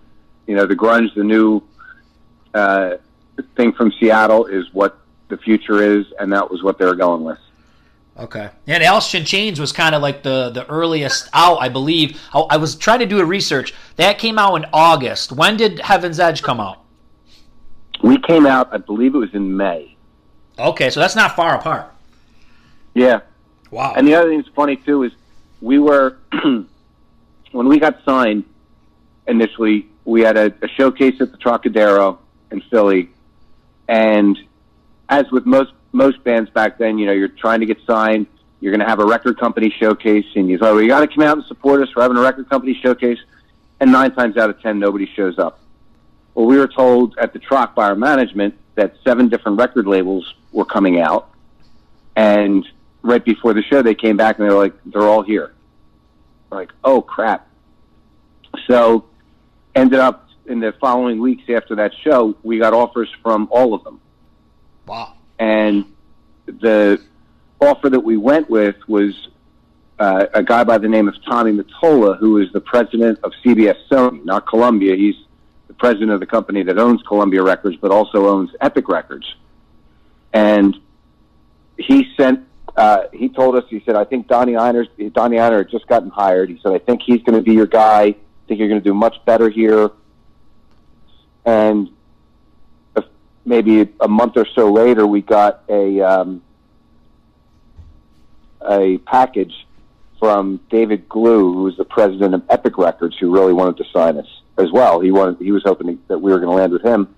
You 0.49 0.57
know, 0.57 0.67
the 0.67 0.75
grunge, 0.75 1.15
the 1.15 1.23
new 1.23 1.63
uh, 2.55 2.97
thing 3.57 3.73
from 3.73 3.93
Seattle, 4.01 4.47
is 4.47 4.73
what 4.75 4.99
the 5.29 5.37
future 5.37 5.81
is, 5.81 6.07
and 6.19 6.33
that 6.33 6.51
was 6.51 6.65
what 6.65 6.79
they 6.79 6.85
were 6.85 6.97
going 6.97 7.23
with. 7.23 7.39
Okay. 8.19 8.51
And 8.67 8.83
Alice 8.83 9.15
in 9.15 9.25
Chains 9.25 9.61
was 9.61 9.73
kind 9.73 9.95
of 9.95 10.03
like 10.03 10.23
the, 10.23 10.51
the 10.51 10.67
earliest 10.69 11.29
out, 11.35 11.59
I 11.59 11.69
believe. 11.69 12.21
I, 12.33 12.41
I, 12.41 12.57
was 12.57 12.75
trying 12.75 13.01
to 13.01 13.07
do 13.07 13.19
a 13.19 13.25
research. 13.25 13.75
That 13.97 14.19
came 14.19 14.39
out 14.39 14.55
in 14.55 14.65
August. 14.73 15.33
When 15.33 15.57
did 15.57 15.81
Heaven's 15.81 16.19
Edge 16.19 16.43
come 16.43 16.59
out? 16.59 16.86
We 18.03 18.19
came 18.19 18.47
out, 18.47 18.69
I 18.73 18.79
believe 18.79 19.15
it 19.15 19.19
was 19.19 19.35
in 19.35 19.57
May. 19.57 19.97
Okay, 20.59 20.91
so 20.91 21.01
that's 21.01 21.17
not 21.17 21.37
far 21.37 21.55
apart. 21.55 21.93
Yeah. 22.95 23.21
Wow. 23.71 23.95
And 23.97 24.07
the 24.07 24.15
other 24.15 24.31
thing 24.31 24.39
that's 24.39 24.55
funny 24.55 24.77
too 24.77 25.03
is 25.03 25.13
we 25.61 25.79
were 25.79 26.17
when 27.53 27.69
we 27.69 27.79
got 27.79 28.03
signed 28.05 28.45
initially, 29.27 29.87
we 30.05 30.23
had 30.23 30.37
a, 30.37 30.55
a 30.63 30.69
showcase 30.69 31.21
at 31.21 31.33
the 31.33 31.39
Trocadero 31.39 32.19
in 32.51 32.61
Philly, 32.63 33.11
and 33.89 34.39
as 35.09 35.31
with 35.31 35.47
most 35.47 35.73
most 35.93 36.23
bands 36.25 36.51
back 36.51 36.79
then, 36.79 36.99
you 36.99 37.07
know, 37.07 37.13
you're 37.13 37.29
trying 37.29 37.61
to 37.61 37.67
get 37.67 37.79
signed. 37.87 38.27
You're 38.61 38.73
going 38.73 38.81
to 38.81 38.87
have 38.87 39.01
a 39.01 39.05
record 39.05 39.39
company 39.39 39.71
showcase, 39.79 40.25
and 40.35 40.49
you 40.49 40.59
thought, 40.59 40.73
well, 40.73 40.83
you 40.83 40.89
got 40.89 41.01
to 41.01 41.09
come 41.09 41.23
out 41.23 41.37
and 41.37 41.47
support 41.47 41.83
us. 41.83 41.95
We're 41.95 42.03
having 42.03 42.17
a 42.17 42.23
record 42.23 42.49
company 42.49 42.79
showcase, 42.83 43.19
and 43.81 43.93
nine 43.93 44.13
times 44.13 44.37
out 44.37 44.49
of 44.49 44.61
ten, 44.63 44.79
nobody 44.79 45.07
shows 45.15 45.39
up. 45.39 45.61
Well, 46.37 46.45
we 46.45 46.59
were 46.59 46.69
told 46.69 47.17
at 47.17 47.33
the 47.33 47.39
Troc 47.39 47.75
by 47.75 47.89
our 47.89 47.97
management 47.97 48.57
that 48.75 48.95
seven 49.03 49.31
different 49.31 49.59
record 49.59 49.87
labels 49.87 50.35
were 50.53 50.67
coming 50.67 51.01
out, 51.01 51.31
and 52.15 52.69
right 53.01 53.25
before 53.25 53.55
the 53.55 53.63
show, 53.63 53.81
they 53.81 53.95
came 53.95 54.19
back 54.19 54.39
and 54.39 54.47
they 54.47 54.53
were 54.53 54.63
like, 54.63 54.75
"They're 54.85 55.09
all 55.09 55.23
here." 55.23 55.55
We're 56.51 56.59
like, 56.59 56.73
"Oh 56.85 57.01
crap!" 57.01 57.49
So, 58.67 59.07
ended 59.75 59.99
up 59.99 60.29
in 60.45 60.61
the 60.61 60.73
following 60.79 61.23
weeks 61.23 61.45
after 61.49 61.75
that 61.77 61.93
show, 62.05 62.37
we 62.43 62.59
got 62.59 62.75
offers 62.75 63.09
from 63.23 63.49
all 63.51 63.73
of 63.73 63.83
them. 63.83 63.99
Wow! 64.87 65.15
And 65.39 65.87
the 66.45 67.01
offer 67.63 67.89
that 67.89 68.01
we 68.01 68.19
went 68.19 68.51
with 68.51 68.77
was 68.87 69.29
uh, 69.99 70.27
a 70.35 70.43
guy 70.43 70.65
by 70.65 70.77
the 70.77 70.89
name 70.89 71.09
of 71.09 71.15
Tommy 71.25 71.53
Mottola, 71.53 72.19
who 72.19 72.37
is 72.41 72.53
the 72.53 72.61
president 72.61 73.21
of 73.23 73.33
CBS 73.43 73.79
Sony, 73.91 74.23
not 74.23 74.47
Columbia. 74.47 74.97
He's 74.97 75.17
president 75.79 76.11
of 76.11 76.21
the 76.21 76.27
company 76.27 76.63
that 76.63 76.79
owns 76.79 77.03
Columbia 77.03 77.43
Records, 77.43 77.77
but 77.81 77.91
also 77.91 78.29
owns 78.29 78.51
Epic 78.61 78.89
Records. 78.89 79.27
And 80.33 80.77
he 81.79 82.13
sent 82.17 82.47
uh, 82.77 83.05
he 83.13 83.29
told 83.31 83.57
us, 83.57 83.65
he 83.71 83.83
said, 83.87 83.97
I 83.97 84.05
think 84.05 84.29
Donnie 84.29 84.53
Ienner's, 84.53 84.89
Donnie 85.15 85.39
Ienner 85.39 85.59
had 85.59 85.71
just 85.71 85.87
gotten 85.87 86.11
hired. 86.11 86.51
He 86.51 86.61
said, 86.63 86.73
I 86.73 86.79
think 86.79 87.01
he's 87.03 87.23
going 87.23 87.37
to 87.37 87.43
be 87.43 87.55
your 87.55 87.67
guy. 87.67 88.03
I 88.03 88.15
think 88.47 88.61
you're 88.61 88.69
going 88.69 88.81
to 88.81 88.85
do 88.85 88.93
much 88.93 89.17
better 89.25 89.49
here. 89.49 89.91
And 91.47 91.89
maybe 93.47 93.89
a 94.01 94.09
month 94.09 94.37
or 94.37 94.47
so 94.55 94.71
later, 94.71 95.07
we 95.07 95.23
got 95.23 95.63
a, 95.71 96.01
um, 96.03 96.43
a 98.61 98.99
package 98.99 99.67
from 100.19 100.61
David 100.69 101.09
Glew, 101.09 101.55
who 101.55 101.63
was 101.63 101.77
the 101.79 101.85
president 101.85 102.35
of 102.35 102.43
Epic 102.51 102.77
Records, 102.77 103.17
who 103.19 103.33
really 103.33 103.55
wanted 103.55 103.79
to 103.79 103.91
sign 103.91 104.19
us 104.19 104.43
as 104.59 104.71
well. 104.73 105.01
He 105.01 105.11
wanted, 105.11 105.39
he 105.39 105.53
was 105.53 105.63
hoping 105.65 105.99
that 106.09 106.19
we 106.19 106.33
were 106.33 106.39
going 106.39 106.51
to 106.51 106.57
land 106.57 106.73
with 106.73 106.83
him. 106.83 107.15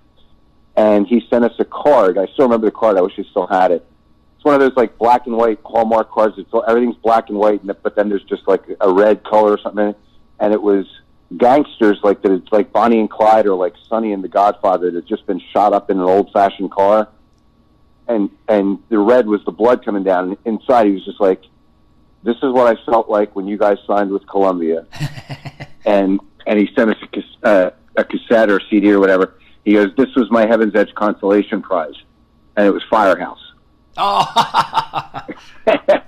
And 0.75 1.07
he 1.07 1.25
sent 1.29 1.43
us 1.43 1.53
a 1.59 1.65
card. 1.65 2.17
I 2.17 2.27
still 2.27 2.45
remember 2.45 2.67
the 2.67 2.71
card. 2.71 2.97
I 2.97 3.01
wish 3.01 3.13
I 3.17 3.23
still 3.23 3.47
had 3.47 3.71
it 3.71 3.85
it's 4.39 4.45
one 4.45 4.55
of 4.55 4.61
those 4.61 4.77
like 4.77 4.97
black 4.97 5.27
and 5.27 5.35
white 5.35 5.59
Hallmark 5.65 6.11
cards. 6.11 6.35
It's 6.37 6.49
everything's 6.65 6.95
black 6.95 7.27
and 7.27 7.37
white, 7.37 7.59
but 7.83 7.93
then 7.97 8.07
there's 8.07 8.23
just 8.23 8.47
like 8.47 8.63
a 8.79 8.89
red 8.89 9.21
color 9.25 9.51
or 9.51 9.59
something. 9.59 9.93
And 10.39 10.53
it 10.53 10.61
was 10.61 10.85
gangsters 11.35 11.99
like 12.03 12.21
that. 12.21 12.31
It's 12.31 12.49
like 12.49 12.71
Bonnie 12.71 13.01
and 13.01 13.09
Clyde 13.09 13.47
or 13.47 13.55
like 13.55 13.73
Sonny 13.89 14.13
and 14.13 14.23
the 14.23 14.29
Godfather 14.29 14.91
that 14.91 14.95
had 14.95 15.07
just 15.07 15.27
been 15.27 15.41
shot 15.51 15.73
up 15.73 15.89
in 15.89 15.97
an 15.97 16.05
old 16.05 16.31
fashioned 16.31 16.71
car. 16.71 17.09
And 18.07 18.29
and 18.47 18.79
the 18.87 18.97
red 18.97 19.27
was 19.27 19.43
the 19.43 19.51
blood 19.51 19.83
coming 19.83 20.05
down. 20.05 20.29
And 20.29 20.37
inside, 20.45 20.85
he 20.85 20.93
was 20.93 21.03
just 21.03 21.19
like, 21.19 21.41
"This 22.23 22.37
is 22.37 22.53
what 22.53 22.65
I 22.65 22.81
felt 22.85 23.09
like 23.09 23.35
when 23.35 23.45
you 23.45 23.57
guys 23.57 23.77
signed 23.85 24.09
with 24.09 24.25
Columbia." 24.25 24.85
and 25.85 26.21
and 26.47 26.57
he 26.57 26.69
sent 26.77 26.91
us 26.91 26.97
uh, 27.43 27.71
a 27.95 28.03
cassette 28.03 28.49
or 28.49 28.57
a 28.57 28.63
CD 28.69 28.91
or 28.91 28.99
whatever. 28.99 29.35
He 29.65 29.73
goes, 29.73 29.93
"This 29.97 30.13
was 30.15 30.29
my 30.31 30.45
Heaven's 30.45 30.75
Edge 30.75 30.93
consolation 30.95 31.61
prize," 31.61 31.95
and 32.55 32.65
it 32.65 32.71
was 32.71 32.83
Firehouse. 32.89 33.53
Oh. 33.97 35.21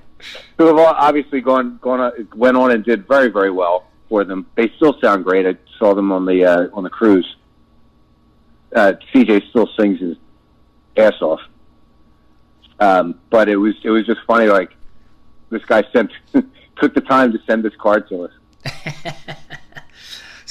Who 0.58 0.68
have 0.68 0.78
obviously 0.78 1.42
gone 1.42 1.80
gone 1.82 2.00
on, 2.00 2.28
went 2.36 2.56
on 2.56 2.72
and 2.72 2.84
did 2.84 3.08
very 3.08 3.30
very 3.30 3.52
well 3.52 3.88
for 4.08 4.24
them. 4.24 4.46
They 4.56 4.70
still 4.76 5.00
sound 5.02 5.24
great. 5.24 5.48
I 5.48 5.58
saw 5.80 5.96
them 5.96 6.12
on 6.12 6.26
the 6.26 6.46
uh, 6.46 6.68
on 6.74 6.84
the 6.84 6.90
cruise. 6.90 7.36
Uh, 8.76 8.94
CJ 9.14 9.50
still 9.50 9.68
sings 9.78 10.00
his 10.00 10.18
ass 10.98 11.20
off. 11.22 11.42
Um, 12.80 13.20
but 13.30 13.50
it 13.50 13.58
was 13.58 13.76
it 13.84 13.90
was 13.90 14.06
just 14.06 14.22
funny. 14.28 14.48
Like 14.48 14.76
this 15.50 15.64
guy 15.66 15.84
sent 15.94 16.12
took 16.78 16.94
the 16.94 17.02
time 17.02 17.32
to 17.32 17.40
send 17.48 17.64
this 17.64 17.76
card 17.80 18.10
to 18.10 18.24
us. 18.24 18.32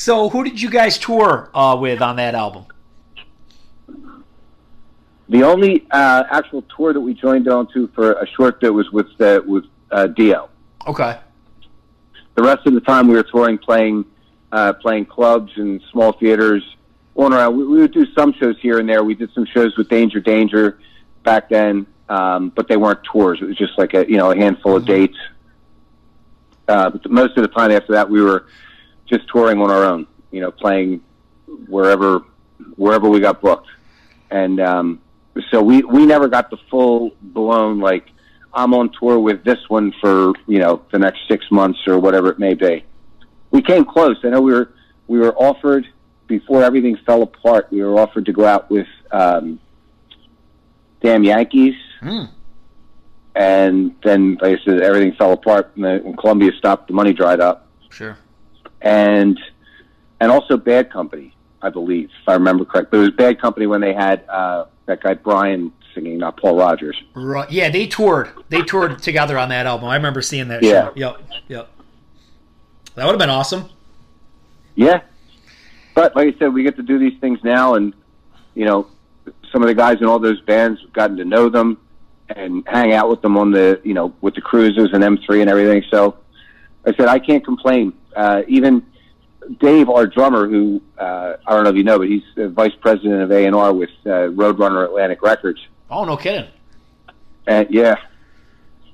so, 0.00 0.30
who 0.30 0.44
did 0.44 0.58
you 0.58 0.70
guys 0.70 0.96
tour 0.96 1.50
uh, 1.52 1.76
with 1.78 2.00
on 2.00 2.16
that 2.16 2.34
album? 2.34 2.64
The 5.28 5.42
only 5.42 5.86
uh, 5.90 6.24
actual 6.30 6.62
tour 6.74 6.94
that 6.94 7.00
we 7.00 7.12
joined 7.12 7.46
on 7.48 7.70
to 7.74 7.86
for 7.88 8.12
a 8.12 8.26
short 8.26 8.62
bit 8.62 8.72
was 8.72 8.90
with 8.92 9.08
uh, 9.20 9.42
with 9.46 9.66
uh, 9.90 10.06
Dio. 10.06 10.48
Okay. 10.86 11.18
The 12.34 12.42
rest 12.42 12.66
of 12.66 12.72
the 12.72 12.80
time 12.80 13.08
we 13.08 13.14
were 13.14 13.22
touring, 13.22 13.58
playing 13.58 14.06
uh, 14.52 14.72
playing 14.72 15.04
clubs 15.04 15.52
and 15.56 15.82
small 15.92 16.12
theaters. 16.12 16.64
Going 17.14 17.34
around, 17.34 17.58
we, 17.58 17.66
we 17.66 17.80
would 17.80 17.92
do 17.92 18.06
some 18.14 18.32
shows 18.32 18.58
here 18.58 18.78
and 18.78 18.88
there. 18.88 19.04
We 19.04 19.14
did 19.14 19.30
some 19.34 19.44
shows 19.44 19.76
with 19.76 19.90
Danger 19.90 20.20
Danger 20.20 20.78
back 21.24 21.50
then, 21.50 21.86
um, 22.08 22.48
but 22.56 22.68
they 22.68 22.78
weren't 22.78 23.04
tours. 23.04 23.38
It 23.42 23.44
was 23.44 23.58
just 23.58 23.76
like 23.76 23.92
a 23.92 24.10
you 24.10 24.16
know 24.16 24.30
a 24.30 24.36
handful 24.36 24.76
of 24.76 24.84
mm-hmm. 24.84 24.92
dates. 24.92 25.18
Uh, 26.66 26.88
but 26.88 27.10
most 27.10 27.36
of 27.36 27.42
the 27.42 27.48
time 27.48 27.70
after 27.70 27.92
that, 27.92 28.08
we 28.08 28.22
were 28.22 28.46
just 29.10 29.28
touring 29.28 29.60
on 29.60 29.70
our 29.70 29.84
own. 29.84 30.06
You 30.30 30.40
know, 30.40 30.50
playing 30.50 31.02
wherever 31.66 32.22
wherever 32.76 33.08
we 33.08 33.20
got 33.20 33.40
booked, 33.40 33.68
and 34.30 34.60
um, 34.60 35.00
so 35.50 35.62
we 35.62 35.82
we 35.82 36.06
never 36.06 36.28
got 36.28 36.50
the 36.50 36.56
full 36.70 37.12
blown 37.20 37.80
like 37.80 38.08
I'm 38.52 38.74
on 38.74 38.90
tour 38.98 39.18
with 39.18 39.44
this 39.44 39.58
one 39.68 39.92
for 40.00 40.32
you 40.46 40.58
know 40.58 40.82
the 40.92 40.98
next 40.98 41.20
six 41.28 41.46
months 41.50 41.80
or 41.86 41.98
whatever 41.98 42.30
it 42.30 42.38
may 42.38 42.54
be. 42.54 42.84
We 43.50 43.62
came 43.62 43.84
close. 43.84 44.16
I 44.24 44.28
know 44.28 44.40
we 44.40 44.52
were 44.52 44.72
we 45.06 45.18
were 45.18 45.34
offered 45.36 45.86
before 46.26 46.62
everything 46.62 46.96
fell 47.04 47.22
apart. 47.22 47.68
We 47.70 47.82
were 47.82 47.98
offered 47.98 48.26
to 48.26 48.32
go 48.32 48.44
out 48.44 48.70
with 48.70 48.86
um, 49.10 49.58
Damn 51.00 51.24
Yankees, 51.24 51.74
mm. 52.00 52.28
and 53.34 53.94
then 54.04 54.38
like 54.40 54.60
I 54.60 54.64
said, 54.64 54.80
everything 54.80 55.14
fell 55.14 55.32
apart 55.32 55.72
And 55.76 55.84
when 56.04 56.16
Columbia 56.16 56.52
stopped. 56.58 56.88
The 56.88 56.94
money 56.94 57.12
dried 57.12 57.40
up. 57.40 57.66
Sure. 57.90 58.16
And 58.82 59.38
and 60.20 60.30
also 60.30 60.56
Bad 60.56 60.92
Company, 60.92 61.34
I 61.62 61.70
believe, 61.70 62.10
if 62.22 62.28
I 62.28 62.34
remember 62.34 62.64
correctly. 62.64 62.98
It 62.98 63.02
was 63.02 63.10
Bad 63.10 63.40
Company 63.40 63.66
when 63.66 63.80
they 63.80 63.94
had. 63.94 64.24
Uh, 64.28 64.66
that 64.90 65.02
guy 65.02 65.14
Brian 65.14 65.72
singing, 65.94 66.18
not 66.18 66.36
Paul 66.36 66.56
Rodgers. 66.58 67.00
Right. 67.14 67.50
Yeah, 67.50 67.70
they 67.70 67.86
toured. 67.86 68.30
They 68.48 68.62
toured 68.62 68.98
together 69.02 69.38
on 69.38 69.48
that 69.48 69.66
album. 69.66 69.88
I 69.88 69.96
remember 69.96 70.20
seeing 70.20 70.48
that. 70.48 70.62
Yeah. 70.62 70.88
Show. 70.88 70.92
Yep. 70.96 71.20
Yep. 71.48 71.70
That 72.96 73.06
would 73.06 73.12
have 73.12 73.18
been 73.18 73.30
awesome. 73.30 73.70
Yeah, 74.74 75.02
but 75.94 76.14
like 76.16 76.34
I 76.34 76.38
said, 76.38 76.54
we 76.54 76.62
get 76.62 76.76
to 76.76 76.82
do 76.82 76.98
these 76.98 77.18
things 77.20 77.38
now, 77.44 77.74
and 77.74 77.92
you 78.54 78.64
know, 78.64 78.88
some 79.52 79.62
of 79.62 79.68
the 79.68 79.74
guys 79.74 79.98
in 80.00 80.06
all 80.06 80.18
those 80.18 80.40
bands, 80.42 80.80
have 80.80 80.92
gotten 80.92 81.16
to 81.18 81.24
know 81.24 81.48
them 81.48 81.78
and 82.28 82.64
hang 82.66 82.92
out 82.92 83.10
with 83.10 83.20
them 83.20 83.36
on 83.36 83.50
the, 83.50 83.80
you 83.84 83.94
know, 83.94 84.14
with 84.20 84.34
the 84.34 84.40
cruises 84.40 84.90
and 84.92 85.02
M3 85.02 85.40
and 85.40 85.50
everything. 85.50 85.84
So, 85.90 86.18
I 86.86 86.94
said 86.94 87.08
I 87.08 87.18
can't 87.18 87.44
complain. 87.44 87.92
Uh, 88.14 88.42
even 88.48 88.84
Dave, 89.58 89.88
our 89.88 90.06
drummer, 90.06 90.46
who 90.48 90.82
uh, 90.98 91.36
I 91.46 91.54
don't 91.54 91.64
know 91.64 91.70
if 91.70 91.76
you 91.76 91.82
know, 91.82 91.98
but 91.98 92.08
he's 92.08 92.22
the 92.34 92.48
vice 92.48 92.74
president 92.80 93.22
of 93.22 93.32
A 93.32 93.46
and 93.46 93.56
R 93.56 93.72
with 93.72 93.90
uh, 94.04 94.30
Roadrunner 94.30 94.84
Atlantic 94.84 95.22
Records. 95.22 95.60
Oh, 95.90 96.04
no 96.04 96.16
kidding. 96.16 96.48
And 97.46 97.68
yeah, 97.70 97.96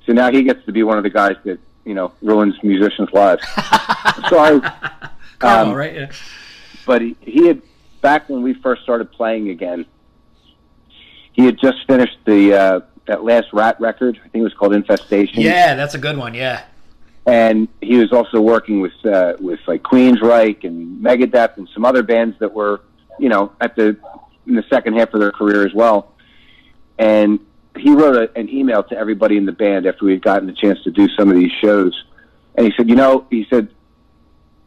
so 0.07 0.13
now 0.13 0.31
he 0.31 0.43
gets 0.45 0.65
to 0.67 0.73
be 0.73 0.83
one 0.83 0.97
of 0.99 1.05
the 1.05 1.11
guys 1.11 1.37
that 1.45 1.59
you 1.85 1.95
know 1.95 2.13
ruins 2.23 2.55
musicians' 2.63 3.11
lives. 3.13 3.47
Sorry, 4.29 4.61
um, 5.43 5.73
right? 5.73 5.95
Yeah. 5.95 6.13
But 6.87 7.03
he, 7.03 7.17
he 7.21 7.49
had 7.49 7.61
back 8.01 8.29
when 8.29 8.43
we 8.43 8.55
first 8.55 8.83
started 8.83 9.13
playing 9.13 9.51
again. 9.51 9.85
He 11.33 11.45
had 11.45 11.59
just 11.59 11.87
finished 11.87 12.17
the 12.25 12.55
uh, 12.55 12.81
that 13.07 13.25
last 13.25 13.53
Ratt 13.53 13.79
record. 13.81 14.19
I 14.25 14.29
think 14.29 14.41
it 14.41 14.45
was 14.45 14.55
called 14.55 14.73
Infestation. 14.73 15.43
Yeah, 15.43 15.75
that's 15.75 15.95
a 15.95 15.99
good 15.99 16.17
one. 16.17 16.33
Yeah 16.33 16.65
and 17.27 17.67
he 17.81 17.97
was 17.97 18.12
also 18.12 18.41
working 18.41 18.81
with 18.81 18.93
uh, 19.05 19.35
with 19.41 19.61
like 19.67 19.83
Queensryche 19.83 20.65
and 20.65 21.03
Megadeth 21.05 21.57
and 21.57 21.69
some 21.75 21.85
other 21.85 22.03
bands 22.03 22.39
that 22.39 22.53
were 22.53 22.81
you 23.19 23.29
know 23.29 23.53
at 23.61 23.75
the 23.77 23.97
in 24.47 24.55
the 24.55 24.65
second 24.71 24.97
half 24.97 25.12
of 25.12 25.21
their 25.21 25.33
career 25.33 25.67
as 25.67 25.75
well. 25.75 26.12
And 26.99 27.41
he 27.77 27.91
wrote 27.91 28.17
a, 28.17 28.39
an 28.39 28.49
email 28.49 28.83
to 28.85 28.97
everybody 28.97 29.37
in 29.37 29.45
the 29.45 29.53
band 29.53 29.87
after 29.87 30.05
we 30.05 30.12
had 30.12 30.23
gotten 30.23 30.47
the 30.47 30.55
chance 30.55 30.83
to 30.85 30.91
do 30.91 31.09
some 31.11 31.29
of 31.29 31.35
these 31.35 31.53
shows, 31.61 32.05
and 32.55 32.67
he 32.67 32.73
said, 32.77 32.89
you 32.89 32.95
know, 32.95 33.27
he 33.29 33.47
said, 33.51 33.69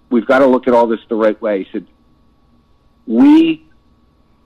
we've 0.10 0.28
got 0.28 0.40
to 0.40 0.46
look 0.46 0.68
at 0.68 0.74
all 0.74 0.86
this 0.86 1.00
the 1.08 1.16
right 1.16 1.42
way. 1.42 1.64
He 1.64 1.72
said, 1.72 1.88
we 3.08 3.66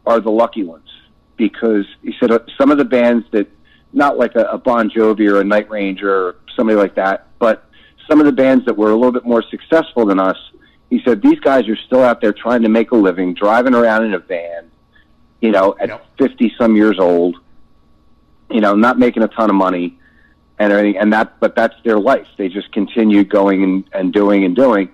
are 0.06 0.19
the 0.19 0.32
lucky 0.32 0.63
ones 0.63 0.88
because 1.36 1.86
he 2.02 2.13
said 2.19 2.32
uh, 2.32 2.39
some 2.58 2.71
of 2.71 2.78
the 2.78 2.86
bands 2.86 3.26
that 3.32 3.47
not 3.91 4.17
like 4.17 4.36
a, 4.36 4.43
a 4.45 4.58
Bon 4.58 4.89
Jovi 4.89 5.30
or 5.30 5.41
a 5.41 5.43
Night 5.43 5.69
Ranger 5.69 6.28
or 6.28 6.36
somebody 6.56 6.78
like 6.78 6.95
that, 6.95 7.28
some 8.08 8.20
of 8.20 8.26
the 8.26 8.32
bands 8.32 8.66
that 8.66 8.78
were 8.78 8.92
a 8.92 8.96
little 8.96 9.12
bit 9.12 9.26
more 9.26 9.44
successful 9.44 10.06
than 10.06 10.20
us, 10.20 10.38
he 10.89 11.02
said 11.04 11.22
these 11.22 11.39
guys 11.39 11.68
are 11.68 11.76
still 11.76 12.02
out 12.02 12.22
there 12.22 12.34
trying 12.34 12.62
to 12.62 12.70
make 12.70 12.92
a 12.92 12.96
living, 12.96 13.34
driving 13.34 13.74
around 13.74 14.06
in 14.06 14.13
a 14.13 14.20
van, 14.20 14.70
you 15.42 15.52
know, 15.52 15.76
at 15.80 15.89
yep. 15.89 16.06
fifty 16.18 16.54
some 16.58 16.76
years 16.76 17.00
old, 17.00 17.38
you 18.52 18.62
know, 18.62 18.76
not 18.76 19.00
making 19.00 19.24
a 19.24 19.28
ton 19.28 19.50
of 19.50 19.56
money 19.56 19.98
and 20.60 20.72
everything, 20.72 20.98
and 20.98 21.12
that, 21.13 21.39
but 21.39 21.56
that's 21.56 21.76
their 21.84 22.00
life. 22.00 22.28
They 22.38 22.48
just 22.48 22.72
continue 22.72 23.24
going 23.24 23.63
and, 23.63 23.89
and 23.94 24.13
doing 24.13 24.46
and 24.46 24.56
doing. 24.56 24.89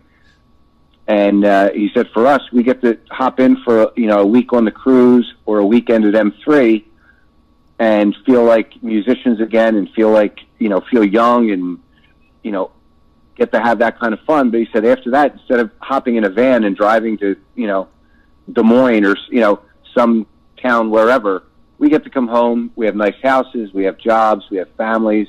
And 1.07 1.43
uh, 1.43 1.71
he 1.71 1.89
said, 1.93 2.09
for 2.13 2.27
us, 2.27 2.41
we 2.51 2.63
get 2.63 2.81
to 2.81 2.97
hop 3.09 3.39
in 3.39 3.57
for 3.63 3.91
you 3.95 4.07
know 4.07 4.19
a 4.19 4.25
week 4.25 4.53
on 4.53 4.63
the 4.63 4.71
cruise 4.71 5.33
or 5.45 5.59
a 5.59 5.65
weekend 5.65 6.05
at 6.05 6.13
M3, 6.13 6.83
and 7.79 8.15
feel 8.25 8.43
like 8.43 8.81
musicians 8.81 9.41
again, 9.41 9.75
and 9.75 9.89
feel 9.91 10.11
like 10.11 10.39
you 10.59 10.69
know 10.69 10.81
feel 10.91 11.03
young 11.03 11.51
and 11.51 11.79
you 12.43 12.51
know 12.51 12.71
get 13.39 13.51
to 13.53 13.59
have 13.59 13.79
that 13.79 13.97
kind 13.99 14.13
of 14.13 14.19
fun. 14.21 14.51
But 14.51 14.59
he 14.59 14.67
said 14.71 14.85
after 14.85 15.11
that, 15.11 15.33
instead 15.33 15.59
of 15.59 15.71
hopping 15.79 16.17
in 16.17 16.25
a 16.25 16.29
van 16.29 16.65
and 16.65 16.75
driving 16.75 17.17
to, 17.19 17.35
you 17.55 17.67
know, 17.67 17.87
Des 18.51 18.61
Moines 18.61 19.05
or, 19.05 19.15
you 19.31 19.39
know, 19.39 19.61
some 19.95 20.27
town 20.61 20.91
wherever, 20.91 21.43
we 21.79 21.89
get 21.89 22.03
to 22.03 22.09
come 22.09 22.27
home. 22.27 22.71
We 22.75 22.85
have 22.85 22.95
nice 22.95 23.15
houses. 23.23 23.73
We 23.73 23.85
have 23.85 23.97
jobs. 23.97 24.45
We 24.51 24.57
have 24.57 24.69
families. 24.77 25.27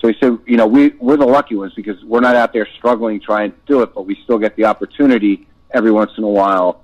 So 0.00 0.08
he 0.08 0.14
said, 0.20 0.38
you 0.46 0.56
know, 0.56 0.66
we, 0.66 0.90
we're 1.00 1.16
the 1.16 1.26
lucky 1.26 1.56
ones 1.56 1.72
because 1.74 2.02
we're 2.04 2.20
not 2.20 2.36
out 2.36 2.52
there 2.52 2.66
struggling 2.78 3.20
trying 3.20 3.52
to 3.52 3.58
do 3.66 3.82
it, 3.82 3.92
but 3.94 4.06
we 4.06 4.16
still 4.24 4.38
get 4.38 4.56
the 4.56 4.64
opportunity 4.64 5.46
every 5.72 5.90
once 5.90 6.12
in 6.16 6.24
a 6.24 6.28
while 6.28 6.82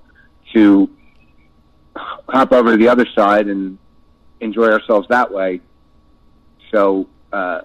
to 0.53 0.89
hop 1.95 2.51
over 2.51 2.71
to 2.71 2.77
the 2.77 2.87
other 2.87 3.05
side 3.15 3.47
and 3.47 3.77
enjoy 4.39 4.69
ourselves 4.69 5.07
that 5.09 5.31
way. 5.31 5.61
So, 6.71 7.07
uh, 7.31 7.61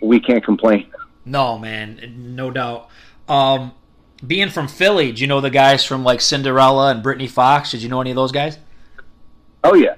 we 0.00 0.20
can't 0.20 0.44
complain. 0.44 0.90
No, 1.26 1.58
man, 1.58 2.34
no 2.36 2.52
doubt. 2.52 2.88
Um, 3.28 3.72
being 4.24 4.48
from 4.48 4.68
Philly, 4.68 5.10
do 5.10 5.20
you 5.20 5.26
know 5.26 5.40
the 5.40 5.50
guys 5.50 5.84
from 5.84 6.04
like 6.04 6.20
Cinderella 6.20 6.92
and 6.92 7.02
Britny 7.02 7.26
Fox? 7.26 7.72
Did 7.72 7.82
you 7.82 7.88
know 7.88 8.00
any 8.00 8.10
of 8.10 8.16
those 8.16 8.30
guys? 8.30 8.58
Oh 9.64 9.74
yeah, 9.74 9.96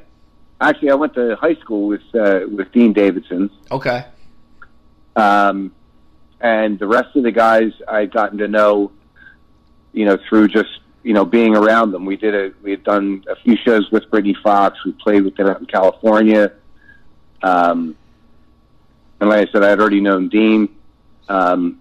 actually, 0.60 0.90
I 0.90 0.94
went 0.94 1.12
to 1.14 1.36
high 1.36 1.54
school 1.56 1.86
with 1.86 2.00
uh, 2.14 2.40
with 2.50 2.72
Dean 2.72 2.94
Davidson. 2.94 3.50
Okay. 3.70 4.06
Um, 5.16 5.72
and 6.40 6.78
the 6.78 6.86
rest 6.86 7.14
of 7.14 7.24
the 7.24 7.32
guys 7.32 7.72
I'd 7.86 8.12
gotten 8.12 8.38
to 8.38 8.48
know, 8.48 8.90
you 9.92 10.06
know, 10.06 10.16
through 10.28 10.48
just 10.48 10.80
you 11.02 11.12
know 11.12 11.26
being 11.26 11.54
around 11.54 11.92
them. 11.92 12.06
We 12.06 12.16
did 12.16 12.34
a 12.34 12.52
we 12.62 12.70
had 12.70 12.84
done 12.84 13.22
a 13.28 13.36
few 13.36 13.56
shows 13.56 13.90
with 13.90 14.10
Britny 14.10 14.34
Fox. 14.42 14.82
We 14.82 14.92
played 14.92 15.24
with 15.24 15.36
them 15.36 15.48
out 15.48 15.60
in 15.60 15.66
California. 15.66 16.52
Um, 17.42 17.96
and 19.20 19.28
like 19.28 19.48
I 19.48 19.52
said, 19.52 19.62
I 19.62 19.68
had 19.68 19.80
already 19.80 20.00
known 20.00 20.28
Dean. 20.28 20.74
Um, 21.28 21.80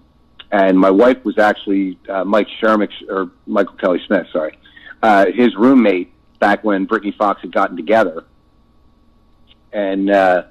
and 0.51 0.79
my 0.79 0.89
wife 0.91 1.23
was 1.25 1.37
actually 1.37 1.99
uh, 2.09 2.23
Mike 2.23 2.47
Shermick 2.61 2.91
or 3.09 3.31
Michael 3.45 3.75
Kelly 3.75 4.01
Smith, 4.07 4.27
sorry, 4.31 4.57
uh, 5.03 5.25
his 5.33 5.55
roommate 5.55 6.13
back 6.39 6.63
when 6.63 6.85
Britny 6.85 7.11
Fox 7.11 7.41
had 7.41 7.51
gotten 7.51 7.75
together, 7.75 8.25
and 9.73 10.09
uh, 10.09 10.43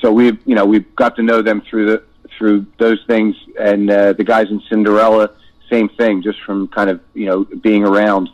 so 0.00 0.12
we, 0.12 0.38
you 0.44 0.54
know, 0.54 0.64
we 0.64 0.80
got 0.80 1.16
to 1.16 1.22
know 1.22 1.42
them 1.42 1.62
through 1.68 1.86
the 1.86 2.02
through 2.38 2.66
those 2.78 2.98
things, 3.06 3.36
and 3.58 3.90
uh, 3.90 4.12
the 4.12 4.24
guys 4.24 4.48
in 4.50 4.60
Cinderella, 4.68 5.30
same 5.70 5.88
thing, 5.90 6.22
just 6.22 6.40
from 6.42 6.68
kind 6.68 6.90
of 6.90 7.00
you 7.14 7.26
know 7.26 7.44
being 7.44 7.84
around. 7.84 8.30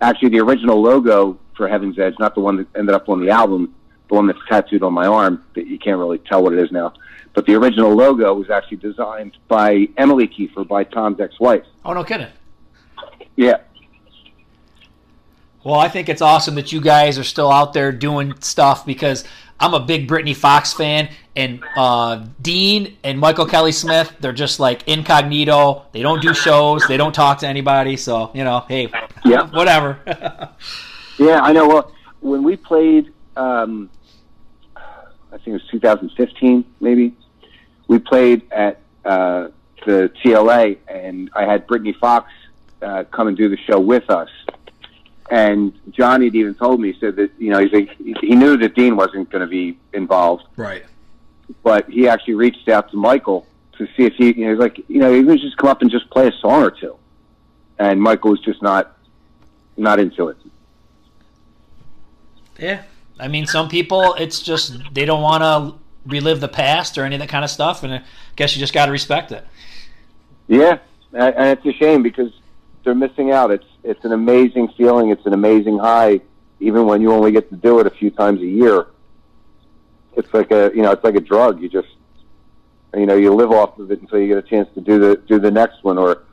Actually, 0.00 0.30
the 0.30 0.40
original 0.40 0.80
logo 0.80 1.38
for 1.56 1.68
Heaven's 1.68 1.98
Edge, 1.98 2.14
not 2.18 2.34
the 2.34 2.40
one 2.40 2.56
that 2.56 2.66
ended 2.76 2.94
up 2.94 3.08
on 3.08 3.20
the 3.20 3.30
album, 3.30 3.74
the 4.12 4.16
one 4.16 4.26
that's 4.26 4.38
tattooed 4.46 4.82
on 4.82 4.92
my 4.92 5.06
arm 5.06 5.42
that 5.54 5.66
you 5.66 5.78
can't 5.78 5.98
really 5.98 6.18
tell 6.18 6.42
what 6.42 6.52
it 6.52 6.58
is 6.58 6.70
now. 6.70 6.92
But 7.32 7.46
the 7.46 7.54
original 7.54 7.94
logo 7.94 8.34
was 8.34 8.50
actually 8.50 8.76
designed 8.76 9.38
by 9.48 9.88
Emily 9.96 10.28
Keifer, 10.28 10.68
by 10.68 10.84
Tom's 10.84 11.18
ex-wife. 11.18 11.64
Oh, 11.82 11.94
no 11.94 12.04
kidding. 12.04 12.26
Yeah, 13.36 13.56
Well, 15.64 15.76
I 15.80 15.88
think 15.88 16.10
it's 16.10 16.20
awesome 16.20 16.56
that 16.56 16.72
you 16.72 16.80
guys 16.82 17.18
are 17.18 17.24
still 17.24 17.50
out 17.50 17.72
there 17.72 17.90
doing 17.90 18.34
stuff 18.40 18.84
because 18.84 19.24
I'm 19.58 19.72
a 19.72 19.80
big 19.80 20.06
Britny 20.06 20.34
Fox 20.34 20.74
fan, 20.74 21.08
and 21.34 21.64
uh, 21.74 22.26
Dean 22.42 22.98
and 23.02 23.18
Michael 23.18 23.46
Kelly 23.46 23.72
Smith, 23.72 24.14
they're 24.20 24.34
just 24.34 24.60
like 24.60 24.86
incognito. 24.86 25.86
They 25.92 26.02
don't 26.02 26.20
do 26.20 26.34
shows, 26.34 26.86
they 26.86 26.98
don't 26.98 27.14
talk 27.14 27.38
to 27.38 27.48
anybody. 27.48 27.96
So, 27.96 28.30
you 28.34 28.44
know, 28.44 28.66
hey, 28.68 28.90
Yeah. 29.24 29.46
whatever. 29.48 29.98
yeah, 31.18 31.40
I 31.40 31.52
know. 31.52 31.66
Well, 31.66 31.92
when 32.20 32.42
we 32.42 32.56
played, 32.56 33.10
um, 33.38 33.88
I 35.32 35.36
think 35.36 35.48
it 35.48 35.52
was 35.52 35.66
2015, 35.70 36.64
maybe. 36.80 37.14
We 37.88 37.98
played 37.98 38.50
at 38.52 38.80
uh, 39.04 39.48
the 39.86 40.12
TLA, 40.22 40.78
and 40.88 41.30
I 41.34 41.44
had 41.44 41.66
Britny 41.66 41.92
Fox 41.94 42.30
uh, 42.82 43.04
come 43.10 43.28
and 43.28 43.36
do 43.36 43.48
the 43.48 43.56
show 43.56 43.80
with 43.80 44.10
us. 44.10 44.28
And 45.30 45.72
Johnny 45.90 46.26
had 46.26 46.34
even 46.34 46.54
told 46.54 46.80
me, 46.80 46.92
he 46.92 47.00
said 47.00 47.16
that 47.16 47.30
you 47.38 47.50
know 47.50 47.58
he's 47.58 47.72
like, 47.72 47.96
he 47.96 48.34
knew 48.34 48.56
that 48.58 48.74
Dean 48.74 48.96
wasn't 48.96 49.30
going 49.30 49.40
to 49.40 49.46
be 49.46 49.78
involved, 49.94 50.44
right. 50.56 50.84
but 51.62 51.88
he 51.88 52.06
actually 52.06 52.34
reached 52.34 52.68
out 52.68 52.90
to 52.90 52.96
Michael 52.96 53.46
to 53.78 53.86
see 53.96 54.04
if 54.04 54.14
he, 54.14 54.32
you 54.34 54.44
know, 54.44 54.50
he's 54.50 54.58
like, 54.58 54.78
you 54.88 54.98
know, 54.98 55.12
he 55.12 55.22
was 55.22 55.40
just 55.40 55.56
come 55.56 55.70
up 55.70 55.80
and 55.80 55.90
just 55.90 56.10
play 56.10 56.28
a 56.28 56.32
song 56.32 56.62
or 56.62 56.70
two, 56.70 56.96
and 57.78 58.02
Michael 58.02 58.32
was 58.32 58.40
just 58.40 58.60
not 58.60 58.96
not 59.78 59.98
into 59.98 60.28
it. 60.28 60.36
Yeah. 62.58 62.82
I 63.22 63.28
mean, 63.28 63.46
some 63.46 63.68
people, 63.68 64.14
it's 64.14 64.42
just 64.42 64.92
they 64.92 65.04
don't 65.04 65.22
want 65.22 65.42
to 65.42 65.78
relive 66.06 66.40
the 66.40 66.48
past 66.48 66.98
or 66.98 67.04
any 67.04 67.14
of 67.14 67.20
that 67.20 67.28
kind 67.28 67.44
of 67.44 67.50
stuff, 67.50 67.84
and 67.84 67.94
I 67.94 68.02
guess 68.34 68.54
you 68.56 68.60
just 68.60 68.74
got 68.74 68.86
to 68.86 68.92
respect 68.92 69.30
it. 69.30 69.46
Yeah, 70.48 70.78
and 71.12 71.56
it's 71.56 71.64
a 71.64 71.72
shame 71.72 72.02
because 72.02 72.32
they're 72.82 72.96
missing 72.96 73.30
out. 73.30 73.52
It's 73.52 73.66
it's 73.84 74.04
an 74.04 74.12
amazing 74.12 74.68
feeling. 74.76 75.10
It's 75.10 75.24
an 75.24 75.34
amazing 75.34 75.78
high, 75.78 76.20
even 76.58 76.84
when 76.84 77.00
you 77.00 77.12
only 77.12 77.30
get 77.30 77.48
to 77.50 77.56
do 77.56 77.78
it 77.78 77.86
a 77.86 77.90
few 77.90 78.10
times 78.10 78.40
a 78.40 78.46
year. 78.46 78.86
It's 80.16 80.34
like 80.34 80.50
a 80.50 80.72
you 80.74 80.82
know 80.82 80.90
it's 80.90 81.04
like 81.04 81.14
a 81.14 81.20
drug. 81.20 81.62
You 81.62 81.68
just 81.68 81.88
you 82.94 83.06
know 83.06 83.14
you 83.14 83.32
live 83.32 83.52
off 83.52 83.78
of 83.78 83.92
it 83.92 84.00
until 84.00 84.18
you 84.18 84.26
get 84.26 84.38
a 84.38 84.42
chance 84.42 84.68
to 84.74 84.80
do 84.80 84.98
the 84.98 85.16
do 85.28 85.38
the 85.38 85.50
next 85.50 85.84
one, 85.84 85.96
or 85.96 86.24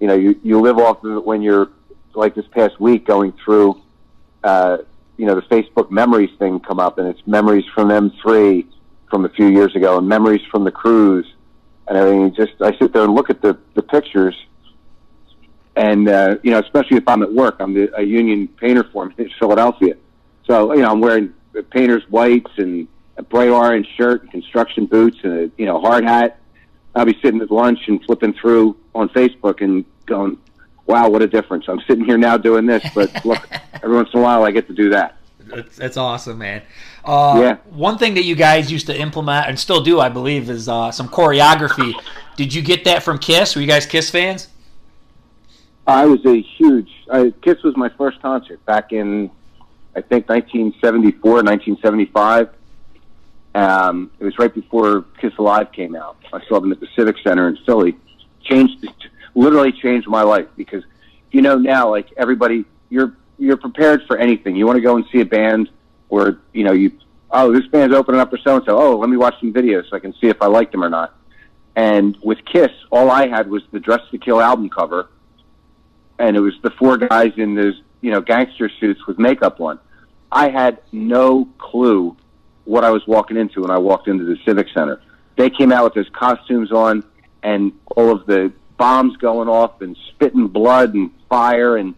you 0.00 0.06
know 0.06 0.14
you 0.14 0.40
you 0.42 0.60
live 0.60 0.78
off 0.78 1.04
of 1.04 1.18
it 1.18 1.24
when 1.24 1.42
you're 1.42 1.68
like 2.14 2.34
this 2.34 2.46
past 2.48 2.80
week 2.80 3.06
going 3.06 3.32
through. 3.44 3.80
Uh, 4.42 4.78
you 5.18 5.26
know 5.26 5.34
the 5.34 5.42
Facebook 5.42 5.90
memories 5.90 6.30
thing 6.38 6.60
come 6.60 6.80
up, 6.80 6.96
and 6.98 7.08
it's 7.08 7.20
memories 7.26 7.64
from 7.74 7.88
M3 7.88 8.64
from 9.10 9.24
a 9.24 9.28
few 9.28 9.48
years 9.48 9.74
ago, 9.76 9.98
and 9.98 10.08
memories 10.08 10.40
from 10.50 10.64
the 10.64 10.70
cruise 10.70 11.26
and 11.88 11.98
everything. 11.98 12.34
Just 12.34 12.52
I 12.62 12.76
sit 12.78 12.92
there 12.92 13.02
and 13.02 13.14
look 13.14 13.28
at 13.28 13.42
the 13.42 13.58
the 13.74 13.82
pictures, 13.82 14.36
and 15.76 16.08
uh, 16.08 16.36
you 16.42 16.52
know, 16.52 16.60
especially 16.60 16.96
if 16.96 17.08
I'm 17.08 17.22
at 17.22 17.32
work, 17.32 17.56
I'm 17.58 17.74
the, 17.74 17.94
a 17.98 18.02
union 18.02 18.48
painter 18.48 18.84
foreman 18.84 19.14
in 19.18 19.30
Philadelphia, 19.38 19.96
so 20.46 20.72
you 20.72 20.82
know 20.82 20.90
I'm 20.92 21.00
wearing 21.00 21.34
painter's 21.70 22.04
whites 22.08 22.50
and 22.56 22.86
a 23.16 23.22
bright 23.22 23.48
orange 23.48 23.88
shirt 23.96 24.22
and 24.22 24.30
construction 24.30 24.86
boots 24.86 25.18
and 25.24 25.32
a 25.32 25.50
you 25.58 25.66
know 25.66 25.80
hard 25.80 26.04
hat. 26.04 26.38
I'll 26.94 27.04
be 27.04 27.18
sitting 27.22 27.40
at 27.40 27.50
lunch 27.50 27.80
and 27.88 28.02
flipping 28.04 28.32
through 28.34 28.76
on 28.94 29.08
Facebook 29.10 29.60
and 29.60 29.84
going, 30.06 30.38
"Wow, 30.88 31.08
what 31.10 31.22
a 31.22 31.26
difference!" 31.28 31.66
I'm 31.68 31.80
sitting 31.86 32.04
here 32.04 32.18
now 32.18 32.36
doing 32.36 32.66
this, 32.66 32.84
but 32.94 33.24
look, 33.24 33.46
every 33.74 33.94
once 33.94 34.08
in 34.12 34.18
a 34.20 34.22
while 34.22 34.42
I 34.44 34.50
get 34.50 34.66
to 34.66 34.74
do 34.74 34.90
that. 34.90 35.16
That's, 35.46 35.76
that's 35.76 35.96
awesome, 35.96 36.38
man. 36.38 36.62
Uh, 37.04 37.38
Yeah. 37.40 37.56
One 37.70 37.96
thing 37.96 38.14
that 38.14 38.24
you 38.24 38.34
guys 38.34 38.70
used 38.70 38.86
to 38.86 38.98
implement 38.98 39.46
and 39.46 39.58
still 39.58 39.82
do, 39.82 40.00
I 40.00 40.08
believe, 40.08 40.50
is 40.50 40.68
uh, 40.68 40.90
some 40.90 41.08
choreography. 41.08 41.94
Did 42.36 42.52
you 42.52 42.62
get 42.62 42.84
that 42.84 43.02
from 43.02 43.18
Kiss? 43.18 43.54
Were 43.54 43.62
you 43.62 43.68
guys 43.68 43.86
Kiss 43.86 44.10
fans? 44.10 44.48
I 45.86 46.04
was 46.04 46.24
a 46.26 46.40
huge. 46.40 46.90
I, 47.10 47.32
Kiss 47.40 47.62
was 47.62 47.76
my 47.76 47.88
first 47.88 48.20
concert 48.20 48.64
back 48.66 48.92
in, 48.92 49.30
I 49.96 50.02
think, 50.02 50.28
1974, 50.28 51.32
1975. 51.42 52.50
Um, 53.54 54.10
it 54.20 54.24
was 54.24 54.38
right 54.38 54.54
before 54.54 55.06
Kiss 55.18 55.32
Alive 55.38 55.72
came 55.72 55.96
out. 55.96 56.18
I 56.32 56.44
saw 56.46 56.60
them 56.60 56.72
at 56.72 56.80
the 56.80 56.88
Civic 56.94 57.16
Center 57.24 57.48
in 57.48 57.56
Philly. 57.64 57.96
Changed, 58.42 58.86
literally 59.34 59.72
changed 59.72 60.08
my 60.08 60.22
life 60.22 60.46
because, 60.56 60.84
you 61.30 61.42
know, 61.42 61.56
now 61.56 61.90
like 61.90 62.12
everybody, 62.16 62.64
you're 62.88 63.16
you're 63.38 63.56
prepared 63.56 64.02
for 64.06 64.16
anything. 64.16 64.56
You 64.56 64.66
want 64.66 64.76
to 64.76 64.82
go 64.82 64.96
and 64.96 65.04
see 65.12 65.20
a 65.20 65.26
band, 65.26 65.70
or 66.08 66.38
you 66.52 66.64
know, 66.64 66.72
you 66.72 66.92
oh 67.30 67.52
this 67.52 67.66
band's 67.66 67.94
opening 67.94 68.20
up 68.20 68.30
for 68.30 68.38
so 68.38 68.56
and 68.56 68.64
so. 68.64 68.78
Oh, 68.78 68.98
let 68.98 69.08
me 69.08 69.16
watch 69.16 69.34
some 69.40 69.52
videos 69.52 69.88
so 69.90 69.96
I 69.96 70.00
can 70.00 70.12
see 70.14 70.28
if 70.28 70.40
I 70.42 70.46
like 70.46 70.72
them 70.72 70.82
or 70.82 70.90
not. 70.90 71.14
And 71.76 72.16
with 72.22 72.44
Kiss, 72.44 72.72
all 72.90 73.10
I 73.10 73.28
had 73.28 73.48
was 73.48 73.62
the 73.70 73.78
Dress 73.78 74.00
to 74.10 74.18
Kill 74.18 74.40
album 74.40 74.68
cover 74.68 75.10
and 76.18 76.36
it 76.36 76.40
was 76.40 76.54
the 76.62 76.70
four 76.70 76.96
guys 76.96 77.32
in 77.36 77.54
those 77.54 77.80
you 78.00 78.10
know 78.10 78.20
gangster 78.20 78.70
suits 78.80 79.06
with 79.06 79.18
makeup 79.18 79.60
on. 79.60 79.78
I 80.30 80.50
had 80.50 80.80
no 80.92 81.48
clue 81.58 82.16
what 82.64 82.84
I 82.84 82.90
was 82.90 83.06
walking 83.06 83.36
into 83.36 83.62
when 83.62 83.70
I 83.70 83.78
walked 83.78 84.08
into 84.08 84.24
the 84.24 84.36
Civic 84.44 84.68
Center. 84.74 85.00
They 85.36 85.48
came 85.48 85.72
out 85.72 85.84
with 85.84 85.94
those 85.94 86.08
costumes 86.12 86.70
on 86.70 87.04
and 87.42 87.72
all 87.96 88.10
of 88.10 88.26
the 88.26 88.52
bombs 88.78 89.16
going 89.18 89.48
off 89.48 89.82
and 89.82 89.96
spitting 90.08 90.46
blood 90.48 90.94
and 90.94 91.10
fire 91.28 91.76
and 91.76 91.94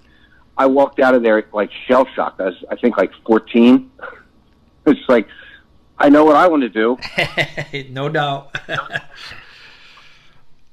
I 0.59 0.66
walked 0.66 0.99
out 1.01 1.14
of 1.14 1.23
there 1.23 1.45
like 1.53 1.71
shell 1.87 2.07
shocked. 2.14 2.40
I 2.40 2.47
was 2.47 2.64
I 2.71 2.77
think 2.77 2.97
like 2.97 3.12
14. 3.27 3.90
it's 4.87 5.01
like 5.09 5.29
I 5.99 6.09
know 6.09 6.25
what 6.25 6.37
I 6.37 6.49
want 6.49 6.62
to 6.62 6.69
do. 6.69 6.97
no 7.90 8.09
doubt. 8.09 8.57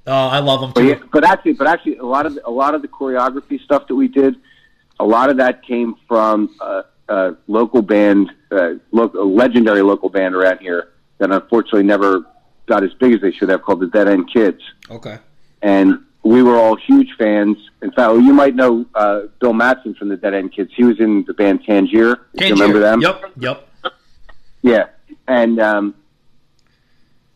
oh, 0.07 0.27
I 0.27 0.39
love 0.39 0.61
them 0.61 0.71
But, 0.73 0.81
too. 0.81 0.87
yeah, 0.87 0.99
but 1.11 1.23
actually, 1.25 1.53
but 1.53 1.67
actually, 1.67 1.97
a 1.97 2.05
lot 2.05 2.25
of 2.25 2.35
the, 2.35 2.47
a 2.47 2.51
lot 2.51 2.75
of 2.75 2.81
the 2.81 2.87
choreography 2.87 3.61
stuff 3.63 3.87
that 3.87 3.95
we 3.95 4.07
did, 4.07 4.35
a 4.99 5.05
lot 5.05 5.29
of 5.29 5.37
that 5.37 5.63
came 5.63 5.95
from 6.07 6.55
a, 6.61 6.83
a 7.09 7.35
local 7.47 7.81
band, 7.81 8.31
uh, 8.51 8.75
lo- 8.91 9.11
a 9.19 9.23
legendary 9.25 9.81
local 9.81 10.09
band 10.09 10.33
around 10.35 10.59
here 10.59 10.93
that 11.17 11.29
unfortunately 11.31 11.83
never 11.83 12.25
got 12.67 12.83
as 12.83 12.93
big 12.95 13.13
as 13.13 13.21
they 13.21 13.31
should 13.31 13.49
have, 13.49 13.61
called 13.63 13.79
the 13.81 13.87
Dead 13.87 14.07
End 14.07 14.31
Kids, 14.31 14.61
Okay. 14.89 15.17
And 15.67 16.01
we 16.23 16.41
were 16.43 16.55
all 16.55 16.77
huge 16.77 17.09
fans. 17.17 17.57
In 17.81 17.91
fact, 17.91 18.13
you 18.13 18.33
might 18.33 18.55
know 18.55 18.85
uh, 18.95 19.23
Bill 19.41 19.51
Matson 19.51 19.95
from 19.95 20.07
the 20.07 20.15
Dead 20.15 20.33
End 20.33 20.53
Kids. 20.53 20.71
He 20.73 20.85
was 20.85 20.97
in 20.99 21.25
the 21.25 21.33
band 21.33 21.65
Tangier. 21.65 22.13
if 22.33 22.47
You 22.47 22.53
remember 22.53 22.79
them? 22.79 23.01
Yep. 23.01 23.33
Yep. 23.37 23.67
Yeah, 24.61 24.85
and 25.27 25.59
um, 25.59 25.95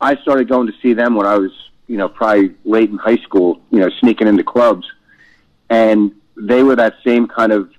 I 0.00 0.16
started 0.16 0.48
going 0.48 0.66
to 0.66 0.72
see 0.82 0.94
them 0.94 1.14
when 1.14 1.26
I 1.26 1.36
was, 1.36 1.52
you 1.86 1.98
know, 1.98 2.08
probably 2.08 2.54
late 2.64 2.90
in 2.90 2.96
high 2.96 3.18
school. 3.18 3.60
You 3.70 3.80
know, 3.80 3.90
sneaking 4.00 4.28
into 4.28 4.44
clubs, 4.44 4.86
and 5.68 6.12
they 6.36 6.62
were 6.62 6.76
that 6.76 6.94
same 7.04 7.28
kind 7.28 7.52
of 7.52 7.70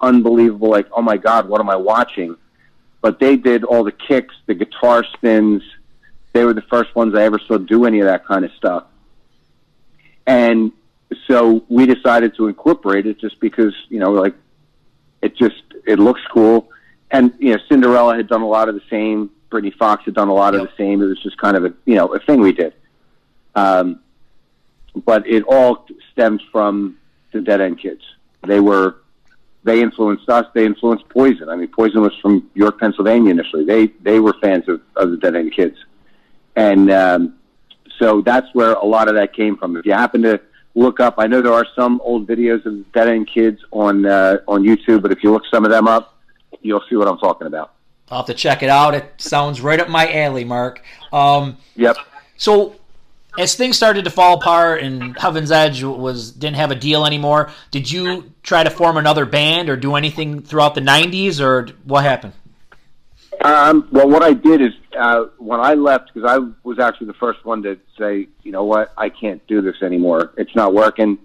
unbelievable, 0.00 0.70
like, 0.70 0.88
oh 0.92 1.02
my 1.02 1.18
god, 1.18 1.48
what 1.48 1.60
am 1.60 1.70
I 1.70 1.76
watching? 1.76 2.36
But 3.00 3.20
they 3.20 3.36
did 3.36 3.62
all 3.64 3.84
the 3.84 3.92
kicks, 3.92 4.34
the 4.46 4.54
guitar 4.54 5.04
spins. 5.14 5.62
They 6.32 6.44
were 6.44 6.54
the 6.54 6.62
first 6.62 6.94
ones 6.96 7.14
I 7.14 7.22
ever 7.22 7.38
saw 7.46 7.58
do 7.58 7.84
any 7.84 8.00
of 8.00 8.06
that 8.06 8.26
kind 8.26 8.44
of 8.44 8.50
stuff, 8.52 8.84
and 10.30 10.72
so 11.26 11.64
we 11.68 11.86
decided 11.86 12.36
to 12.36 12.46
incorporate 12.46 13.06
it 13.06 13.18
just 13.18 13.40
because, 13.40 13.74
you 13.88 13.98
know, 13.98 14.12
like 14.12 14.34
it 15.22 15.36
just 15.36 15.62
it 15.86 15.98
looks 15.98 16.20
cool 16.32 16.70
and 17.10 17.32
you 17.38 17.52
know 17.52 17.58
Cinderella 17.68 18.16
had 18.16 18.28
done 18.28 18.42
a 18.42 18.48
lot 18.48 18.68
of 18.68 18.74
the 18.74 18.82
same. 18.88 19.30
Britny 19.50 19.72
Fox 19.72 20.04
had 20.04 20.14
done 20.14 20.28
a 20.28 20.34
lot 20.34 20.54
of 20.54 20.60
the 20.60 20.70
same. 20.76 21.02
It 21.02 21.06
was 21.06 21.20
just 21.22 21.36
kind 21.38 21.56
of 21.56 21.64
a 21.64 21.74
you 21.84 21.96
know 21.96 22.14
a 22.14 22.20
thing 22.20 22.40
we 22.40 22.52
did. 22.52 22.72
Um, 23.54 24.00
but 25.04 25.26
it 25.26 25.42
all 25.48 25.86
stemmed 26.12 26.42
from 26.52 26.98
the 27.32 27.40
Dead 27.40 27.60
End 27.60 27.80
Kids. 27.80 28.02
They 28.46 28.60
were 28.60 28.96
they 29.64 29.82
influenced 29.82 30.28
us. 30.28 30.46
They 30.54 30.64
influenced 30.64 31.08
Poison. 31.08 31.48
I 31.48 31.56
mean, 31.56 31.68
Poison 31.68 32.00
was 32.00 32.14
from 32.22 32.48
York, 32.54 32.78
Pennsylvania 32.78 33.30
initially. 33.30 33.64
They 33.64 33.88
they 34.00 34.20
were 34.20 34.34
fans 34.40 34.68
of, 34.68 34.80
of 34.94 35.10
the 35.10 35.16
Dead 35.16 35.34
End 35.34 35.52
Kids, 35.52 35.76
and 36.54 36.90
um, 36.92 37.34
so 38.00 38.20
that's 38.22 38.48
where 38.54 38.72
a 38.72 38.84
lot 38.84 39.06
of 39.08 39.14
that 39.14 39.32
came 39.32 39.56
from. 39.56 39.76
If 39.76 39.86
you 39.86 39.92
happen 39.92 40.22
to 40.22 40.40
look 40.74 40.98
up, 40.98 41.14
I 41.18 41.26
know 41.28 41.40
there 41.42 41.52
are 41.52 41.66
some 41.76 42.00
old 42.02 42.26
videos 42.26 42.66
of 42.66 42.90
dead 42.92 43.06
end 43.08 43.28
kids 43.32 43.60
on 43.70 44.06
uh, 44.06 44.38
on 44.48 44.64
YouTube, 44.64 45.02
but 45.02 45.12
if 45.12 45.22
you 45.22 45.30
look 45.30 45.44
some 45.52 45.64
of 45.64 45.70
them 45.70 45.86
up, 45.86 46.18
you'll 46.62 46.82
see 46.90 46.96
what 46.96 47.06
I'm 47.06 47.18
talking 47.18 47.46
about. 47.46 47.74
I'll 48.10 48.18
have 48.18 48.26
to 48.26 48.34
check 48.34 48.64
it 48.64 48.68
out. 48.68 48.94
It 48.94 49.12
sounds 49.18 49.60
right 49.60 49.78
up 49.78 49.88
my 49.88 50.12
alley, 50.12 50.42
Mark. 50.44 50.82
Um, 51.12 51.58
Yep. 51.76 51.96
so, 52.36 52.74
as 53.38 53.54
things 53.54 53.76
started 53.76 54.02
to 54.04 54.10
fall 54.10 54.34
apart 54.38 54.82
and 54.82 55.16
Heaven's 55.16 55.52
Edge 55.52 55.84
was 55.84 56.32
didn't 56.32 56.56
have 56.56 56.72
a 56.72 56.74
deal 56.74 57.06
anymore, 57.06 57.50
did 57.70 57.88
you 57.90 58.32
try 58.42 58.64
to 58.64 58.70
form 58.70 58.96
another 58.96 59.26
band 59.26 59.68
or 59.68 59.76
do 59.76 59.94
anything 59.94 60.42
throughout 60.42 60.74
the 60.74 60.80
'90s, 60.80 61.40
or 61.40 61.68
what 61.84 62.02
happened? 62.02 62.32
Um, 63.42 63.88
well, 63.90 64.08
what 64.08 64.22
I 64.22 64.34
did 64.34 64.60
is 64.60 64.72
uh, 64.98 65.24
when 65.38 65.60
I 65.60 65.74
left, 65.74 66.12
because 66.12 66.28
I 66.30 66.38
was 66.62 66.78
actually 66.78 67.06
the 67.06 67.14
first 67.14 67.44
one 67.44 67.62
to 67.62 67.78
say, 67.98 68.28
you 68.42 68.52
know 68.52 68.64
what, 68.64 68.92
I 68.98 69.08
can't 69.08 69.44
do 69.46 69.62
this 69.62 69.76
anymore. 69.82 70.32
It's 70.36 70.54
not 70.54 70.74
working. 70.74 71.18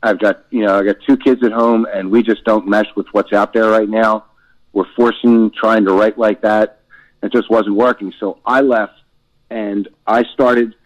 I've 0.00 0.20
got, 0.20 0.44
you 0.50 0.64
know, 0.64 0.78
I 0.78 0.84
got 0.84 0.96
two 1.06 1.16
kids 1.16 1.42
at 1.44 1.50
home, 1.50 1.86
and 1.92 2.10
we 2.10 2.22
just 2.22 2.44
don't 2.44 2.68
mesh 2.68 2.86
with 2.94 3.08
what's 3.10 3.32
out 3.32 3.52
there 3.52 3.68
right 3.68 3.88
now. 3.88 4.26
We're 4.72 4.86
forcing 4.94 5.50
trying 5.50 5.84
to 5.86 5.92
write 5.92 6.16
like 6.16 6.42
that. 6.42 6.80
It 7.22 7.32
just 7.32 7.50
wasn't 7.50 7.74
working. 7.74 8.12
So 8.20 8.38
I 8.46 8.60
left, 8.60 8.94
and 9.50 9.88
I 10.06 10.22
started 10.34 10.76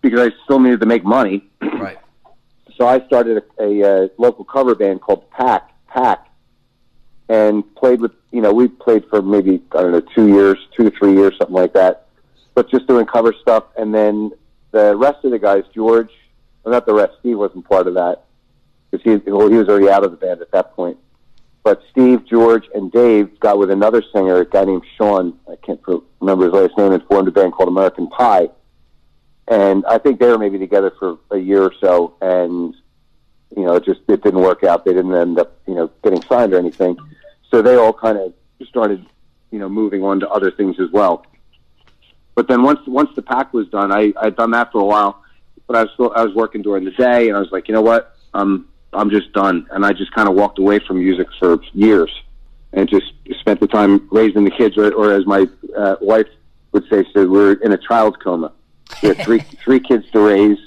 because 0.00 0.20
I 0.20 0.30
still 0.44 0.60
needed 0.60 0.80
to 0.80 0.86
make 0.86 1.04
money. 1.04 1.44
Right. 1.60 1.98
So 2.76 2.88
I 2.88 3.06
started 3.06 3.40
a, 3.60 3.62
a, 3.62 4.04
uh 4.04 4.08
local 4.18 4.44
cover 4.44 4.74
band 4.74 5.00
called 5.00 5.30
Pack 5.30 5.70
Pack, 5.86 6.26
and 7.28 7.62
played 7.76 8.00
with 8.00 8.10
you 8.34 8.40
know 8.40 8.52
we 8.52 8.66
played 8.66 9.04
for 9.08 9.22
maybe 9.22 9.62
I 9.72 9.82
don't 9.82 9.92
know 9.92 10.00
two 10.00 10.26
years, 10.26 10.58
two 10.76 10.82
to 10.82 10.90
three 10.90 11.14
years, 11.14 11.34
something 11.38 11.54
like 11.54 11.72
that. 11.74 12.08
But 12.54 12.68
just 12.68 12.86
doing 12.86 13.06
cover 13.06 13.32
stuff, 13.40 13.64
and 13.76 13.94
then 13.94 14.32
the 14.72 14.96
rest 14.96 15.24
of 15.24 15.30
the 15.30 15.38
guys, 15.38 15.62
George, 15.72 16.10
well, 16.62 16.72
not 16.72 16.84
the 16.84 16.94
rest, 16.94 17.14
Steve 17.20 17.38
wasn't 17.38 17.68
part 17.68 17.86
of 17.86 17.94
that 17.94 18.24
because 18.90 19.04
he 19.04 19.30
well, 19.30 19.48
he 19.48 19.56
was 19.56 19.68
already 19.68 19.88
out 19.88 20.02
of 20.04 20.10
the 20.10 20.16
band 20.16 20.40
at 20.40 20.50
that 20.50 20.74
point. 20.74 20.98
But 21.62 21.82
Steve, 21.90 22.26
George, 22.26 22.68
and 22.74 22.90
Dave 22.92 23.38
got 23.40 23.58
with 23.58 23.70
another 23.70 24.02
singer, 24.12 24.36
a 24.36 24.44
guy 24.44 24.64
named 24.64 24.82
Sean. 24.98 25.38
I 25.50 25.54
can't 25.64 25.80
remember 26.20 26.44
his 26.46 26.52
last 26.52 26.76
name, 26.76 26.92
and 26.92 27.02
formed 27.04 27.28
a 27.28 27.30
band 27.30 27.52
called 27.52 27.68
American 27.68 28.08
Pie. 28.08 28.48
And 29.46 29.84
I 29.86 29.98
think 29.98 30.18
they 30.18 30.26
were 30.26 30.38
maybe 30.38 30.58
together 30.58 30.92
for 30.98 31.18
a 31.30 31.38
year 31.38 31.62
or 31.62 31.72
so, 31.80 32.16
and 32.20 32.74
you 33.56 33.64
know, 33.64 33.74
it 33.74 33.84
just 33.84 34.00
it 34.08 34.22
didn't 34.22 34.40
work 34.40 34.64
out. 34.64 34.84
They 34.84 34.92
didn't 34.92 35.14
end 35.14 35.38
up, 35.38 35.56
you 35.68 35.74
know, 35.74 35.90
getting 36.02 36.22
signed 36.22 36.52
or 36.52 36.58
anything. 36.58 36.96
So 37.54 37.62
they 37.62 37.76
all 37.76 37.92
kind 37.92 38.18
of 38.18 38.34
started, 38.68 39.06
you 39.52 39.60
know, 39.60 39.68
moving 39.68 40.02
on 40.02 40.18
to 40.18 40.28
other 40.28 40.50
things 40.50 40.80
as 40.80 40.90
well. 40.90 41.24
But 42.34 42.48
then 42.48 42.64
once 42.64 42.80
once 42.84 43.10
the 43.14 43.22
pack 43.22 43.54
was 43.54 43.68
done, 43.68 43.92
I 43.92 44.12
I'd 44.20 44.34
done 44.34 44.50
that 44.50 44.72
for 44.72 44.80
a 44.80 44.84
while, 44.84 45.22
but 45.68 45.76
I 45.76 45.82
was 45.82 45.90
still 45.94 46.12
I 46.16 46.24
was 46.24 46.34
working 46.34 46.62
during 46.62 46.84
the 46.84 46.90
day, 46.90 47.28
and 47.28 47.36
I 47.36 47.38
was 47.38 47.52
like, 47.52 47.68
you 47.68 47.74
know 47.74 47.80
what, 47.80 48.16
um, 48.34 48.66
I'm 48.92 49.08
just 49.08 49.32
done, 49.34 49.68
and 49.70 49.86
I 49.86 49.92
just 49.92 50.10
kind 50.10 50.28
of 50.28 50.34
walked 50.34 50.58
away 50.58 50.80
from 50.80 50.98
music 50.98 51.28
for 51.38 51.60
years, 51.74 52.10
and 52.72 52.88
just 52.88 53.12
spent 53.38 53.60
the 53.60 53.68
time 53.68 54.08
raising 54.10 54.42
the 54.42 54.50
kids, 54.50 54.76
or, 54.76 54.92
or 54.92 55.12
as 55.12 55.24
my 55.24 55.46
uh, 55.78 55.94
wife 56.00 56.26
would 56.72 56.88
say, 56.90 57.04
so 57.14 57.24
we're 57.28 57.52
in 57.52 57.70
a 57.70 57.78
child 57.78 58.18
coma. 58.20 58.50
We 59.00 59.10
had 59.10 59.18
three 59.18 59.38
three 59.64 59.78
kids 59.78 60.10
to 60.10 60.18
raise, 60.18 60.58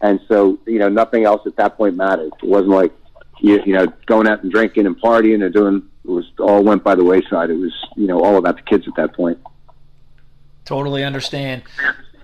and 0.00 0.20
so 0.28 0.60
you 0.64 0.78
know 0.78 0.88
nothing 0.88 1.24
else 1.24 1.44
at 1.44 1.56
that 1.56 1.76
point 1.76 1.96
mattered. 1.96 2.30
It 2.40 2.48
wasn't 2.48 2.70
like 2.70 2.92
you, 3.40 3.60
you 3.66 3.72
know 3.72 3.88
going 4.06 4.28
out 4.28 4.44
and 4.44 4.52
drinking 4.52 4.86
and 4.86 4.96
partying 4.96 5.44
and 5.44 5.52
doing. 5.52 5.82
It 6.06 6.12
was 6.12 6.30
all 6.38 6.62
went 6.62 6.84
by 6.84 6.94
the 6.94 7.04
wayside. 7.04 7.50
It 7.50 7.58
was 7.58 7.72
you 7.96 8.06
know 8.06 8.22
all 8.22 8.36
about 8.36 8.56
the 8.56 8.62
kids 8.62 8.86
at 8.86 8.94
that 8.96 9.14
point. 9.14 9.38
Totally 10.64 11.02
understand. 11.02 11.62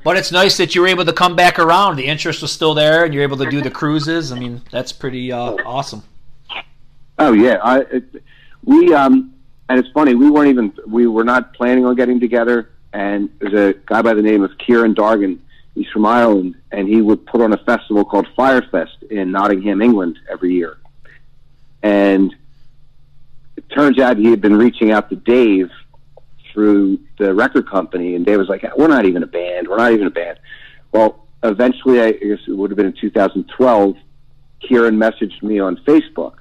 But 0.04 0.16
it's 0.16 0.32
nice 0.32 0.56
that 0.56 0.74
you 0.74 0.80
were 0.80 0.88
able 0.88 1.04
to 1.04 1.12
come 1.12 1.36
back 1.36 1.58
around. 1.58 1.96
The 1.96 2.06
interest 2.06 2.42
was 2.42 2.52
still 2.52 2.74
there, 2.74 3.04
and 3.04 3.14
you're 3.14 3.22
able 3.22 3.36
to 3.38 3.48
do 3.48 3.60
the 3.60 3.70
cruises. 3.70 4.32
I 4.32 4.38
mean, 4.38 4.62
that's 4.70 4.92
pretty 4.92 5.30
uh, 5.30 5.56
awesome. 5.64 6.02
Oh 7.18 7.32
yeah, 7.32 7.58
I 7.62 7.80
it, 7.80 8.22
we 8.64 8.94
um 8.94 9.34
and 9.68 9.78
it's 9.78 9.88
funny 9.90 10.14
we 10.14 10.30
weren't 10.30 10.48
even 10.48 10.72
we 10.86 11.06
were 11.06 11.24
not 11.24 11.54
planning 11.54 11.84
on 11.84 11.96
getting 11.96 12.20
together. 12.20 12.70
And 12.92 13.30
there's 13.38 13.54
a 13.54 13.78
guy 13.86 14.02
by 14.02 14.14
the 14.14 14.22
name 14.22 14.42
of 14.42 14.56
Kieran 14.58 14.94
Dargan. 14.94 15.38
He's 15.74 15.88
from 15.88 16.04
Ireland, 16.04 16.56
and 16.70 16.86
he 16.86 17.00
would 17.00 17.24
put 17.26 17.40
on 17.40 17.52
a 17.52 17.56
festival 17.56 18.04
called 18.04 18.26
Firefest 18.36 19.02
in 19.10 19.30
Nottingham, 19.30 19.80
England, 19.80 20.18
every 20.30 20.52
year. 20.52 20.76
And 21.82 22.34
it 23.68 23.74
turns 23.74 23.98
out 23.98 24.16
he 24.16 24.30
had 24.30 24.40
been 24.40 24.56
reaching 24.56 24.90
out 24.90 25.08
to 25.10 25.16
Dave 25.16 25.70
through 26.52 27.00
the 27.18 27.34
record 27.34 27.68
company, 27.68 28.14
and 28.14 28.26
Dave 28.26 28.38
was 28.38 28.48
like, 28.48 28.64
"We're 28.76 28.88
not 28.88 29.06
even 29.06 29.22
a 29.22 29.26
band. 29.26 29.68
We're 29.68 29.78
not 29.78 29.92
even 29.92 30.06
a 30.06 30.10
band." 30.10 30.38
Well, 30.92 31.26
eventually, 31.42 32.00
I 32.00 32.12
guess 32.12 32.38
it 32.46 32.56
would 32.56 32.70
have 32.70 32.76
been 32.76 32.86
in 32.86 32.92
2012. 32.92 33.96
Kieran 34.60 34.96
messaged 34.96 35.42
me 35.42 35.58
on 35.58 35.76
Facebook, 35.78 36.34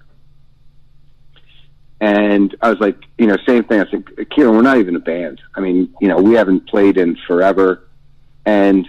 and 2.00 2.56
I 2.62 2.70
was 2.70 2.80
like, 2.80 2.98
you 3.18 3.28
know, 3.28 3.38
same 3.48 3.64
thing. 3.64 3.80
I 3.80 3.90
said, 3.90 4.04
Kieran, 4.30 4.56
we're 4.56 4.62
not 4.62 4.78
even 4.78 4.96
a 4.96 5.00
band. 5.00 5.42
I 5.56 5.60
mean, 5.60 5.94
you 6.02 6.08
know, 6.08 6.18
we 6.18 6.36
haven't 6.36 6.68
played 6.68 6.98
in 6.98 7.16
forever, 7.28 7.88
and 8.46 8.88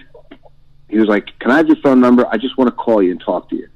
he 0.89 0.99
was 0.99 1.07
like, 1.07 1.27
"Can 1.39 1.51
I 1.51 1.57
have 1.57 1.67
your 1.67 1.77
phone 1.77 1.99
number? 1.99 2.27
I 2.29 2.37
just 2.37 2.57
want 2.57 2.67
to 2.69 2.75
call 2.75 3.01
you 3.01 3.11
and 3.11 3.21
talk 3.21 3.49
to 3.49 3.55
you." 3.55 3.67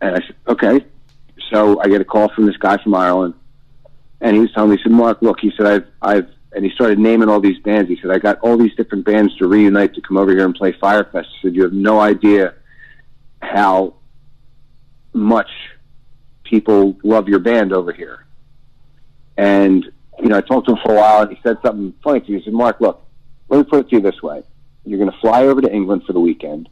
And 0.00 0.16
I 0.16 0.20
said, 0.20 0.36
"Okay." 0.46 0.84
So 1.52 1.80
I 1.80 1.88
get 1.88 2.00
a 2.00 2.04
call 2.04 2.30
from 2.30 2.46
this 2.46 2.56
guy 2.56 2.82
from 2.82 2.94
Ireland, 2.94 3.34
and 4.20 4.34
he 4.34 4.40
was 4.40 4.50
telling 4.52 4.70
me, 4.70 4.76
he 4.76 4.82
said, 4.82 4.92
"Mark, 4.92 5.20
look," 5.20 5.40
he 5.40 5.52
said, 5.56 5.66
"I've, 5.66 5.86
I've," 6.00 6.28
and 6.52 6.64
he 6.64 6.70
started 6.70 6.98
naming 6.98 7.28
all 7.28 7.40
these 7.40 7.58
bands. 7.58 7.90
He 7.90 7.98
said, 8.00 8.10
"I 8.10 8.18
got 8.18 8.38
all 8.40 8.56
these 8.56 8.74
different 8.74 9.04
bands 9.04 9.36
to 9.36 9.46
reunite 9.46 9.94
to 9.94 10.00
come 10.00 10.16
over 10.16 10.30
here 10.30 10.46
and 10.46 10.54
play 10.54 10.72
Firefest." 10.72 11.26
He 11.26 11.48
said, 11.48 11.54
"You 11.54 11.62
have 11.64 11.74
no 11.74 12.00
idea 12.00 12.54
how 13.42 13.94
much 15.12 15.50
people 16.44 16.96
love 17.02 17.28
your 17.28 17.40
band 17.40 17.72
over 17.72 17.92
here." 17.92 18.24
And 19.36 19.84
you 20.20 20.28
know, 20.28 20.38
I 20.38 20.40
talked 20.40 20.68
to 20.68 20.72
him 20.72 20.78
for 20.82 20.92
a 20.92 20.96
while, 20.96 21.22
and 21.22 21.36
he 21.36 21.38
said 21.42 21.58
something 21.62 21.92
funny 22.02 22.20
to 22.20 22.30
me. 22.30 22.38
He 22.38 22.44
said, 22.44 22.54
"Mark, 22.54 22.80
look, 22.80 23.04
let 23.48 23.58
me 23.58 23.64
put 23.64 23.80
it 23.80 23.90
to 23.90 23.96
you 23.96 24.00
this 24.00 24.22
way: 24.22 24.42
You're 24.86 24.98
going 24.98 25.10
to 25.10 25.18
fly 25.18 25.42
over 25.42 25.60
to 25.60 25.70
England 25.70 26.04
for 26.06 26.14
the 26.14 26.20
weekend." 26.20 26.70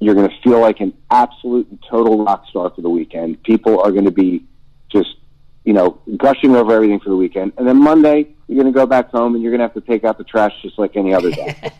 You're 0.00 0.14
going 0.14 0.28
to 0.28 0.36
feel 0.42 0.60
like 0.60 0.80
an 0.80 0.94
absolute 1.10 1.68
and 1.70 1.82
total 1.88 2.24
rock 2.24 2.44
star 2.48 2.70
for 2.70 2.82
the 2.82 2.90
weekend. 2.90 3.42
People 3.42 3.80
are 3.80 3.90
going 3.90 4.04
to 4.04 4.12
be 4.12 4.44
just, 4.88 5.16
you 5.64 5.72
know, 5.72 6.00
gushing 6.16 6.54
over 6.54 6.72
everything 6.72 7.00
for 7.00 7.08
the 7.08 7.16
weekend. 7.16 7.52
And 7.58 7.66
then 7.66 7.82
Monday, 7.82 8.28
you're 8.46 8.62
going 8.62 8.72
to 8.72 8.78
go 8.78 8.86
back 8.86 9.10
home 9.10 9.34
and 9.34 9.42
you're 9.42 9.50
going 9.50 9.58
to 9.58 9.64
have 9.64 9.74
to 9.74 9.80
take 9.80 10.04
out 10.04 10.16
the 10.18 10.24
trash 10.24 10.52
just 10.62 10.78
like 10.78 10.96
any 10.96 11.14
other 11.14 11.30
day. 11.30 11.72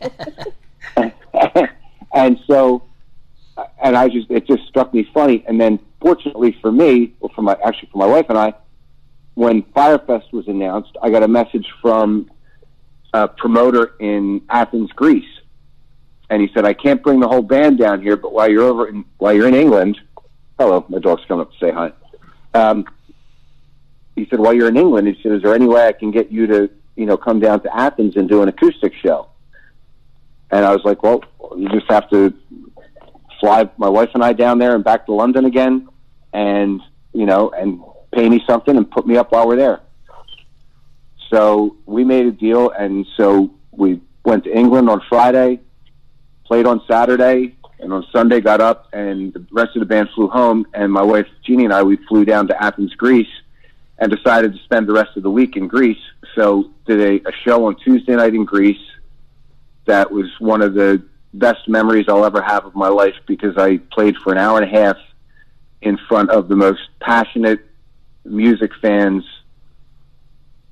and 2.15 2.39
so, 2.47 2.83
and 3.83 3.97
I 3.97 4.09
just, 4.09 4.31
it 4.31 4.47
just 4.47 4.67
struck 4.67 4.93
me 4.93 5.09
funny. 5.15 5.45
And 5.47 5.61
then 5.61 5.79
fortunately 6.01 6.57
for 6.61 6.73
me, 6.73 7.15
or 7.21 7.31
for 7.31 7.43
my, 7.43 7.57
actually 7.65 7.89
for 7.93 7.99
my 7.99 8.07
wife 8.07 8.27
and 8.29 8.39
I, 8.39 8.55
when 9.35 9.63
Firefest 9.63 10.33
was 10.33 10.49
announced, 10.49 10.97
I 11.01 11.11
got 11.11 11.23
a 11.23 11.29
message 11.29 11.67
from 11.81 12.29
a 13.13 13.29
promoter 13.29 13.95
in 14.01 14.43
Athens, 14.51 14.91
Greece 14.93 15.38
and 16.31 16.43
he 16.43 16.49
said, 16.53 16.65
"I 16.65 16.75
can't 16.75 17.03
bring 17.03 17.21
the 17.21 17.29
whole 17.29 17.43
band 17.43 17.79
down 17.79 18.03
here, 18.03 18.17
but 18.17 18.33
while 18.33 18.51
you're 18.51 18.65
over 18.65 18.89
in 18.89 19.05
while 19.19 19.33
you're 19.33 19.49
in 19.49 19.55
England, 19.55 19.99
hello, 20.59 20.85
my 20.89 20.99
dog's 20.99 21.25
coming 21.27 21.43
up 21.43 21.53
to 21.53 21.59
say 21.59 21.71
hi." 21.71 21.93
Um, 22.55 22.87
he 24.15 24.27
said, 24.27 24.41
"While 24.41 24.55
you're 24.55 24.69
in 24.69 24.77
England, 24.77 25.09
he 25.09 25.23
said, 25.23 25.33
is 25.33 25.43
there 25.43 25.55
any 25.55 25.67
way 25.67 25.87
I 25.87 25.93
can 25.93 26.11
get 26.11 26.31
you 26.31 26.47
to, 26.49 26.71
you 26.97 27.07
know, 27.07 27.17
come 27.17 27.41
down 27.41 27.61
to 27.63 27.77
Athens 27.77 28.17
and 28.17 28.29
do 28.29 28.43
an 28.43 28.49
acoustic 28.49 28.95
show?" 28.95 29.29
And 30.51 30.65
I 30.65 30.73
was 30.73 30.85
like, 30.85 31.03
"Well, 31.03 31.23
you 31.57 31.69
just 31.69 31.91
have 31.91 32.11
to 32.11 32.33
fly 33.41 33.69
my 33.77 33.89
wife 33.89 34.11
and 34.15 34.23
I 34.23 34.33
down 34.33 34.59
there 34.59 34.75
and 34.75 34.83
back 34.85 35.07
to 35.07 35.13
London 35.13 35.45
again, 35.45 35.89
and 36.33 36.81
you 37.13 37.27
know, 37.27 37.51
and 37.51 37.81
pay 38.13 38.29
me 38.29 38.43
something 38.47 38.77
and 38.77 38.91
put 38.91 39.07
me 39.07 39.17
up 39.17 39.33
while 39.33 39.47
we're 39.47 39.57
there." 39.57 39.81
So 41.31 41.77
we 41.87 42.05
made 42.05 42.27
a 42.27 42.33
deal, 42.33 42.71
and 42.71 43.07
so 43.17 43.51
we 43.71 44.01
went 44.25 44.45
to 44.45 44.55
England 44.55 44.91
on 44.91 45.01
Friday 45.09 45.61
played 46.49 46.67
on 46.67 46.83
Saturday, 46.91 47.55
and 47.79 47.93
on 47.93 48.05
Sunday 48.11 48.41
got 48.41 48.61
up, 48.61 48.89
and 48.93 49.33
the 49.33 49.47
rest 49.53 49.77
of 49.77 49.81
the 49.81 49.87
band 49.87 50.09
flew 50.15 50.29
home. 50.29 50.67
And 50.75 50.93
my 50.93 51.03
wife 51.03 51.27
Jeannie 51.45 51.65
and 51.65 51.73
I 51.73 51.83
we 51.83 51.97
flew 52.09 52.25
down 52.25 52.49
to 52.49 52.63
Athens, 52.63 52.95
Greece, 52.95 53.29
and 53.99 54.11
decided 54.11 54.53
to 54.55 54.59
spend 54.65 54.89
the 54.89 54.93
rest 54.93 55.17
of 55.17 55.23
the 55.23 55.31
week 55.31 55.57
in 55.57 55.69
Greece. 55.69 56.03
So 56.35 56.71
did 56.87 57.01
a, 57.01 57.29
a 57.29 57.33
show 57.45 57.67
on 57.67 57.77
Tuesday 57.77 58.17
night 58.17 58.35
in 58.35 58.45
Greece. 58.45 58.85
That 59.85 60.11
was 60.11 60.27
one 60.41 60.63
of 60.63 60.75
the 60.75 61.03
best 61.35 61.69
memories 61.69 62.07
I'll 62.09 62.25
ever 62.25 62.43
have 62.43 62.65
of 62.65 62.75
my 62.75 62.89
life 62.89 63.15
because 63.27 63.57
I 63.57 63.77
played 63.93 64.17
for 64.17 64.33
an 64.33 64.39
hour 64.39 64.61
and 64.61 64.65
a 64.65 64.81
half 64.81 64.97
in 65.83 65.99
front 66.09 66.31
of 66.31 66.49
the 66.49 66.57
most 66.57 66.81
passionate 67.01 67.61
music 68.25 68.73
fans 68.81 69.25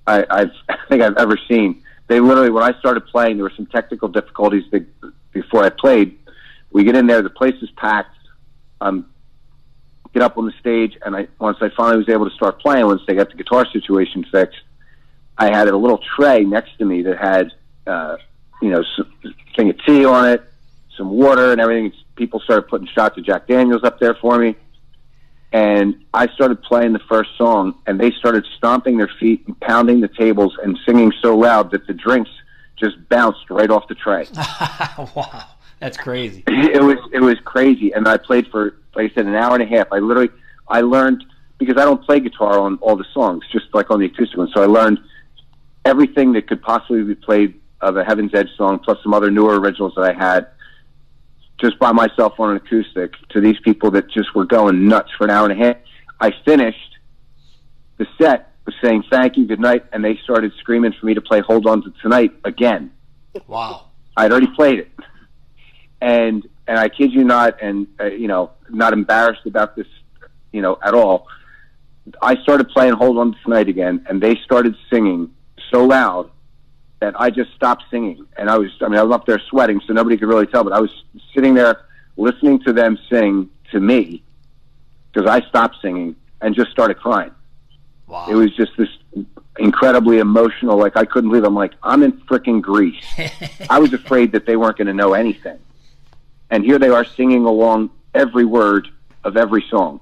I, 0.07 0.25
I've, 0.29 0.53
I 0.69 0.77
think 0.89 1.03
I've 1.03 1.17
ever 1.17 1.39
seen. 1.49 1.83
They 2.09 2.21
literally, 2.21 2.51
when 2.51 2.63
I 2.63 2.79
started 2.79 3.07
playing, 3.07 3.37
there 3.37 3.45
were 3.45 3.53
some 3.57 3.67
technical 3.67 4.09
difficulties 4.09 4.65
that, 4.71 4.87
before 5.41 5.65
I 5.65 5.71
played. 5.71 6.19
We 6.71 6.85
get 6.85 6.97
in 6.97 7.07
there, 7.07 7.23
the 7.23 7.31
place 7.31 7.55
is 7.63 7.71
packed. 7.77 8.17
Um, 8.81 9.07
get 10.13 10.23
up 10.23 10.37
on 10.39 10.47
the 10.47 10.53
stage, 10.61 10.97
and 11.05 11.17
I 11.17 11.29
once 11.39 11.59
I 11.61 11.71
finally 11.77 11.99
was 11.99 12.09
able 12.09 12.29
to 12.29 12.35
start 12.35 12.61
playing, 12.61 12.87
once 12.87 13.03
they 13.07 13.15
got 13.15 13.31
the 13.31 13.37
guitar 13.37 13.67
situation 13.73 14.25
fixed, 14.31 14.61
I 15.39 15.47
had 15.47 15.69
a 15.69 15.77
little 15.77 16.01
tray 16.17 16.45
next 16.45 16.77
to 16.79 16.85
me 16.85 17.03
that 17.03 17.19
had 17.19 17.53
uh, 17.87 18.17
you 18.61 18.71
know, 18.71 18.81
s- 18.81 19.33
thing 19.57 19.71
of 19.71 19.77
tea 19.85 20.05
on 20.05 20.27
it, 20.29 20.43
some 20.97 21.11
water 21.11 21.53
and 21.53 21.61
everything. 21.61 21.93
People 22.17 22.41
started 22.41 22.69
putting 22.69 22.89
shots 22.89 23.17
of 23.19 23.25
Jack 23.25 23.47
Daniels 23.47 23.85
up 23.85 23.99
there 24.01 24.15
for 24.15 24.39
me. 24.39 24.57
And 25.53 26.05
I 26.13 26.27
started 26.29 26.63
playing 26.63 26.93
the 26.93 26.99
first 27.09 27.31
song, 27.39 27.75
and 27.87 28.01
they 28.01 28.11
started 28.11 28.45
stomping 28.57 28.97
their 28.97 29.11
feet 29.21 29.47
and 29.47 29.59
pounding 29.61 30.01
the 30.01 30.09
tables 30.09 30.57
and 30.63 30.79
singing 30.85 31.13
so 31.23 31.37
loud 31.37 31.71
that 31.71 31.87
the 31.87 31.95
drinks 31.95 32.31
just 32.79 32.97
bounced 33.09 33.51
right 33.51 33.71
off 33.71 33.89
the 33.89 33.95
tray. 33.95 34.27
wow, 34.37 35.45
that's 35.79 35.97
crazy. 35.97 36.45
it 36.47 36.83
was 36.83 36.99
it 37.13 37.21
was 37.21 37.37
crazy, 37.45 37.93
and 37.93 38.07
I 38.07 38.17
played 38.17 38.47
for 38.49 38.77
like 38.95 39.13
I 39.13 39.15
said 39.15 39.27
an 39.27 39.35
hour 39.35 39.55
and 39.55 39.63
a 39.63 39.67
half. 39.67 39.89
I 39.93 39.99
literally 39.99 40.31
I 40.69 40.81
learned 40.81 41.25
because 41.59 41.77
I 41.77 41.85
don't 41.85 42.05
play 42.05 42.21
guitar 42.21 42.59
on 42.59 42.77
all 42.79 42.97
the 42.97 43.07
songs, 43.13 43.45
just 43.51 43.67
like 43.73 43.91
on 43.91 44.01
the 44.01 44.07
acoustic 44.07 44.37
one. 44.37 44.49
So 44.55 44.63
I 44.63 44.67
learned 44.67 44.99
everything 45.85 46.33
that 46.33 46.49
could 46.49 46.63
possibly 46.63 47.03
be 47.03 47.15
played 47.15 47.61
of 47.81 47.97
a 47.97 48.05
Heaven's 48.05 48.35
Edge 48.35 48.51
song, 48.57 48.79
plus 48.79 48.99
some 49.03 49.15
other 49.15 49.31
newer 49.31 49.59
originals 49.61 49.95
that 49.97 50.03
I 50.03 50.13
had, 50.13 50.49
just 51.59 51.79
by 51.79 51.93
myself 51.93 52.39
on 52.39 52.51
an 52.51 52.57
acoustic. 52.57 53.15
To 53.31 53.41
these 53.41 53.59
people 53.61 53.91
that 53.93 54.11
just 54.11 54.35
were 54.35 54.45
going 54.45 54.89
nuts 54.89 55.11
for 55.17 55.25
an 55.25 55.31
hour 55.31 55.49
and 55.49 55.61
a 55.61 55.65
half. 55.65 55.77
I 56.21 56.33
finished 56.45 56.97
the 57.99 58.07
set 58.19 58.56
with 58.67 58.75
saying 58.83 59.05
thank 59.11 59.37
you, 59.37 59.47
good 59.47 59.61
night, 59.61 59.85
and 59.93 60.05
they 60.05 60.19
started 60.25 60.53
screaming 60.59 60.93
for 60.93 61.07
me 61.07 61.15
to 61.15 61.21
play 61.21 61.41
Hold 61.41 61.67
On 61.67 61.83
to 61.83 61.93
Tonight 62.03 62.33
again. 62.45 62.91
Wow. 63.47 63.87
I'd 64.17 64.31
already 64.31 64.49
played 64.55 64.81
it, 64.81 64.91
and 66.01 66.47
and 66.67 66.79
I 66.79 66.89
kid 66.89 67.13
you 67.13 67.25
not, 67.25 67.63
and 67.63 67.87
uh, 68.01 68.07
you 68.07 68.29
know, 68.29 68.51
not 68.69 68.93
embarrassed 68.93 69.47
about 69.47 69.77
this, 69.77 69.87
you 70.53 70.63
know, 70.63 70.79
at 70.83 70.95
all. 70.95 71.29
I 72.23 72.37
started 72.43 72.69
playing 72.69 72.95
Hold 72.95 73.19
On 73.19 73.33
to 73.33 73.39
Tonight 73.43 73.69
again, 73.69 74.05
and 74.09 74.23
they 74.23 74.37
started 74.45 74.75
singing 74.91 75.31
so 75.71 75.85
loud 75.85 76.31
that 77.01 77.19
I 77.21 77.31
just 77.31 77.53
stopped 77.55 77.85
singing, 77.91 78.27
and 78.37 78.49
I 78.49 78.57
was, 78.57 78.71
I 78.81 78.89
mean, 78.89 78.99
I 78.99 79.03
was 79.03 79.15
up 79.15 79.27
there 79.27 79.41
sweating, 79.51 79.81
so 79.87 79.93
nobody 79.93 80.17
could 80.17 80.29
really 80.29 80.47
tell, 80.47 80.65
but 80.65 80.73
I 80.73 80.81
was 80.81 80.91
sitting 81.35 81.55
there 81.55 81.85
listening 82.17 82.61
to 82.61 82.73
them 82.73 82.99
sing 83.11 83.51
to 83.73 83.81
me 83.81 84.23
because 85.13 85.29
I 85.29 85.47
stopped 85.49 85.77
singing 85.83 86.17
and 86.41 86.55
just 86.55 86.71
started 86.71 86.99
crying. 86.99 87.33
Wow. 88.07 88.27
It 88.29 88.35
was 88.35 88.55
just 88.55 88.73
this 88.77 88.89
incredibly 89.59 90.19
emotional. 90.19 90.79
Like 90.79 90.97
I 90.97 91.05
couldn't 91.05 91.31
believe. 91.31 91.45
It. 91.45 91.47
I'm 91.47 91.55
like 91.55 91.75
I'm 91.83 92.03
in 92.03 92.13
freaking 92.23 92.61
Greece. 92.61 93.05
I 93.71 93.79
was 93.79 93.93
afraid 93.93 94.33
that 94.33 94.47
they 94.47 94.57
weren't 94.57 94.77
going 94.77 94.87
to 94.87 94.95
know 94.95 95.15
anything, 95.15 95.59
and 96.51 96.65
here 96.65 96.79
they 96.79 96.89
are 96.89 97.05
singing 97.05 97.45
along 97.45 97.91
every 98.15 98.45
word 98.45 98.89
of 99.25 99.37
every 99.37 99.65
song. 99.71 100.01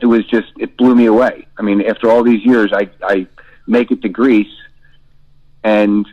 It 0.00 0.06
was 0.06 0.26
just 0.26 0.52
it 0.58 0.76
blew 0.76 0.94
me 0.94 1.06
away. 1.06 1.46
I 1.58 1.62
mean, 1.62 1.82
after 1.82 2.10
all 2.10 2.22
these 2.22 2.44
years, 2.44 2.72
I 2.72 2.90
I 3.02 3.26
make 3.66 3.90
it 3.90 4.02
to 4.02 4.08
Greece, 4.08 4.54
and 5.64 6.06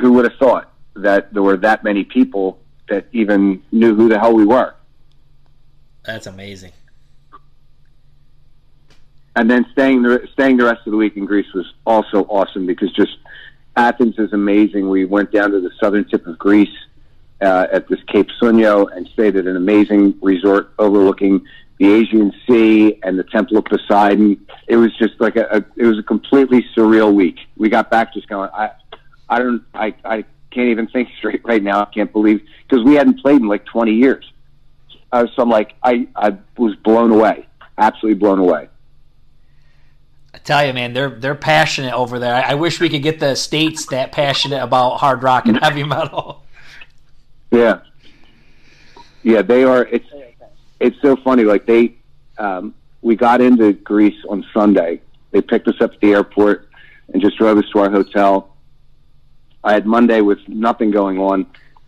who 0.00 0.12
would 0.14 0.24
have 0.24 0.38
thought 0.38 0.72
that 0.94 1.32
there 1.32 1.42
were 1.42 1.56
that 1.56 1.82
many 1.84 2.04
people 2.04 2.58
that 2.88 3.06
even 3.12 3.62
knew 3.72 3.94
who 3.94 4.08
the 4.08 4.18
hell 4.18 4.34
we 4.34 4.44
were? 4.44 4.74
That's 6.04 6.26
amazing. 6.26 6.72
And 9.36 9.50
then 9.50 9.66
staying 9.72 10.02
the 10.02 10.26
staying 10.32 10.56
the 10.56 10.64
rest 10.64 10.86
of 10.86 10.90
the 10.90 10.96
week 10.96 11.16
in 11.16 11.24
Greece 11.24 11.52
was 11.54 11.72
also 11.86 12.24
awesome 12.24 12.66
because 12.66 12.92
just 12.92 13.16
Athens 13.76 14.18
is 14.18 14.32
amazing. 14.32 14.88
We 14.88 15.04
went 15.04 15.30
down 15.30 15.52
to 15.52 15.60
the 15.60 15.70
southern 15.80 16.04
tip 16.04 16.26
of 16.26 16.38
Greece 16.38 16.68
uh, 17.40 17.66
at 17.72 17.88
this 17.88 18.00
Cape 18.08 18.28
Sounion 18.38 18.86
and 18.94 19.08
stayed 19.08 19.36
at 19.36 19.46
an 19.46 19.56
amazing 19.56 20.18
resort 20.20 20.72
overlooking 20.78 21.46
the 21.78 21.94
Aegean 21.94 22.32
Sea 22.46 22.98
and 23.02 23.18
the 23.18 23.24
Temple 23.24 23.56
of 23.56 23.64
Poseidon. 23.64 24.46
It 24.68 24.76
was 24.76 24.96
just 24.98 25.18
like 25.20 25.36
a, 25.36 25.46
a 25.50 25.64
it 25.76 25.86
was 25.86 25.98
a 25.98 26.02
completely 26.02 26.64
surreal 26.76 27.14
week. 27.14 27.38
We 27.56 27.68
got 27.68 27.90
back 27.90 28.12
just 28.12 28.28
going. 28.28 28.50
I 28.52 28.70
I 29.28 29.38
don't 29.38 29.62
I 29.74 29.94
I 30.04 30.24
can't 30.50 30.68
even 30.68 30.88
think 30.88 31.08
straight 31.18 31.42
right 31.44 31.62
now. 31.62 31.80
I 31.80 31.86
can't 31.86 32.12
believe 32.12 32.42
because 32.68 32.84
we 32.84 32.94
hadn't 32.94 33.20
played 33.20 33.40
in 33.40 33.48
like 33.48 33.64
20 33.66 33.92
years. 33.92 34.30
Uh, 35.12 35.26
so 35.34 35.42
I'm 35.42 35.48
like 35.48 35.74
I 35.82 36.06
I 36.16 36.36
was 36.58 36.74
blown 36.76 37.12
away, 37.12 37.46
absolutely 37.78 38.18
blown 38.18 38.40
away. 38.40 38.68
I 40.32 40.38
tell 40.38 40.64
you, 40.64 40.72
man, 40.72 40.92
they're 40.92 41.10
they're 41.10 41.34
passionate 41.34 41.92
over 41.92 42.18
there. 42.18 42.34
I, 42.34 42.52
I 42.52 42.54
wish 42.54 42.80
we 42.80 42.88
could 42.88 43.02
get 43.02 43.18
the 43.18 43.34
states 43.34 43.86
that 43.86 44.12
passionate 44.12 44.62
about 44.62 44.98
hard 44.98 45.22
rock 45.22 45.46
and 45.46 45.58
heavy 45.58 45.84
metal. 45.84 46.44
Yeah, 47.50 47.80
yeah, 49.22 49.42
they 49.42 49.64
are. 49.64 49.84
It's 49.86 50.06
it's 50.78 51.00
so 51.02 51.16
funny. 51.16 51.44
Like 51.44 51.66
they, 51.66 51.94
um, 52.38 52.74
we 53.02 53.16
got 53.16 53.40
into 53.40 53.72
Greece 53.72 54.16
on 54.28 54.44
Sunday. 54.54 55.00
They 55.32 55.42
picked 55.42 55.68
us 55.68 55.80
up 55.80 55.92
at 55.94 56.00
the 56.00 56.12
airport 56.12 56.68
and 57.12 57.20
just 57.20 57.36
drove 57.36 57.58
us 57.58 57.68
to 57.72 57.80
our 57.80 57.90
hotel. 57.90 58.56
I 59.62 59.72
had 59.72 59.84
Monday 59.86 60.20
with 60.20 60.38
nothing 60.48 60.90
going 60.90 61.18
on, 61.18 61.46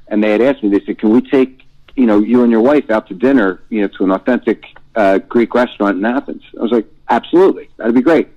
and 0.08 0.22
they 0.22 0.32
had 0.32 0.42
asked 0.42 0.62
me. 0.62 0.68
They 0.68 0.84
said, 0.84 0.98
"Can 0.98 1.10
we 1.10 1.22
take 1.22 1.62
you 1.96 2.06
know 2.06 2.18
you 2.18 2.42
and 2.42 2.50
your 2.50 2.60
wife 2.60 2.90
out 2.90 3.08
to 3.08 3.14
dinner? 3.14 3.62
You 3.70 3.82
know, 3.82 3.88
to 3.88 4.04
an 4.04 4.10
authentic 4.10 4.64
uh, 4.94 5.18
Greek 5.18 5.54
restaurant 5.54 5.96
in 5.98 6.04
Athens?" 6.04 6.42
I 6.58 6.62
was 6.62 6.72
like, 6.72 6.86
"Absolutely, 7.08 7.68
that'd 7.76 7.94
be 7.94 8.02
great." 8.02 8.28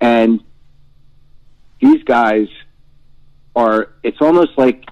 And 0.00 0.40
these 1.80 2.02
guys 2.04 2.48
are. 3.54 3.90
It's 4.02 4.20
almost 4.20 4.56
like 4.56 4.88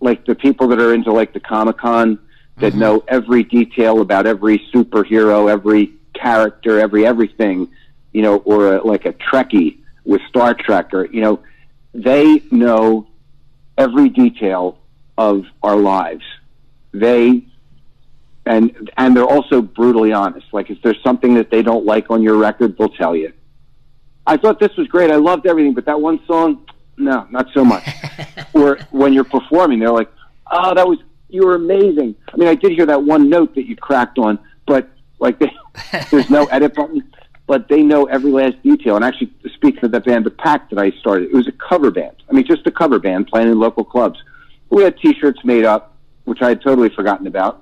like 0.00 0.24
the 0.24 0.34
people 0.34 0.68
that 0.68 0.80
are 0.80 0.94
into 0.94 1.12
like 1.12 1.32
the 1.32 1.40
Comic 1.40 1.78
Con 1.78 2.18
that 2.58 2.72
mm-hmm. 2.72 2.80
know 2.80 3.04
every 3.08 3.42
detail 3.42 4.00
about 4.00 4.26
every 4.26 4.58
superhero, 4.72 5.50
every 5.50 5.92
character, 6.14 6.80
every 6.80 7.06
everything, 7.06 7.68
you 8.12 8.22
know, 8.22 8.36
or 8.38 8.76
a, 8.76 8.86
like 8.86 9.06
a 9.06 9.12
Trekkie 9.12 9.78
with 10.04 10.20
Star 10.28 10.54
Trek, 10.54 10.92
or 10.94 11.06
you 11.06 11.20
know, 11.20 11.40
they 11.92 12.42
know 12.50 13.06
every 13.76 14.08
detail 14.08 14.78
of 15.16 15.44
our 15.62 15.76
lives. 15.76 16.24
They 16.92 17.44
and 18.46 18.90
and 18.96 19.16
they're 19.16 19.24
also 19.24 19.62
brutally 19.62 20.12
honest. 20.12 20.46
Like 20.52 20.70
if 20.70 20.80
there's 20.82 21.00
something 21.02 21.34
that 21.34 21.50
they 21.50 21.62
don't 21.62 21.84
like 21.84 22.10
on 22.10 22.22
your 22.22 22.36
record, 22.36 22.76
they'll 22.78 22.88
tell 22.88 23.14
you. 23.14 23.32
I 24.26 24.36
thought 24.36 24.60
this 24.60 24.76
was 24.76 24.86
great. 24.86 25.10
I 25.10 25.16
loved 25.16 25.46
everything, 25.46 25.74
but 25.74 25.86
that 25.86 26.00
one 26.00 26.20
song, 26.26 26.66
no, 26.96 27.26
not 27.30 27.48
so 27.52 27.64
much. 27.64 27.86
or 28.54 28.78
when 28.90 29.12
you're 29.12 29.24
performing, 29.24 29.78
they're 29.78 29.92
like, 29.92 30.10
"Oh, 30.50 30.74
that 30.74 30.86
was 30.86 30.98
you 31.28 31.46
were 31.46 31.54
amazing." 31.54 32.14
I 32.32 32.36
mean, 32.36 32.48
I 32.48 32.54
did 32.54 32.72
hear 32.72 32.86
that 32.86 33.02
one 33.02 33.28
note 33.28 33.54
that 33.54 33.66
you 33.66 33.76
cracked 33.76 34.18
on, 34.18 34.38
but 34.66 34.88
like 35.18 35.38
they, 35.38 35.52
there's 36.10 36.30
no 36.30 36.44
edit 36.46 36.74
button. 36.74 37.02
But 37.46 37.68
they 37.68 37.82
know 37.82 38.04
every 38.04 38.30
last 38.30 38.62
detail. 38.62 38.94
And 38.94 39.04
actually, 39.04 39.32
speaking 39.54 39.84
of 39.84 39.90
that 39.90 40.04
band, 40.04 40.24
the 40.24 40.30
Pack 40.30 40.70
that 40.70 40.78
I 40.78 40.92
started, 41.00 41.30
it 41.30 41.34
was 41.34 41.48
a 41.48 41.52
cover 41.52 41.90
band. 41.90 42.14
I 42.28 42.32
mean, 42.32 42.46
just 42.46 42.64
a 42.68 42.70
cover 42.70 43.00
band 43.00 43.26
playing 43.26 43.48
in 43.48 43.58
local 43.58 43.84
clubs. 43.84 44.22
We 44.70 44.84
had 44.84 44.96
T-shirts 44.98 45.40
made 45.44 45.64
up, 45.64 45.96
which 46.26 46.42
I 46.42 46.50
had 46.50 46.62
totally 46.62 46.90
forgotten 46.90 47.26
about. 47.26 47.60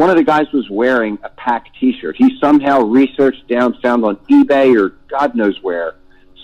One 0.00 0.08
of 0.08 0.16
the 0.16 0.24
guys 0.24 0.50
was 0.50 0.66
wearing 0.70 1.18
a 1.24 1.28
Pack 1.28 1.74
T-shirt. 1.78 2.16
He 2.16 2.38
somehow 2.40 2.80
researched 2.80 3.46
down, 3.48 3.76
found 3.82 4.02
on 4.02 4.16
eBay 4.30 4.74
or 4.74 4.96
God 5.10 5.34
knows 5.34 5.62
where, 5.62 5.96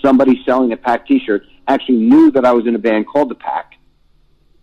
somebody 0.02 0.42
selling 0.44 0.72
a 0.72 0.76
Pack 0.76 1.06
T-shirt. 1.06 1.42
Actually, 1.66 1.96
knew 1.96 2.30
that 2.32 2.44
I 2.44 2.52
was 2.52 2.66
in 2.66 2.74
a 2.74 2.78
band 2.78 3.06
called 3.06 3.30
the 3.30 3.34
Pack, 3.34 3.76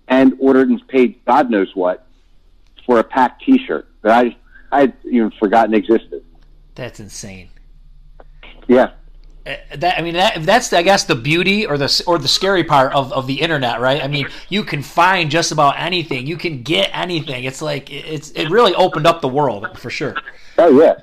and 0.09 0.35
ordered 0.37 0.69
and 0.69 0.87
paid 0.87 1.25
God 1.25 1.49
knows 1.49 1.71
what 1.73 2.05
for 2.85 2.99
a 2.99 3.03
Pack 3.03 3.39
T-shirt 3.39 3.87
that 4.03 4.11
I 4.11 4.37
I 4.71 4.81
had 4.81 4.93
even 5.05 5.31
forgotten 5.39 5.73
existed. 5.73 6.23
That's 6.75 6.99
insane. 6.99 7.49
Yeah, 8.67 8.91
Uh, 9.45 9.55
that 9.75 9.99
I 9.99 10.01
mean, 10.01 10.13
that, 10.13 10.43
that's 10.43 10.71
I 10.71 10.83
guess 10.83 11.03
the 11.03 11.15
beauty 11.15 11.65
or 11.65 11.77
the 11.77 12.03
or 12.07 12.17
the 12.17 12.29
scary 12.29 12.63
part 12.63 12.93
of, 12.93 13.11
of 13.11 13.27
the 13.27 13.41
internet, 13.41 13.81
right? 13.81 14.01
I 14.01 14.07
mean, 14.07 14.27
you 14.47 14.63
can 14.63 14.81
find 14.81 15.29
just 15.29 15.51
about 15.51 15.77
anything. 15.77 16.25
You 16.27 16.37
can 16.37 16.63
get 16.63 16.89
anything. 16.93 17.43
It's 17.43 17.61
like 17.61 17.91
it's 17.91 18.31
it 18.31 18.49
really 18.49 18.73
opened 18.75 19.05
up 19.05 19.19
the 19.19 19.27
world 19.27 19.77
for 19.77 19.89
sure. 19.89 20.15
oh 20.57 20.79
yeah. 20.79 21.01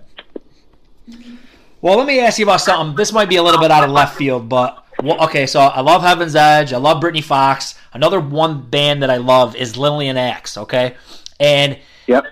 Well, 1.82 1.96
let 1.96 2.06
me 2.06 2.20
ask 2.20 2.38
you 2.38 2.44
about 2.44 2.60
something. 2.60 2.96
This 2.96 3.12
might 3.12 3.28
be 3.28 3.36
a 3.36 3.42
little 3.42 3.60
bit 3.60 3.70
out 3.70 3.84
of 3.84 3.90
left 3.90 4.16
field, 4.16 4.48
but 4.48 4.84
well, 5.02 5.22
okay. 5.24 5.46
So 5.46 5.60
I 5.60 5.80
love 5.80 6.02
Heaven's 6.02 6.34
Edge. 6.34 6.72
I 6.72 6.76
love 6.78 7.00
Britny 7.00 7.22
Fox. 7.22 7.74
Another 7.92 8.20
one 8.20 8.62
band 8.70 9.02
that 9.02 9.10
I 9.10 9.16
love 9.16 9.56
is 9.56 9.76
Lillian 9.76 10.16
Axe. 10.16 10.56
Okay, 10.56 10.94
and 11.38 11.78
Yep. 12.06 12.24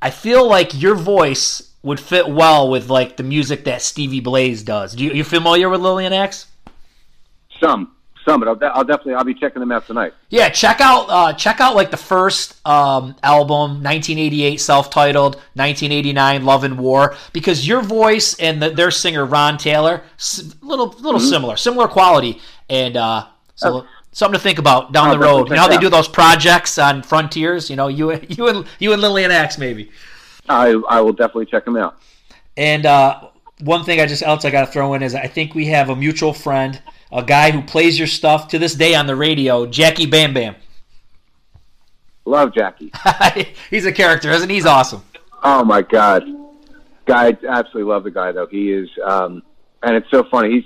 I 0.00 0.10
feel 0.10 0.48
like 0.48 0.80
your 0.80 0.94
voice 0.94 1.73
would 1.84 2.00
fit 2.00 2.26
well 2.26 2.70
with 2.70 2.88
like 2.88 3.16
the 3.16 3.22
music 3.22 3.64
that 3.64 3.82
Stevie 3.82 4.20
Blaze 4.20 4.62
does. 4.62 4.94
Do 4.96 5.04
you 5.04 5.12
you 5.12 5.22
familiar 5.22 5.68
with 5.68 5.80
Lillian 5.80 6.12
Axe? 6.12 6.46
Some, 7.60 7.94
some, 8.24 8.40
but 8.40 8.48
I'll, 8.48 8.56
de- 8.56 8.74
I'll 8.74 8.84
definitely 8.84 9.14
I'll 9.14 9.24
be 9.24 9.34
checking 9.34 9.60
them 9.60 9.70
out 9.70 9.86
tonight. 9.86 10.14
Yeah, 10.30 10.48
check 10.48 10.80
out 10.80 11.06
uh, 11.10 11.32
check 11.34 11.60
out 11.60 11.76
like 11.76 11.90
the 11.90 11.98
first 11.98 12.66
um, 12.66 13.14
album, 13.22 13.82
1988, 13.82 14.60
self-titled, 14.60 15.36
1989, 15.54 16.44
Love 16.44 16.64
and 16.64 16.78
War, 16.78 17.14
because 17.34 17.68
your 17.68 17.82
voice 17.82 18.34
and 18.40 18.62
the, 18.62 18.70
their 18.70 18.90
singer 18.90 19.26
Ron 19.26 19.58
Taylor, 19.58 20.02
little 20.62 20.88
little 21.00 21.20
similar, 21.20 21.56
similar 21.56 21.86
quality, 21.86 22.40
and 22.70 22.96
uh, 22.96 23.26
so 23.56 23.86
something 24.12 24.38
to 24.38 24.42
think 24.42 24.58
about 24.58 24.92
down 24.92 25.08
I'll 25.08 25.18
the 25.18 25.18
road. 25.18 25.50
You 25.50 25.56
know 25.56 25.60
how 25.60 25.68
they 25.68 25.76
do 25.76 25.90
those 25.90 26.08
projects 26.08 26.78
on 26.78 27.02
Frontiers. 27.02 27.68
You 27.68 27.76
know, 27.76 27.88
you 27.88 28.18
you 28.28 28.48
and 28.48 28.66
you 28.78 28.94
and 28.94 29.02
Lillian 29.02 29.30
Axe 29.30 29.58
maybe. 29.58 29.90
I 30.48 30.70
I 30.88 31.00
will 31.00 31.12
definitely 31.12 31.46
check 31.46 31.64
them 31.64 31.76
out. 31.76 31.98
And 32.56 32.86
uh, 32.86 33.28
one 33.60 33.84
thing 33.84 34.00
I 34.00 34.06
just 34.06 34.22
else 34.22 34.44
I 34.44 34.50
got 34.50 34.66
to 34.66 34.72
throw 34.72 34.94
in 34.94 35.02
is 35.02 35.14
I 35.14 35.26
think 35.26 35.54
we 35.54 35.66
have 35.66 35.90
a 35.90 35.96
mutual 35.96 36.32
friend 36.32 36.80
a 37.14 37.22
guy 37.22 37.52
who 37.52 37.62
plays 37.62 37.96
your 37.96 38.08
stuff 38.08 38.48
to 38.48 38.58
this 38.58 38.74
day 38.74 38.94
on 38.94 39.06
the 39.06 39.14
radio, 39.14 39.66
Jackie 39.66 40.04
Bam 40.04 40.34
Bam. 40.34 40.56
Love 42.24 42.52
Jackie. 42.52 42.90
He's 43.70 43.86
a 43.86 43.92
character, 43.92 44.30
isn't 44.30 44.48
he? 44.48 44.56
He's 44.56 44.66
awesome. 44.66 45.02
Oh 45.42 45.64
my 45.64 45.82
god, 45.82 46.24
guy! 47.06 47.26
I 47.26 47.36
absolutely 47.46 47.84
love 47.84 48.02
the 48.02 48.10
guy 48.10 48.32
though. 48.32 48.46
He 48.46 48.72
is, 48.72 48.88
um, 49.04 49.42
and 49.82 49.94
it's 49.94 50.10
so 50.10 50.24
funny. 50.24 50.50
He's 50.50 50.64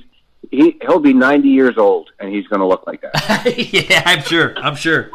he 0.51 0.79
he'll 0.83 1.01
be 1.01 1.13
ninety 1.13 1.49
years 1.49 1.77
old 1.77 2.11
and 2.21 2.33
he's 2.33 2.47
going 2.47 2.61
to 2.61 2.67
look 2.67 2.87
like 2.87 3.03
that. 3.03 3.59
yeah, 3.91 4.03
I'm 4.07 4.23
sure. 4.23 4.57
I'm 4.57 4.77
sure. 4.77 5.11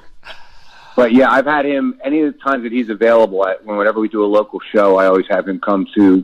But 0.95 1.11
yeah, 1.13 1.31
I've 1.31 1.45
had 1.45 1.65
him 1.65 1.99
any 2.03 2.21
of 2.21 2.33
the 2.33 2.39
times 2.39 2.63
that 2.63 2.71
he's 2.71 2.89
available. 2.89 3.47
At, 3.47 3.65
whenever 3.65 3.99
we 3.99 4.09
do 4.09 4.23
a 4.23 4.27
local 4.27 4.59
show, 4.59 4.97
I 4.97 5.07
always 5.07 5.25
have 5.29 5.47
him 5.47 5.59
come 5.59 5.87
to 5.95 6.23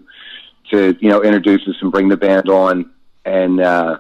to 0.72 0.96
you 1.00 1.10
know 1.10 1.24
introduce 1.24 1.68
us 1.68 1.76
and 1.82 1.92
bring 1.92 2.10
the 2.10 2.18
band 2.18 2.50
on. 2.50 2.92
And 3.26 3.60
uh, 3.60 4.00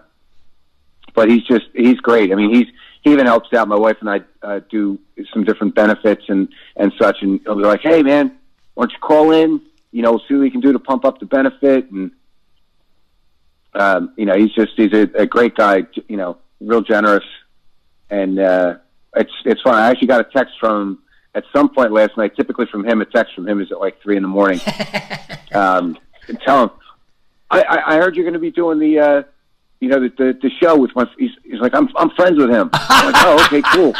but 1.13 1.30
he's 1.30 1.43
just 1.43 1.65
he's 1.74 1.99
great. 1.99 2.32
I 2.32 2.36
mean, 2.36 2.53
he's 2.53 2.67
he 3.01 3.11
even 3.11 3.26
helps 3.26 3.51
out. 3.53 3.67
My 3.67 3.78
wife 3.78 3.97
and 4.01 4.09
I 4.09 4.22
uh, 4.43 4.59
do 4.70 4.99
some 5.34 5.43
different 5.43 5.76
benefits 5.76 6.24
and 6.28 6.49
and 6.76 6.91
such. 6.99 7.22
And 7.22 7.39
he'll 7.43 7.55
be 7.55 7.63
like, 7.63 7.82
"Hey, 7.82 8.03
man, 8.03 8.38
why 8.76 8.84
don't 8.84 8.91
you 8.91 8.99
call 8.99 9.32
in? 9.32 9.61
You 9.91 10.03
know, 10.03 10.20
see 10.28 10.36
what 10.36 10.41
we 10.41 10.51
can 10.51 10.61
do 10.61 10.74
to 10.74 10.80
pump 10.80 11.05
up 11.05 11.20
the 11.20 11.26
benefit." 11.26 11.89
And 11.91 12.11
um, 13.74 14.13
you 14.17 14.26
know, 14.26 14.38
he's 14.38 14.53
just 14.53 14.74
he's 14.76 14.93
a, 14.93 15.09
a 15.15 15.26
great 15.26 15.55
guy. 15.55 15.88
You 16.07 16.17
know, 16.17 16.38
real 16.59 16.82
generous, 16.82 17.26
and 18.09 18.39
uh, 18.39 18.76
it's 19.16 19.32
it's 19.45 19.62
fun. 19.62 19.76
I 19.76 19.89
actually 19.89 20.07
got 20.07 20.22
a 20.22 20.30
text 20.32 20.55
from 20.60 20.99
at 21.36 21.43
some 21.53 21.70
point 21.70 21.91
last 21.91 22.18
night. 22.18 22.36
Typically 22.36 22.66
from 22.68 22.86
him, 22.86 23.01
a 23.01 23.05
text 23.05 23.34
from 23.36 23.47
him 23.47 23.62
is 23.62 23.72
at 23.72 23.80
like 23.80 24.01
three 24.01 24.18
in 24.18 24.22
the 24.22 24.30
morning. 24.30 24.60
um, 25.53 25.97
and 26.28 26.39
tell 26.41 26.64
him, 26.64 26.72
I, 27.49 27.62
I, 27.62 27.93
I 27.93 27.97
heard 27.97 28.16
you're 28.16 28.26
going 28.26 28.34
to 28.34 28.39
be 28.39 28.51
doing 28.51 28.80
the. 28.80 28.99
Uh, 28.99 29.24
you 29.80 29.88
know 29.88 29.99
the, 29.99 30.10
the 30.10 30.38
the 30.41 30.49
show 30.62 30.78
with 30.78 30.93
my 30.95 31.05
he's, 31.18 31.32
he's 31.43 31.60
like 31.60 31.74
I'm 31.74 31.89
I'm 31.95 32.10
friends 32.12 32.38
with 32.38 32.49
him. 32.49 32.70
I'm 32.74 33.12
like, 33.12 33.24
oh, 33.26 33.45
okay, 33.45 33.62
cool. 33.74 33.95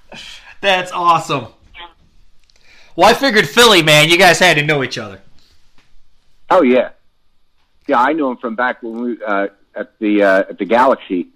That's 0.60 0.92
awesome. 0.92 1.48
Well, 2.94 3.10
I 3.10 3.14
figured 3.14 3.46
Philly, 3.48 3.82
man, 3.82 4.08
you 4.08 4.18
guys 4.18 4.38
had 4.38 4.56
to 4.56 4.64
know 4.64 4.82
each 4.82 4.98
other. 4.98 5.20
Oh 6.48 6.62
yeah, 6.62 6.90
yeah. 7.88 8.00
I 8.00 8.12
knew 8.12 8.30
him 8.30 8.36
from 8.36 8.54
back 8.54 8.82
when 8.82 9.02
we 9.02 9.22
uh, 9.24 9.48
at 9.74 9.98
the 9.98 10.22
uh, 10.22 10.38
at 10.48 10.58
the 10.58 10.64
Galaxy, 10.64 11.28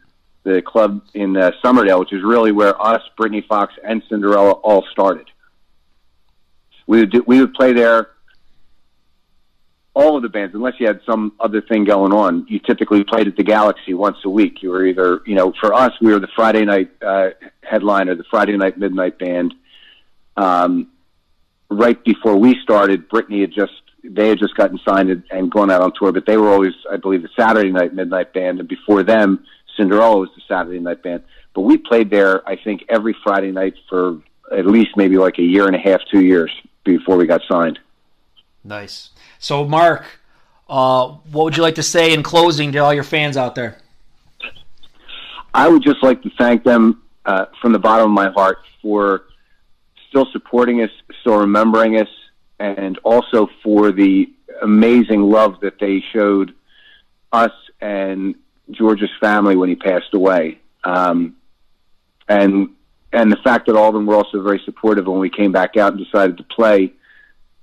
the 0.43 0.63
club 0.63 1.03
in 1.15 1.37
uh, 1.37 1.51
Somerdale, 1.63 2.01
which 2.01 2.13
is 2.13 2.23
really 2.23 2.53
where 2.53 2.81
us, 2.81 3.03
Britny 3.17 3.43
Fox, 3.43 3.75
and 3.85 4.03
Cinderella 4.09 4.53
all 4.53 4.85
started. 4.91 5.27
We 6.87 7.01
would 7.01 7.13
do, 7.13 7.25
we 7.27 7.41
would 7.41 7.55
play 7.55 7.73
there. 7.73 8.11
All 9.93 10.17
of 10.17 10.23
the 10.23 10.29
bands, 10.29 10.55
unless 10.55 10.75
you 10.79 10.87
had 10.87 11.01
some 11.05 11.33
other 11.41 11.61
thing 11.61 11.85
going 11.85 12.13
on, 12.13 12.47
you 12.49 12.59
typically 12.61 13.05
played 13.05 13.27
at 13.27 13.37
the 13.37 13.43
Galaxy 13.43 13.93
once 13.93 14.17
a 14.25 14.31
week. 14.31 14.63
You 14.63 14.71
were 14.71 14.87
either, 14.87 15.21
you 15.27 15.35
know, 15.35 15.53
for 15.61 15.75
us, 15.75 15.93
we 16.01 16.13
were 16.13 16.21
the 16.21 16.29
Friday 16.35 16.65
night 16.65 16.91
uh, 17.03 17.31
headliner, 17.63 18.15
the 18.15 18.25
Friday 18.31 18.57
night 18.57 18.79
midnight 18.79 19.19
band. 19.19 19.53
Um, 20.37 20.89
right 21.69 22.03
before 22.05 22.37
we 22.37 22.57
started, 22.63 23.09
Britny 23.09 23.41
had 23.41 23.53
just 23.53 23.73
they 24.03 24.29
had 24.29 24.39
just 24.39 24.55
gotten 24.55 24.79
signed 24.87 25.11
and, 25.11 25.23
and 25.31 25.51
gone 25.51 25.71
out 25.71 25.83
on 25.83 25.93
tour, 25.93 26.13
but 26.13 26.25
they 26.27 26.37
were 26.37 26.49
always, 26.49 26.73
I 26.91 26.97
believe, 26.97 27.23
the 27.23 27.29
Saturday 27.39 27.71
night 27.71 27.95
midnight 27.95 28.33
band, 28.33 28.59
and 28.61 28.69
before 28.69 29.03
them, 29.03 29.45
Cinderella 29.81 30.19
was 30.19 30.29
the 30.37 30.43
Saturday 30.47 30.79
night 30.79 31.03
band. 31.03 31.23
But 31.55 31.63
we 31.63 31.79
played 31.79 32.11
there, 32.11 32.47
I 32.49 32.57
think, 32.57 32.85
every 32.89 33.17
Friday 33.25 33.51
night 33.51 33.75
for 33.89 34.21
at 34.53 34.67
least 34.67 34.97
maybe 34.97 35.17
like 35.17 35.39
a 35.39 35.43
year 35.43 35.67
and 35.67 35.75
a 35.75 35.79
half, 35.79 36.01
two 36.11 36.21
years 36.21 36.51
before 36.85 37.17
we 37.17 37.27
got 37.27 37.41
signed. 37.49 37.79
Nice. 38.63 39.11
So, 39.39 39.65
Mark, 39.65 40.05
uh, 40.69 41.09
what 41.33 41.45
would 41.45 41.57
you 41.57 41.63
like 41.63 41.77
to 41.77 41.83
say 41.83 42.13
in 42.13 42.23
closing 42.23 42.73
to 42.73 42.79
all 42.79 42.93
your 42.93 43.05
fans 43.05 43.37
out 43.37 43.55
there? 43.55 43.79
I 45.55 45.69
would 45.69 45.83
just 45.83 46.03
like 46.03 46.23
to 46.23 46.31
thank 46.39 46.63
them 46.63 47.03
uh, 47.25 47.47
from 47.61 47.73
the 47.73 47.79
bottom 47.79 48.07
of 48.07 48.13
my 48.13 48.31
heart 48.31 48.59
for 48.83 49.25
still 50.09 50.27
supporting 50.31 50.83
us, 50.83 50.91
still 51.23 51.39
remembering 51.39 51.99
us, 51.99 52.09
and 52.59 52.99
also 52.99 53.49
for 53.63 53.93
the 53.93 54.31
amazing 54.63 55.23
love 55.23 55.59
that 55.61 55.79
they 55.81 56.05
showed 56.13 56.55
us 57.33 57.53
and 57.81 58.35
George's 58.71 59.11
family 59.21 59.57
when 59.57 59.69
he 59.69 59.77
passed 59.77 60.13
away. 60.15 60.61
Um, 60.85 61.37
and 62.29 62.71
and 63.13 63.31
the 63.31 63.39
fact 63.43 63.67
that 63.67 63.77
all 63.77 63.89
of 63.89 63.95
them 63.95 64.07
were 64.07 64.15
also 64.15 64.41
very 64.43 64.61
supportive 64.65 65.07
when 65.07 65.19
we 65.19 65.31
came 65.31 65.51
back 65.51 65.77
out 65.77 65.93
and 65.93 66.05
decided 66.05 66.37
to 66.39 66.45
play. 66.45 66.93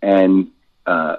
And 0.02 0.50
uh, 0.86 1.18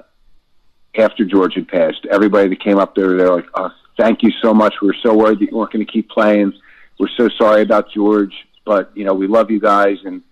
after 0.97 1.25
George 1.25 1.55
had 1.55 1.67
passed, 1.67 2.07
everybody 2.11 2.49
that 2.51 2.63
came 2.63 2.79
up 2.79 2.95
there, 2.95 3.17
they're 3.17 3.35
like, 3.35 3.47
oh, 3.55 3.71
"Thank 3.99 4.23
you 4.23 4.31
so 4.43 4.53
much. 4.53 4.75
We 4.83 4.91
are 4.91 4.97
so 5.03 5.15
worried 5.15 5.41
that 5.41 5.51
you 5.51 5.57
weren't 5.57 5.73
going 5.73 5.85
to 5.85 5.91
keep 5.91 6.11
playing. 6.11 6.53
We're 6.99 7.09
so 7.17 7.29
sorry 7.39 7.63
about 7.63 7.91
George, 7.91 8.35
but 8.67 8.91
you 8.95 9.05
know 9.05 9.15
we 9.15 9.27
love 9.27 9.51
you 9.51 9.61
guys." 9.61 9.97
And 10.05 10.23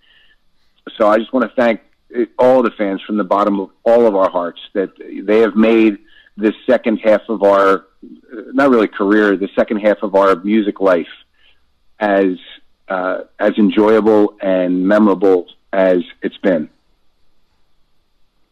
so 0.95 1.07
I 1.07 1.17
just 1.17 1.33
want 1.33 1.49
to 1.49 1.55
thank 1.55 1.81
all 2.39 2.61
the 2.61 2.71
fans 2.71 3.01
from 3.01 3.17
the 3.17 3.23
bottom 3.23 3.59
of 3.59 3.71
all 3.83 4.05
of 4.05 4.15
our 4.15 4.29
hearts 4.29 4.59
that 4.73 4.91
they 4.97 5.39
have 5.39 5.55
made 5.55 5.97
this 6.37 6.53
second 6.65 6.97
half 6.97 7.21
of 7.27 7.43
our 7.43 7.85
not 8.31 8.69
really 8.69 8.87
career, 8.87 9.35
the 9.35 9.49
second 9.55 9.77
half 9.77 9.97
of 10.03 10.15
our 10.15 10.35
music 10.35 10.79
life 10.79 11.07
as 11.99 12.37
uh, 12.87 13.21
as 13.39 13.53
enjoyable 13.57 14.35
and 14.41 14.87
memorable 14.87 15.47
as 15.73 15.99
it's 16.21 16.37
been. 16.37 16.69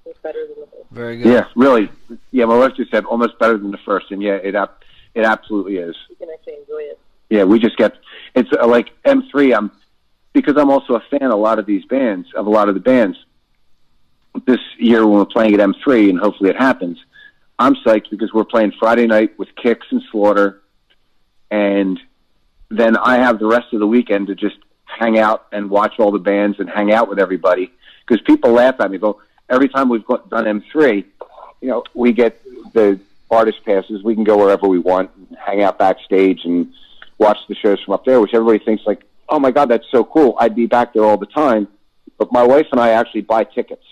It's 0.06 0.20
better 0.20 0.46
than 0.48 0.60
the 0.60 0.68
first. 0.68 0.92
Very 0.92 1.18
good. 1.18 1.32
Yeah, 1.32 1.46
really. 1.56 1.90
Yeah, 2.32 2.46
my 2.46 2.58
wife 2.58 2.74
just 2.76 2.92
said 2.92 3.06
almost 3.06 3.40
better 3.40 3.58
than 3.58 3.72
the 3.72 3.78
first, 3.86 4.12
and 4.12 4.22
yeah, 4.22 4.34
it 4.34 4.56
ap- 4.56 4.84
it 5.14 5.24
absolutely 5.24 5.78
is. 5.78 5.96
You 6.10 6.16
can 6.16 6.30
actually 6.34 6.56
enjoy 6.56 6.82
it. 6.82 7.00
Yeah, 7.30 7.44
we 7.44 7.60
just 7.60 7.78
get 7.78 7.94
it's 8.34 8.50
uh, 8.60 8.68
like 8.68 8.92
M3. 9.04 9.56
I'm 9.56 9.72
because 10.34 10.58
I'm 10.58 10.70
also 10.70 10.96
a 10.96 11.04
fan 11.12 11.24
of 11.24 11.32
a 11.32 11.38
lot 11.38 11.60
of 11.60 11.66
these 11.66 11.86
bands, 11.86 12.28
of 12.36 12.46
a 12.46 12.50
lot 12.50 12.68
of 12.68 12.76
the 12.76 12.82
bands. 12.82 13.18
This 14.46 14.60
year 14.78 15.08
when 15.08 15.20
we're 15.20 15.26
playing 15.26 15.54
at 15.54 15.62
M3, 15.62 16.10
and 16.10 16.20
hopefully 16.20 16.50
it 16.50 16.58
happens, 16.58 16.98
I'm 17.58 17.76
psyched 17.76 18.10
because 18.10 18.34
we're 18.34 18.44
playing 18.44 18.74
Friday 18.80 19.08
night 19.08 19.38
with 19.40 19.50
Kix 19.56 19.80
and 19.92 20.02
Slaughter, 20.12 20.62
and 21.50 22.00
then 22.70 22.98
I 22.98 23.18
have 23.18 23.40
the 23.40 23.46
rest 23.48 23.74
of 23.74 23.80
the 23.80 23.88
weekend 23.88 24.28
to 24.28 24.36
just 24.36 24.58
hang 24.84 25.18
out 25.18 25.48
and 25.52 25.70
watch 25.70 26.00
all 26.00 26.12
the 26.12 26.20
bands 26.20 26.60
and 26.60 26.70
hang 26.70 26.92
out 26.92 27.10
with 27.10 27.20
everybody. 27.20 27.72
Because 28.06 28.22
people 28.26 28.52
laugh 28.52 28.76
at 28.80 28.92
me, 28.92 28.98
go 28.98 29.22
every 29.50 29.70
time 29.70 29.90
we've 29.90 30.06
got, 30.06 30.30
done 30.30 30.46
M3, 30.46 31.06
you 31.62 31.70
know, 31.70 31.84
we 31.94 32.12
get 32.12 32.42
the 32.74 33.00
artist 33.32 33.64
passes. 33.66 34.04
We 34.04 34.16
can 34.16 34.24
go 34.24 34.38
wherever 34.38 34.68
we 34.68 34.80
want, 34.80 35.12
and 35.16 35.38
hang 35.38 35.64
out 35.64 35.80
backstage 35.80 36.42
and 36.44 36.74
watch 37.18 37.38
the 37.48 37.56
shows 37.56 37.82
from 37.84 37.94
up 37.94 38.06
there, 38.06 38.20
which 38.20 38.34
everybody 38.34 38.64
thinks 38.64 38.84
like, 38.86 39.04
oh 39.30 39.40
my 39.40 39.52
god, 39.52 39.70
that's 39.70 39.90
so 39.92 40.04
cool. 40.04 40.36
I'd 40.40 40.56
be 40.56 40.66
back 40.66 40.94
there 40.94 41.06
all 41.06 41.18
the 41.18 41.26
time. 41.26 41.68
But 42.18 42.32
my 42.32 42.44
wife 42.44 42.68
and 42.72 42.80
I 42.80 42.90
actually 42.92 43.22
buy 43.22 43.44
tickets, 43.44 43.86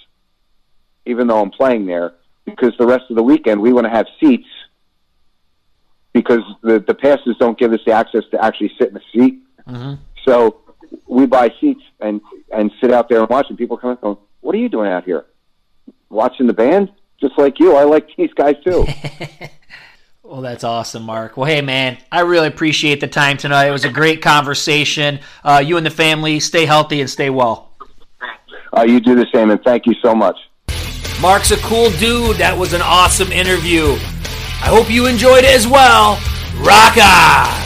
even 1.05 1.28
though 1.28 1.41
I'm 1.41 1.51
playing 1.51 1.86
there, 1.86 2.14
because 2.46 2.74
the 2.78 2.86
rest 2.86 3.06
of 3.10 3.16
the 3.16 3.24
weekend 3.24 3.62
we 3.62 3.74
want 3.74 3.86
to 3.86 3.89
have 3.89 4.06
seats 4.20 4.48
because 6.14 6.41
the 6.62 6.80
the 6.80 6.94
passes 6.94 7.36
don't 7.39 7.58
give 7.58 7.74
us 7.74 7.80
the 7.86 7.91
access 7.91 8.24
to 8.32 8.44
actually 8.44 8.72
sit 8.80 8.89
in 8.89 8.98
a 8.98 9.02
seat. 9.12 9.44
Mm-hmm. 9.68 9.94
So 10.26 10.62
we 11.08 11.26
buy 11.26 11.52
seats 11.60 11.82
and 12.00 12.22
and 12.52 12.72
sit 12.80 12.91
out 12.91 13.10
there 13.10 13.20
and 13.20 13.30
watch. 13.30 13.48
And 13.50 13.58
people 13.58 13.78
come 13.78 13.91
up 13.91 14.04
and 14.04 14.16
go, 14.16 14.22
"What 14.41 14.56
are 14.56 14.60
you 14.60 14.70
doing 14.70 14.91
out 14.91 15.04
here? 15.04 15.26
Watching 16.10 16.48
the 16.48 16.54
band? 16.54 16.91
Just 17.20 17.38
like 17.38 17.60
you, 17.60 17.76
I 17.76 17.84
like 17.84 18.08
these 18.16 18.34
guys 18.34 18.56
too." 18.64 18.86
Well, 20.26 20.41
that's 20.41 20.64
awesome, 20.64 21.04
Mark. 21.04 21.36
Well, 21.36 21.46
hey, 21.46 21.62
man, 21.62 21.98
I 22.10 22.22
really 22.22 22.48
appreciate 22.48 23.02
the 23.02 23.10
time 23.10 23.36
tonight. 23.36 23.68
It 23.68 23.72
was 23.72 23.84
a 23.84 23.91
great 23.91 24.22
conversation. 24.22 25.20
Uh, 25.44 25.62
you 25.64 25.76
and 25.76 25.86
the 25.86 25.91
family, 25.91 26.39
stay 26.39 26.66
healthy 26.66 27.02
and 27.02 27.10
stay 27.10 27.30
well. 27.30 27.74
uh, 28.76 28.84
you 28.84 29.02
do 29.02 29.16
the 29.16 29.28
same, 29.34 29.52
and 29.52 29.62
thank 29.64 29.86
you 29.86 29.94
so 30.02 30.16
much. 30.16 30.38
Mark's 31.24 31.51
a 31.51 31.57
cool 31.59 31.89
dude. 31.91 32.36
That 32.36 32.57
was 32.57 32.74
an 32.74 32.82
awesome 32.82 33.32
interview. 33.32 33.93
I 34.59 34.67
hope 34.67 34.91
you 34.91 35.07
enjoyed 35.07 35.45
it 35.45 35.55
as 35.55 35.65
well. 35.65 36.19
Rock 36.59 36.97
on! 36.97 37.62